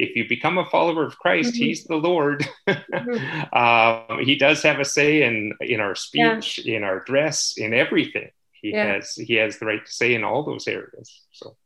if 0.00 0.14
you 0.14 0.28
become 0.28 0.58
a 0.58 0.70
follower 0.70 1.04
of 1.04 1.18
Christ, 1.18 1.54
mm-hmm. 1.54 1.64
He's 1.64 1.84
the 1.84 1.96
Lord. 1.96 2.46
mm-hmm. 2.68 4.12
um, 4.12 4.24
he 4.24 4.36
does 4.36 4.62
have 4.62 4.78
a 4.78 4.84
say 4.84 5.24
in 5.24 5.52
in 5.60 5.80
our 5.80 5.96
speech, 5.96 6.60
yeah. 6.64 6.76
in 6.76 6.84
our 6.84 7.00
dress, 7.00 7.54
in 7.56 7.74
everything. 7.74 8.30
He 8.60 8.72
yeah. 8.72 8.94
has 8.94 9.14
he 9.14 9.34
has 9.34 9.58
the 9.58 9.66
right 9.66 9.84
to 9.84 9.92
say 9.92 10.14
in 10.14 10.24
all 10.24 10.44
those 10.44 10.66
areas. 10.66 11.22
So, 11.32 11.56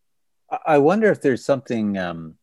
I 0.66 0.78
wonder 0.78 1.10
if 1.10 1.20
there's 1.20 1.44
something, 1.44 1.96
um, 1.98 2.34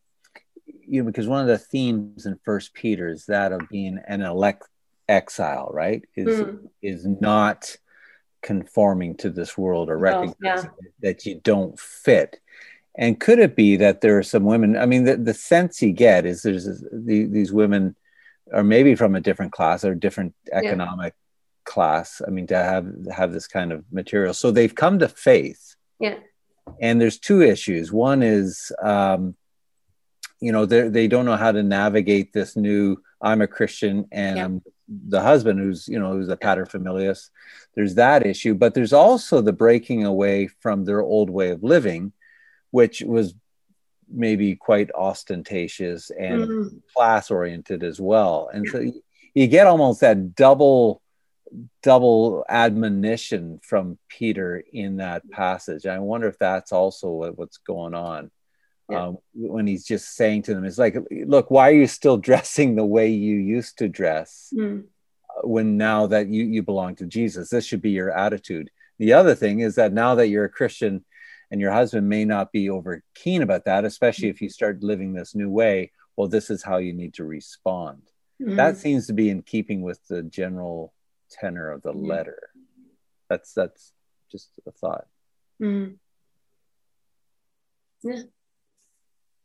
you 0.66 1.02
know, 1.02 1.06
because 1.06 1.28
one 1.28 1.40
of 1.40 1.46
the 1.46 1.58
themes 1.58 2.26
in 2.26 2.38
First 2.44 2.74
Peter 2.74 3.08
is 3.08 3.26
that 3.26 3.52
of 3.52 3.68
being 3.68 4.00
an 4.06 4.22
elect 4.22 4.68
exile, 5.08 5.70
right? 5.72 6.02
Is 6.16 6.40
mm. 6.40 6.68
is 6.82 7.06
not 7.06 7.76
conforming 8.42 9.16
to 9.18 9.30
this 9.30 9.56
world 9.56 9.90
or 9.90 9.98
recognizing 9.98 10.38
yeah. 10.42 10.90
that 11.00 11.26
you 11.26 11.40
don't 11.44 11.78
fit 11.78 12.40
and 12.96 13.20
could 13.20 13.38
it 13.38 13.56
be 13.56 13.76
that 13.76 14.00
there 14.00 14.18
are 14.18 14.22
some 14.22 14.44
women? 14.44 14.76
I 14.76 14.86
mean, 14.86 15.04
the, 15.04 15.16
the 15.16 15.34
sense 15.34 15.80
you 15.80 15.92
get 15.92 16.26
is 16.26 16.42
there's 16.42 16.64
the, 16.64 17.24
these 17.24 17.52
women 17.52 17.96
are 18.52 18.64
maybe 18.64 18.94
from 18.94 19.14
a 19.14 19.20
different 19.20 19.52
class 19.52 19.84
or 19.84 19.94
different 19.94 20.34
economic 20.52 21.14
yeah. 21.14 21.29
Class. 21.70 22.20
I 22.26 22.30
mean, 22.30 22.46
to 22.48 22.56
have 22.56 22.86
have 23.14 23.32
this 23.32 23.46
kind 23.46 23.72
of 23.72 23.84
material, 23.90 24.34
so 24.34 24.50
they've 24.50 24.74
come 24.74 24.98
to 24.98 25.08
faith. 25.08 25.76
Yeah. 25.98 26.18
And 26.80 27.00
there's 27.00 27.18
two 27.18 27.42
issues. 27.42 27.90
One 27.92 28.22
is, 28.22 28.72
um, 28.82 29.34
you 30.40 30.52
know, 30.52 30.66
they 30.66 30.88
they 30.88 31.08
don't 31.08 31.26
know 31.26 31.36
how 31.36 31.52
to 31.52 31.62
navigate 31.62 32.32
this 32.32 32.56
new. 32.56 32.96
I'm 33.22 33.42
a 33.42 33.46
Christian 33.46 34.06
and 34.10 34.36
yeah. 34.36 34.44
I'm 34.44 34.62
the 34.88 35.22
husband 35.22 35.60
who's 35.60 35.86
you 35.88 35.98
know 35.98 36.12
who's 36.12 36.28
a 36.28 36.36
paterfamilias. 36.36 37.30
There's 37.74 37.94
that 37.94 38.26
issue, 38.26 38.54
but 38.54 38.74
there's 38.74 38.92
also 38.92 39.40
the 39.40 39.52
breaking 39.52 40.04
away 40.04 40.48
from 40.60 40.84
their 40.84 41.00
old 41.00 41.30
way 41.30 41.50
of 41.50 41.62
living 41.62 42.12
which 42.70 43.02
was 43.02 43.34
maybe 44.12 44.56
quite 44.56 44.90
ostentatious 44.94 46.10
and 46.10 46.42
mm-hmm. 46.42 46.76
class 46.94 47.30
oriented 47.30 47.84
as 47.84 48.00
well. 48.00 48.50
And 48.52 48.66
so 48.68 48.84
you 49.34 49.46
get 49.46 49.66
almost 49.66 50.00
that 50.00 50.34
double 50.34 50.99
double 51.82 52.44
admonition 52.48 53.60
from 53.62 53.98
Peter 54.08 54.62
in 54.72 54.98
that 54.98 55.28
passage. 55.30 55.86
I 55.86 55.98
wonder 55.98 56.28
if 56.28 56.38
that's 56.38 56.72
also 56.72 57.08
what, 57.08 57.38
what's 57.38 57.58
going 57.58 57.94
on. 57.94 58.30
Yeah. 58.88 59.06
Um, 59.06 59.18
when 59.34 59.66
he's 59.66 59.84
just 59.84 60.16
saying 60.16 60.42
to 60.42 60.54
them, 60.54 60.64
it's 60.64 60.78
like, 60.78 60.96
look, 61.10 61.50
why 61.50 61.70
are 61.70 61.74
you 61.74 61.86
still 61.86 62.16
dressing 62.28 62.74
the 62.74 62.84
way 62.84 63.08
you 63.08 63.36
used 63.36 63.78
to 63.78 63.88
dress 63.88 64.52
mm. 64.54 64.84
when 65.42 65.76
now 65.76 66.06
that 66.08 66.28
you, 66.28 66.44
you 66.44 66.62
belong 66.62 66.96
to 66.96 67.06
Jesus? 67.06 67.50
This 67.50 67.64
should 67.64 67.82
be 67.82 67.90
your 67.90 68.10
attitude. 68.10 68.70
The 68.98 69.12
other 69.12 69.34
thing 69.34 69.60
is 69.60 69.76
that 69.76 69.92
now 69.92 70.16
that 70.16 70.28
you're 70.28 70.44
a 70.44 70.50
Christian, 70.50 71.04
and 71.50 71.60
your 71.60 71.72
husband 71.72 72.08
may 72.08 72.24
not 72.24 72.52
be 72.52 72.70
over 72.70 73.02
keen 73.14 73.42
about 73.42 73.64
that 73.64 73.84
especially 73.84 74.28
if 74.28 74.40
you 74.40 74.48
start 74.48 74.82
living 74.82 75.12
this 75.12 75.34
new 75.34 75.50
way 75.50 75.90
well 76.16 76.28
this 76.28 76.50
is 76.50 76.62
how 76.62 76.76
you 76.78 76.92
need 76.92 77.14
to 77.14 77.24
respond 77.24 78.02
mm-hmm. 78.40 78.56
that 78.56 78.76
seems 78.76 79.06
to 79.06 79.12
be 79.12 79.30
in 79.30 79.42
keeping 79.42 79.82
with 79.82 80.06
the 80.08 80.22
general 80.22 80.92
tenor 81.30 81.70
of 81.70 81.82
the 81.82 81.92
mm-hmm. 81.92 82.06
letter 82.06 82.50
that's 83.28 83.52
that's 83.52 83.92
just 84.30 84.50
a 84.66 84.72
thought 84.72 85.06
mm-hmm. 85.60 85.92
yeah 88.02 88.22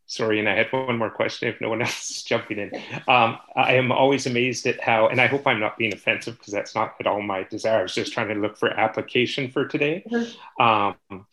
sorry, 0.07 0.39
and 0.39 0.47
I 0.47 0.55
had 0.55 0.71
one 0.71 0.97
more 0.97 1.09
question 1.09 1.49
if 1.49 1.59
no 1.61 1.69
one 1.69 1.81
else 1.81 2.09
is 2.09 2.23
jumping 2.23 2.59
in. 2.59 2.71
Um, 3.07 3.37
I 3.55 3.73
am 3.73 3.91
always 3.91 4.25
amazed 4.25 4.65
at 4.67 4.81
how, 4.81 5.07
and 5.07 5.19
I 5.19 5.27
hope 5.27 5.45
I'm 5.47 5.59
not 5.59 5.77
being 5.77 5.93
offensive 5.93 6.37
because 6.37 6.53
that's 6.53 6.75
not 6.75 6.95
at 6.99 7.07
all 7.07 7.21
my 7.21 7.43
desire. 7.43 7.79
I 7.79 7.83
was 7.83 7.95
just 7.95 8.13
trying 8.13 8.29
to 8.29 8.35
look 8.35 8.57
for 8.57 8.69
application 8.69 9.51
for 9.51 9.67
today. 9.67 10.03
Mm-hmm. 10.09 10.61
Um, 10.61 11.27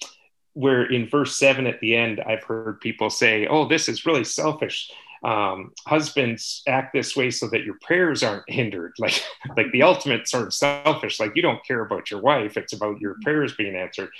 where 0.55 0.85
in 0.85 1.09
verse 1.09 1.37
seven 1.37 1.67
at 1.67 1.81
the 1.81 1.97
end, 1.97 2.21
I've 2.21 2.45
heard 2.45 2.81
people 2.81 3.09
say, 3.09 3.47
"Oh, 3.47 3.67
this 3.67 3.89
is 3.89 4.05
really 4.05 4.25
selfish." 4.25 4.91
Um, 5.25 5.73
husbands 5.87 6.63
act 6.67 6.93
this 6.93 7.15
way 7.15 7.31
so 7.31 7.47
that 7.51 7.63
your 7.63 7.77
prayers 7.81 8.25
aren't 8.25 8.49
hindered 8.49 8.95
like 8.99 9.23
like 9.57 9.71
the 9.71 9.85
ultimate 9.85 10.29
sort 10.29 10.49
of 10.49 10.53
selfish 10.53 11.21
like 11.21 11.37
you 11.37 11.43
don't 11.43 11.65
care 11.65 11.83
about 11.83 12.11
your 12.11 12.21
wife 12.21 12.57
it's 12.57 12.73
about 12.73 13.01
your 13.01 13.17
prayers 13.23 13.55
being 13.55 13.77
answered 13.77 14.11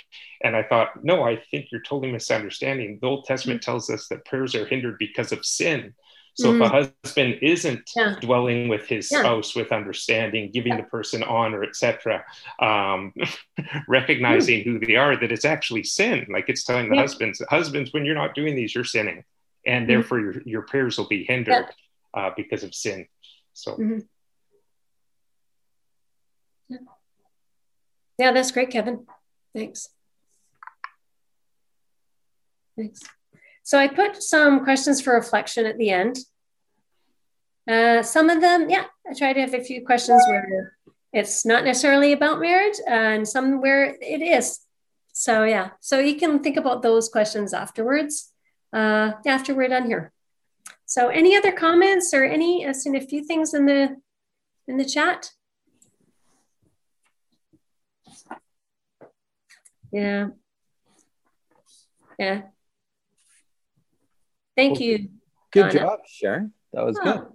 and 0.45 0.55
i 0.55 0.63
thought 0.63 1.03
no 1.03 1.21
i 1.23 1.35
think 1.51 1.65
you're 1.71 1.81
totally 1.81 2.09
misunderstanding 2.09 2.99
the 3.01 3.07
old 3.07 3.25
testament 3.25 3.61
tells 3.61 3.89
us 3.89 4.07
that 4.07 4.23
prayers 4.23 4.55
are 4.55 4.65
hindered 4.65 4.97
because 4.97 5.33
of 5.33 5.45
sin 5.45 5.93
so 6.35 6.51
mm-hmm. 6.51 6.61
if 6.61 6.67
a 6.67 6.73
mm-hmm. 6.73 6.91
husband 7.03 7.39
isn't 7.41 7.91
yeah. 7.95 8.15
dwelling 8.19 8.67
with 8.67 8.87
his 8.87 9.09
yeah. 9.11 9.19
spouse 9.19 9.55
with 9.55 9.71
understanding, 9.71 10.49
giving 10.51 10.73
yeah. 10.73 10.81
the 10.81 10.87
person 10.87 11.21
honor, 11.23 11.63
etc., 11.63 12.23
um, 12.59 13.13
recognizing 13.87 14.61
mm. 14.61 14.63
who 14.63 14.79
they 14.79 14.95
are, 14.95 15.15
that 15.15 15.31
it's 15.31 15.45
actually 15.45 15.83
sin. 15.83 16.25
Like 16.29 16.45
it's 16.49 16.63
telling 16.63 16.89
the 16.89 16.95
husbands, 16.95 17.41
husbands, 17.49 17.93
when 17.93 18.05
you're 18.05 18.15
not 18.15 18.33
doing 18.33 18.55
these, 18.55 18.73
you're 18.73 18.83
sinning, 18.83 19.23
and 19.65 19.83
mm-hmm. 19.83 19.91
therefore 19.91 20.19
your 20.19 20.41
your 20.45 20.61
prayers 20.63 20.97
will 20.97 21.07
be 21.07 21.23
hindered 21.23 21.67
uh, 22.13 22.31
because 22.35 22.63
of 22.63 22.73
sin. 22.73 23.07
So. 23.53 23.73
Mm-hmm. 23.73 23.99
Yeah, 28.17 28.31
that's 28.31 28.51
great, 28.51 28.69
Kevin. 28.69 29.05
Thanks. 29.55 29.89
Thanks. 32.77 33.01
So 33.63 33.77
I 33.77 33.87
put 33.87 34.21
some 34.21 34.63
questions 34.63 35.01
for 35.01 35.13
reflection 35.13 35.65
at 35.65 35.77
the 35.77 35.89
end. 35.89 36.19
Uh, 37.69 38.03
some 38.03 38.29
of 38.29 38.41
them, 38.41 38.69
yeah, 38.69 38.85
I 39.09 39.13
try 39.13 39.33
to 39.33 39.39
have 39.39 39.53
a 39.53 39.63
few 39.63 39.85
questions 39.85 40.21
where 40.27 40.77
it's 41.13 41.45
not 41.45 41.63
necessarily 41.63 42.11
about 42.11 42.41
marriage 42.41 42.77
and 42.87 43.27
some 43.27 43.61
where 43.61 43.95
it 44.01 44.21
is. 44.21 44.59
So 45.13 45.43
yeah, 45.43 45.69
so 45.79 45.99
you 45.99 46.15
can 46.15 46.39
think 46.39 46.57
about 46.57 46.81
those 46.81 47.07
questions 47.07 47.53
afterwards, 47.53 48.32
uh, 48.73 49.11
after 49.25 49.53
we're 49.53 49.69
done 49.69 49.85
here. 49.85 50.11
So 50.85 51.09
any 51.09 51.35
other 51.35 51.51
comments 51.51 52.13
or 52.13 52.23
any, 52.23 52.67
I've 52.67 52.75
seen 52.75 52.95
a 52.95 53.01
few 53.01 53.23
things 53.23 53.53
in 53.53 53.65
the, 53.65 53.97
in 54.67 54.77
the 54.77 54.85
chat. 54.85 55.31
Yeah. 59.91 60.29
Yeah. 62.17 62.41
Thank 64.55 64.79
you. 64.79 65.09
Good 65.51 65.71
Donna. 65.71 65.79
job, 65.79 65.99
Sharon. 66.07 66.53
That 66.73 66.85
was 66.85 66.99
oh. 66.99 67.03
good. 67.03 67.27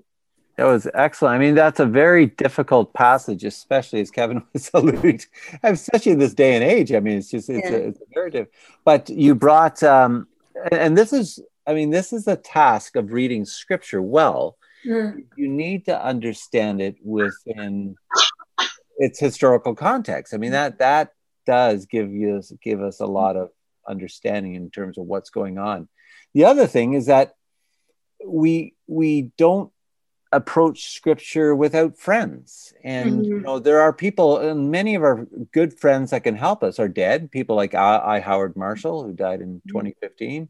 That 0.57 0.64
was 0.64 0.89
excellent. 0.93 1.36
I 1.36 1.39
mean, 1.39 1.55
that's 1.55 1.78
a 1.78 1.86
very 1.86 2.26
difficult 2.26 2.93
passage, 2.93 3.44
especially 3.44 4.01
as 4.01 4.10
Kevin 4.10 4.43
was 4.52 4.70
alluding 4.74 5.19
to, 5.19 5.27
especially 5.62 6.12
in 6.12 6.19
this 6.19 6.35
day 6.35 6.56
and 6.56 6.65
age. 6.65 6.93
I 6.93 6.98
mean, 6.98 7.19
it's 7.19 7.31
just, 7.31 7.48
it's, 7.48 7.70
yeah. 7.70 7.77
a, 7.77 7.81
it's 7.81 8.01
a 8.01 8.05
very 8.12 8.32
difficult. 8.32 8.55
But 8.85 9.09
you 9.09 9.36
brought, 9.36 9.81
um, 9.85 10.27
and 10.72 10.97
this 10.97 11.12
is, 11.12 11.40
I 11.66 11.74
mean, 11.74 11.90
this 11.90 12.12
is 12.12 12.24
the 12.24 12.36
task 12.36 12.97
of 12.97 13.12
reading 13.12 13.44
scripture 13.44 14.02
well. 14.02 14.56
Mm. 14.86 15.24
You 15.36 15.48
need 15.48 15.86
to 15.86 16.02
understand 16.05 16.80
it 16.80 16.97
within 17.02 17.97
its 18.97 19.18
historical 19.18 19.74
context. 19.74 20.35
I 20.35 20.36
mean, 20.36 20.52
that, 20.52 20.78
that 20.78 21.12
does 21.47 21.86
give 21.86 22.12
you, 22.12 22.43
give 22.62 22.82
us 22.82 23.01
a 23.01 23.06
lot 23.06 23.36
of 23.36 23.51
understanding 23.89 24.55
in 24.55 24.70
terms 24.70 24.98
of 24.98 25.06
what's 25.06 25.30
going 25.30 25.59
on 25.59 25.89
the 26.35 26.44
other 26.44 26.66
thing 26.66 26.94
is 26.94 27.06
that 27.06 27.35
we 28.26 28.74
we 28.86 29.32
don't 29.36 29.72
approach 30.32 30.90
scripture 30.90 31.55
without 31.55 31.96
friends 31.96 32.74
and 32.84 33.12
mm-hmm. 33.12 33.24
you 33.24 33.40
know 33.40 33.59
there 33.59 33.80
are 33.80 33.94
people 33.94 34.36
and 34.36 34.70
many 34.70 34.94
of 34.94 35.02
our 35.02 35.26
good 35.52 35.72
friends 35.78 36.10
that 36.10 36.22
can 36.22 36.36
help 36.36 36.62
us 36.62 36.78
are 36.78 36.88
dead 36.88 37.30
people 37.30 37.56
like 37.56 37.74
i, 37.74 37.98
I 37.98 38.20
howard 38.20 38.55
marshall 38.55 39.05
who 39.05 39.14
died 39.14 39.40
in 39.40 39.56
mm-hmm. 39.56 39.68
2015 39.68 40.48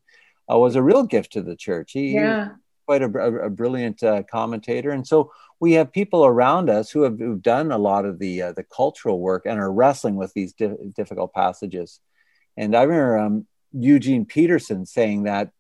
uh, 0.51 0.59
was 0.59 0.75
a 0.75 0.83
real 0.83 1.05
gift 1.05 1.33
to 1.35 1.43
the 1.43 1.55
church 1.55 1.93
he, 1.93 2.15
yeah. 2.15 2.51
quite 2.87 3.03
a, 3.03 3.07
a, 3.07 3.47
a 3.47 3.51
brilliant 3.51 4.03
uh, 4.03 4.25
commentator 4.25 4.91
and 4.91 5.07
so 5.07 5.31
we 5.61 5.73
have 5.73 5.93
people 5.93 6.25
around 6.25 6.69
us 6.69 6.91
who 6.91 7.03
have 7.03 7.19
who've 7.19 7.43
done 7.43 7.71
a 7.71 7.79
lot 7.79 8.05
of 8.05 8.19
the 8.19 8.43
uh, 8.43 8.53
the 8.53 8.65
cultural 8.65 9.21
work 9.21 9.47
and 9.47 9.61
are 9.61 9.73
wrestling 9.73 10.17
with 10.17 10.33
these 10.35 10.55
di- 10.55 10.75
difficult 10.97 11.33
passages 11.33 12.01
and 12.57 12.75
i 12.75 12.83
remember 12.83 13.19
um, 13.19 13.47
eugene 13.73 14.25
peterson 14.25 14.85
saying 14.85 15.23
that 15.23 15.53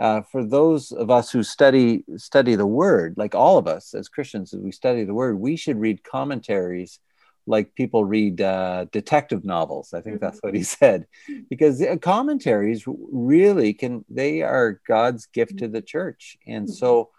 uh, 0.00 0.22
for 0.32 0.42
those 0.44 0.92
of 0.92 1.10
us 1.10 1.30
who 1.30 1.42
study 1.42 2.04
study 2.16 2.54
the 2.54 2.66
word, 2.66 3.14
like 3.16 3.34
all 3.34 3.58
of 3.58 3.66
us 3.66 3.94
as 3.94 4.08
Christians, 4.08 4.54
as 4.54 4.60
we 4.60 4.72
study 4.72 5.04
the 5.04 5.14
word, 5.14 5.38
we 5.38 5.56
should 5.56 5.78
read 5.78 6.02
commentaries 6.02 6.98
like 7.46 7.74
people 7.74 8.04
read 8.04 8.40
uh, 8.40 8.86
detective 8.92 9.44
novels. 9.44 9.92
I 9.92 10.00
think 10.00 10.16
mm-hmm. 10.16 10.24
that's 10.24 10.40
what 10.40 10.54
he 10.54 10.62
said, 10.62 11.06
because 11.48 11.82
commentaries 12.00 12.84
really 12.86 13.74
can 13.74 14.04
they 14.08 14.42
are 14.42 14.80
God's 14.88 15.26
gift 15.26 15.58
to 15.58 15.68
the 15.68 15.82
church, 15.82 16.38
and 16.46 16.64
mm-hmm. 16.64 16.72
so 16.72 17.10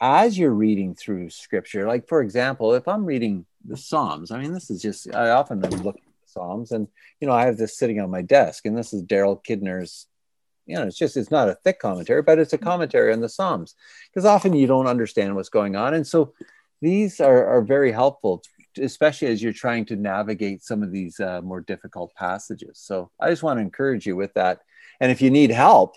as 0.00 0.38
you're 0.38 0.50
reading 0.50 0.94
through 0.94 1.30
Scripture, 1.30 1.86
like 1.88 2.08
for 2.08 2.20
example, 2.20 2.74
if 2.74 2.86
I'm 2.86 3.04
reading 3.04 3.46
the 3.64 3.76
Psalms, 3.76 4.30
I 4.30 4.40
mean 4.40 4.52
this 4.52 4.70
is 4.70 4.82
just 4.82 5.14
I 5.14 5.30
often 5.30 5.60
look 5.60 5.96
at 5.96 6.02
the 6.02 6.28
Psalms. 6.28 6.72
And, 6.72 6.88
you 7.20 7.26
know, 7.26 7.34
I 7.34 7.46
have 7.46 7.56
this 7.56 7.76
sitting 7.76 8.00
on 8.00 8.10
my 8.10 8.22
desk, 8.22 8.66
and 8.66 8.76
this 8.76 8.92
is 8.92 9.02
Derek 9.02 9.42
Kidner's, 9.44 10.06
you 10.68 10.76
know, 10.76 10.86
it's 10.86 10.96
just, 10.96 11.16
it's 11.16 11.30
not 11.30 11.48
a 11.48 11.58
thick 11.64 11.80
commentary, 11.80 12.22
but 12.22 12.38
it's 12.38 12.52
a 12.52 12.58
commentary 12.58 13.12
on 13.12 13.20
the 13.20 13.28
Psalms 13.28 13.74
because 14.08 14.24
often 14.24 14.52
you 14.52 14.66
don't 14.66 14.86
understand 14.86 15.34
what's 15.34 15.48
going 15.48 15.74
on. 15.74 15.94
And 15.94 16.06
so 16.06 16.34
these 16.80 17.20
are, 17.20 17.46
are 17.46 17.62
very 17.62 17.90
helpful, 17.90 18.42
especially 18.78 19.28
as 19.28 19.42
you're 19.42 19.52
trying 19.52 19.86
to 19.86 19.96
navigate 19.96 20.62
some 20.62 20.82
of 20.82 20.92
these 20.92 21.18
uh, 21.18 21.40
more 21.42 21.62
difficult 21.62 22.14
passages. 22.14 22.78
So 22.78 23.10
I 23.18 23.30
just 23.30 23.42
want 23.42 23.56
to 23.56 23.62
encourage 23.62 24.06
you 24.06 24.14
with 24.14 24.34
that. 24.34 24.60
And 25.00 25.10
if 25.10 25.20
you 25.22 25.30
need 25.30 25.50
help, 25.50 25.96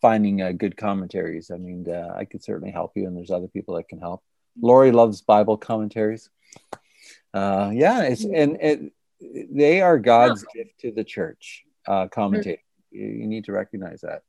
finding 0.00 0.40
uh, 0.40 0.52
good 0.52 0.76
commentaries. 0.76 1.50
I 1.50 1.58
mean, 1.58 1.86
uh, 1.88 2.14
I 2.16 2.24
could 2.24 2.42
certainly 2.42 2.72
help 2.72 2.92
you, 2.96 3.06
and 3.06 3.16
there's 3.16 3.30
other 3.30 3.48
people 3.48 3.76
that 3.76 3.88
can 3.88 3.98
help. 3.98 4.22
Lori 4.60 4.92
loves 4.92 5.20
Bible 5.20 5.56
commentaries. 5.56 6.30
Uh, 7.32 7.70
yeah, 7.72 8.02
it's 8.02 8.24
and 8.24 8.56
it, 8.60 8.92
they 9.20 9.80
are 9.82 9.98
God's 9.98 10.44
gift 10.54 10.80
to 10.80 10.90
the 10.90 11.04
church. 11.04 11.64
Uh, 11.86 12.08
commentating, 12.08 12.58
you, 12.90 13.26
need 13.26 13.44
to 13.44 13.52
recognize 13.52 14.00
that. 14.02 14.22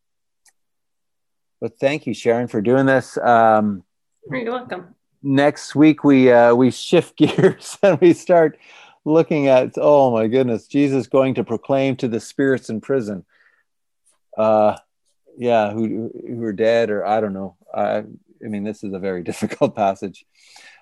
But 1.59 1.79
thank 1.79 2.07
you, 2.07 2.13
Sharon, 2.13 2.47
for 2.47 2.61
doing 2.61 2.85
this. 2.85 3.17
Um, 3.17 3.83
You're 4.29 4.51
welcome. 4.51 4.95
Next 5.23 5.75
week 5.75 6.03
we 6.03 6.31
uh, 6.31 6.55
we 6.55 6.71
shift 6.71 7.15
gears 7.17 7.77
and 7.83 7.99
we 8.01 8.13
start 8.13 8.57
looking 9.05 9.47
at 9.47 9.73
oh 9.77 10.11
my 10.11 10.27
goodness, 10.27 10.67
Jesus 10.67 11.07
going 11.07 11.35
to 11.35 11.43
proclaim 11.43 11.95
to 11.97 12.07
the 12.07 12.19
spirits 12.19 12.69
in 12.69 12.81
prison. 12.81 13.25
Uh, 14.37 14.77
yeah, 15.37 15.71
who 15.71 16.11
who 16.27 16.43
are 16.43 16.53
dead 16.53 16.89
or 16.89 17.05
I 17.05 17.21
don't 17.21 17.33
know. 17.33 17.55
I, 17.73 17.97
I 18.43 18.47
mean, 18.47 18.63
this 18.63 18.83
is 18.83 18.93
a 18.93 18.99
very 18.99 19.23
difficult 19.31 19.75
passage 19.75 20.25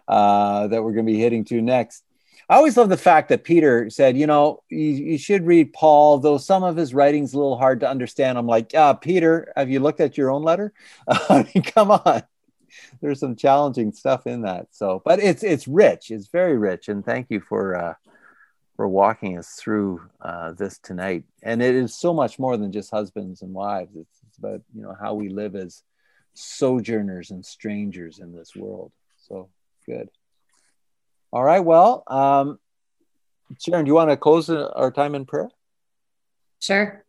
uh, 0.07 0.67
that 0.67 0.83
we're 0.83 0.93
going 0.93 1.05
to 1.05 1.11
be 1.11 1.19
hitting 1.19 1.45
to 1.45 1.61
next. 1.61 2.03
I 2.49 2.55
always 2.55 2.75
love 2.77 2.89
the 2.89 2.97
fact 2.97 3.29
that 3.29 3.43
Peter 3.43 3.91
said, 3.91 4.17
you 4.17 4.25
know, 4.25 4.63
you, 4.69 4.79
you, 4.79 5.17
should 5.19 5.45
read 5.45 5.71
Paul, 5.71 6.17
though 6.17 6.39
some 6.39 6.63
of 6.63 6.75
his 6.75 6.95
writing's 6.95 7.33
a 7.33 7.37
little 7.37 7.59
hard 7.59 7.81
to 7.81 7.89
understand. 7.89 8.39
I'm 8.39 8.47
like, 8.47 8.73
yeah, 8.73 8.93
Peter, 8.93 9.53
have 9.55 9.69
you 9.69 9.79
looked 9.79 9.99
at 9.99 10.17
your 10.17 10.31
own 10.31 10.41
letter? 10.41 10.73
I 11.07 11.47
mean, 11.53 11.63
come 11.63 11.91
on. 11.91 12.23
There's 13.01 13.19
some 13.19 13.35
challenging 13.35 13.93
stuff 13.93 14.25
in 14.25 14.41
that. 14.41 14.67
So, 14.71 15.01
but 15.05 15.19
it's 15.19 15.43
it's 15.43 15.67
rich. 15.67 16.11
It's 16.11 16.27
very 16.27 16.57
rich, 16.57 16.87
and 16.87 17.05
thank 17.05 17.27
you 17.29 17.39
for 17.39 17.75
uh, 17.75 17.93
for 18.75 18.87
walking 18.87 19.37
us 19.37 19.53
through 19.55 20.01
uh, 20.21 20.53
this 20.53 20.77
tonight. 20.79 21.25
And 21.43 21.61
it 21.61 21.75
is 21.75 21.97
so 21.97 22.13
much 22.13 22.39
more 22.39 22.57
than 22.57 22.71
just 22.71 22.91
husbands 22.91 23.41
and 23.41 23.53
wives. 23.53 23.95
It's, 23.95 24.19
it's 24.27 24.37
about 24.37 24.61
you 24.73 24.81
know 24.83 24.95
how 24.99 25.15
we 25.15 25.29
live 25.29 25.55
as 25.55 25.83
sojourners 26.33 27.31
and 27.31 27.45
strangers 27.45 28.19
in 28.19 28.33
this 28.33 28.55
world. 28.55 28.91
So 29.17 29.49
good. 29.85 30.09
All 31.31 31.43
right. 31.43 31.59
Well, 31.59 32.03
um, 32.07 32.59
Sharon, 33.59 33.85
do 33.85 33.89
you 33.89 33.95
want 33.95 34.09
to 34.09 34.17
close 34.17 34.49
our 34.49 34.91
time 34.91 35.15
in 35.15 35.25
prayer? 35.25 35.49
Sure. 36.59 37.05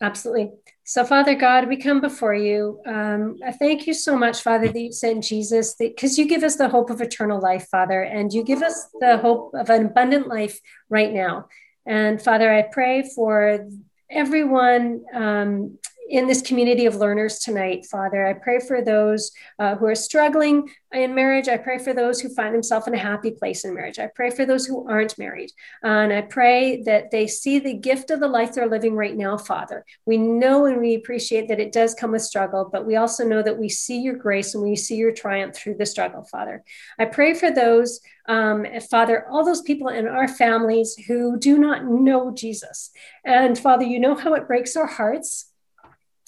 Absolutely. 0.00 0.50
So, 0.84 1.04
Father 1.04 1.36
God, 1.36 1.68
we 1.68 1.76
come 1.76 2.00
before 2.00 2.34
you. 2.34 2.80
Um, 2.86 3.38
I 3.46 3.52
thank 3.52 3.86
you 3.86 3.94
so 3.94 4.16
much, 4.16 4.42
Father, 4.42 4.66
that 4.66 4.80
you 4.80 4.90
sent 4.90 5.22
Jesus, 5.22 5.76
because 5.78 6.18
you 6.18 6.26
give 6.26 6.42
us 6.42 6.56
the 6.56 6.68
hope 6.68 6.90
of 6.90 7.00
eternal 7.00 7.40
life, 7.40 7.68
Father, 7.70 8.02
and 8.02 8.32
you 8.32 8.42
give 8.42 8.62
us 8.62 8.88
the 8.98 9.18
hope 9.18 9.54
of 9.54 9.70
an 9.70 9.86
abundant 9.86 10.26
life 10.26 10.58
right 10.88 11.12
now. 11.12 11.46
And 11.86 12.20
Father, 12.20 12.52
I 12.52 12.62
pray 12.62 13.08
for 13.14 13.68
everyone 14.10 15.04
um, 15.14 15.78
in 16.12 16.26
this 16.26 16.42
community 16.42 16.84
of 16.84 16.96
learners 16.96 17.38
tonight, 17.38 17.86
Father. 17.86 18.26
I 18.26 18.34
pray 18.34 18.60
for 18.60 18.82
those 18.82 19.32
uh, 19.58 19.76
who 19.76 19.86
are 19.86 19.94
struggling 19.94 20.68
in 20.92 21.14
marriage. 21.14 21.48
I 21.48 21.56
pray 21.56 21.78
for 21.78 21.94
those 21.94 22.20
who 22.20 22.28
find 22.28 22.54
themselves 22.54 22.86
in 22.86 22.92
a 22.92 22.98
happy 22.98 23.30
place 23.30 23.64
in 23.64 23.74
marriage. 23.74 23.98
I 23.98 24.08
pray 24.14 24.28
for 24.28 24.44
those 24.44 24.66
who 24.66 24.86
aren't 24.86 25.16
married. 25.16 25.52
Uh, 25.82 25.88
and 25.88 26.12
I 26.12 26.20
pray 26.20 26.82
that 26.82 27.10
they 27.10 27.26
see 27.26 27.58
the 27.58 27.72
gift 27.72 28.10
of 28.10 28.20
the 28.20 28.28
life 28.28 28.52
they're 28.52 28.68
living 28.68 28.94
right 28.94 29.16
now, 29.16 29.38
Father. 29.38 29.86
We 30.04 30.18
know 30.18 30.66
and 30.66 30.82
we 30.82 30.94
appreciate 30.94 31.48
that 31.48 31.60
it 31.60 31.72
does 31.72 31.94
come 31.94 32.12
with 32.12 32.20
struggle, 32.20 32.68
but 32.70 32.84
we 32.84 32.96
also 32.96 33.24
know 33.24 33.42
that 33.42 33.58
we 33.58 33.70
see 33.70 33.98
your 33.98 34.16
grace 34.16 34.54
and 34.54 34.62
we 34.62 34.76
see 34.76 34.96
your 34.96 35.12
triumph 35.12 35.56
through 35.56 35.76
the 35.78 35.86
struggle, 35.86 36.24
Father. 36.24 36.62
I 36.98 37.06
pray 37.06 37.32
for 37.32 37.50
those, 37.50 38.00
um, 38.28 38.66
Father, 38.90 39.26
all 39.30 39.46
those 39.46 39.62
people 39.62 39.88
in 39.88 40.06
our 40.06 40.28
families 40.28 40.94
who 41.06 41.38
do 41.38 41.56
not 41.56 41.86
know 41.86 42.32
Jesus. 42.32 42.90
And 43.24 43.58
Father, 43.58 43.84
you 43.84 43.98
know 43.98 44.14
how 44.14 44.34
it 44.34 44.46
breaks 44.46 44.76
our 44.76 44.86
hearts 44.86 45.46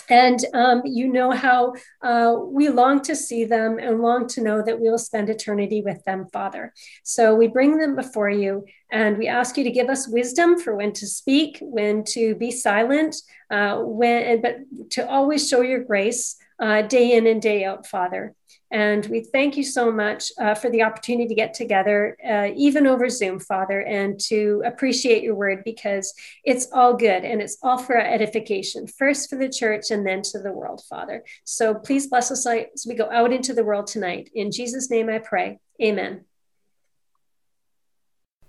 and 0.09 0.44
um, 0.55 0.82
you 0.85 1.09
know 1.09 1.31
how 1.31 1.74
uh, 2.02 2.36
we 2.39 2.68
long 2.68 3.01
to 3.02 3.16
see 3.16 3.44
them 3.44 3.78
and 3.78 4.01
long 4.01 4.26
to 4.28 4.43
know 4.43 4.62
that 4.62 4.81
we 4.81 4.90
will 4.90 4.98
spend 4.98 5.31
eternity 5.31 5.82
with 5.82 6.05
them, 6.05 6.26
Father. 6.32 6.72
So 7.02 7.35
we 7.35 7.48
bring 7.48 7.78
them 7.78 7.94
before 7.94 8.31
you 8.31 8.64
and 8.90 9.18
we 9.18 9.28
ask 9.28 9.56
you 9.56 9.64
to 9.64 9.70
give 9.70 9.89
us 9.89 10.09
wisdom 10.09 10.59
for 10.59 10.74
when 10.74 10.93
to 10.94 11.06
speak, 11.06 11.59
when 11.60 12.05
to 12.05 12.35
be 12.35 12.51
silent, 12.51 13.16
uh, 13.51 13.78
when, 13.78 14.40
but 14.40 14.59
to 14.90 15.09
always 15.09 15.48
show 15.48 15.60
your 15.62 15.85
grace 15.85 16.36
uh, 16.59 16.82
day 16.82 17.12
in 17.12 17.26
and 17.26 17.43
day 17.43 17.64
out, 17.64 17.86
Father. 17.86 18.35
And 18.70 19.07
we 19.07 19.20
thank 19.20 19.57
you 19.57 19.62
so 19.62 19.93
much 19.93 20.32
uh, 20.39 20.55
for 20.55 20.69
the 20.70 20.82
opportunity 20.82 21.28
to 21.28 21.35
get 21.35 21.55
together, 21.55 22.16
uh, 22.27 22.49
even 22.57 22.86
over 22.86 23.09
Zoom, 23.09 23.39
Father, 23.39 23.82
and 23.82 24.19
to 24.20 24.62
appreciate 24.65 25.23
your 25.23 25.35
word 25.35 25.62
because 25.65 26.12
it's 26.45 26.69
all 26.73 26.95
good 26.95 27.24
and 27.24 27.41
it's 27.41 27.59
all 27.62 27.78
for 27.78 27.97
our 27.97 28.07
edification, 28.07 28.86
first 28.86 29.31
for 29.31 29.36
the 29.36 29.49
church 29.49 29.91
and 29.91 30.07
then 30.07 30.23
to 30.23 30.39
the 30.41 30.53
world, 30.53 30.82
Father. 30.89 31.24
So 31.45 31.74
please 31.74 32.09
bless 32.09 32.31
us 32.31 32.47
as 32.47 32.86
we 32.86 32.95
go 32.95 33.09
out 33.11 33.32
into 33.32 33.55
the 33.55 33.65
world 33.65 33.86
tonight. 33.86 34.31
In 34.35 34.51
Jesus' 34.51 34.91
name 34.91 35.09
I 35.09 35.19
pray. 35.19 35.61
Amen. 35.82 36.24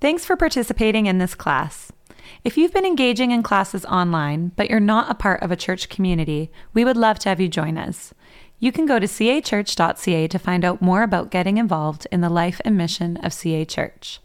Thanks 0.01 0.25
for 0.25 0.35
participating 0.35 1.05
in 1.05 1.17
this 1.17 1.35
class. 1.35 1.91
If 2.43 2.57
you've 2.57 2.73
been 2.73 2.85
engaging 2.85 3.31
in 3.31 3.43
classes 3.43 3.85
online, 3.85 4.51
but 4.55 4.69
you're 4.69 4.79
not 4.79 5.09
a 5.09 5.15
part 5.15 5.41
of 5.41 5.51
a 5.51 5.55
church 5.55 5.89
community, 5.89 6.51
we 6.73 6.85
would 6.85 6.97
love 6.97 7.19
to 7.19 7.29
have 7.29 7.39
you 7.39 7.47
join 7.47 7.77
us. 7.77 8.13
You 8.59 8.71
can 8.71 8.85
go 8.85 8.99
to 8.99 9.05
cachurch.ca 9.05 10.27
to 10.27 10.39
find 10.39 10.63
out 10.63 10.81
more 10.81 11.03
about 11.03 11.29
getting 11.29 11.57
involved 11.57 12.07
in 12.11 12.21
the 12.21 12.29
life 12.29 12.61
and 12.63 12.77
mission 12.77 13.17
of 13.17 13.33
CA 13.33 13.65
Church. 13.65 14.19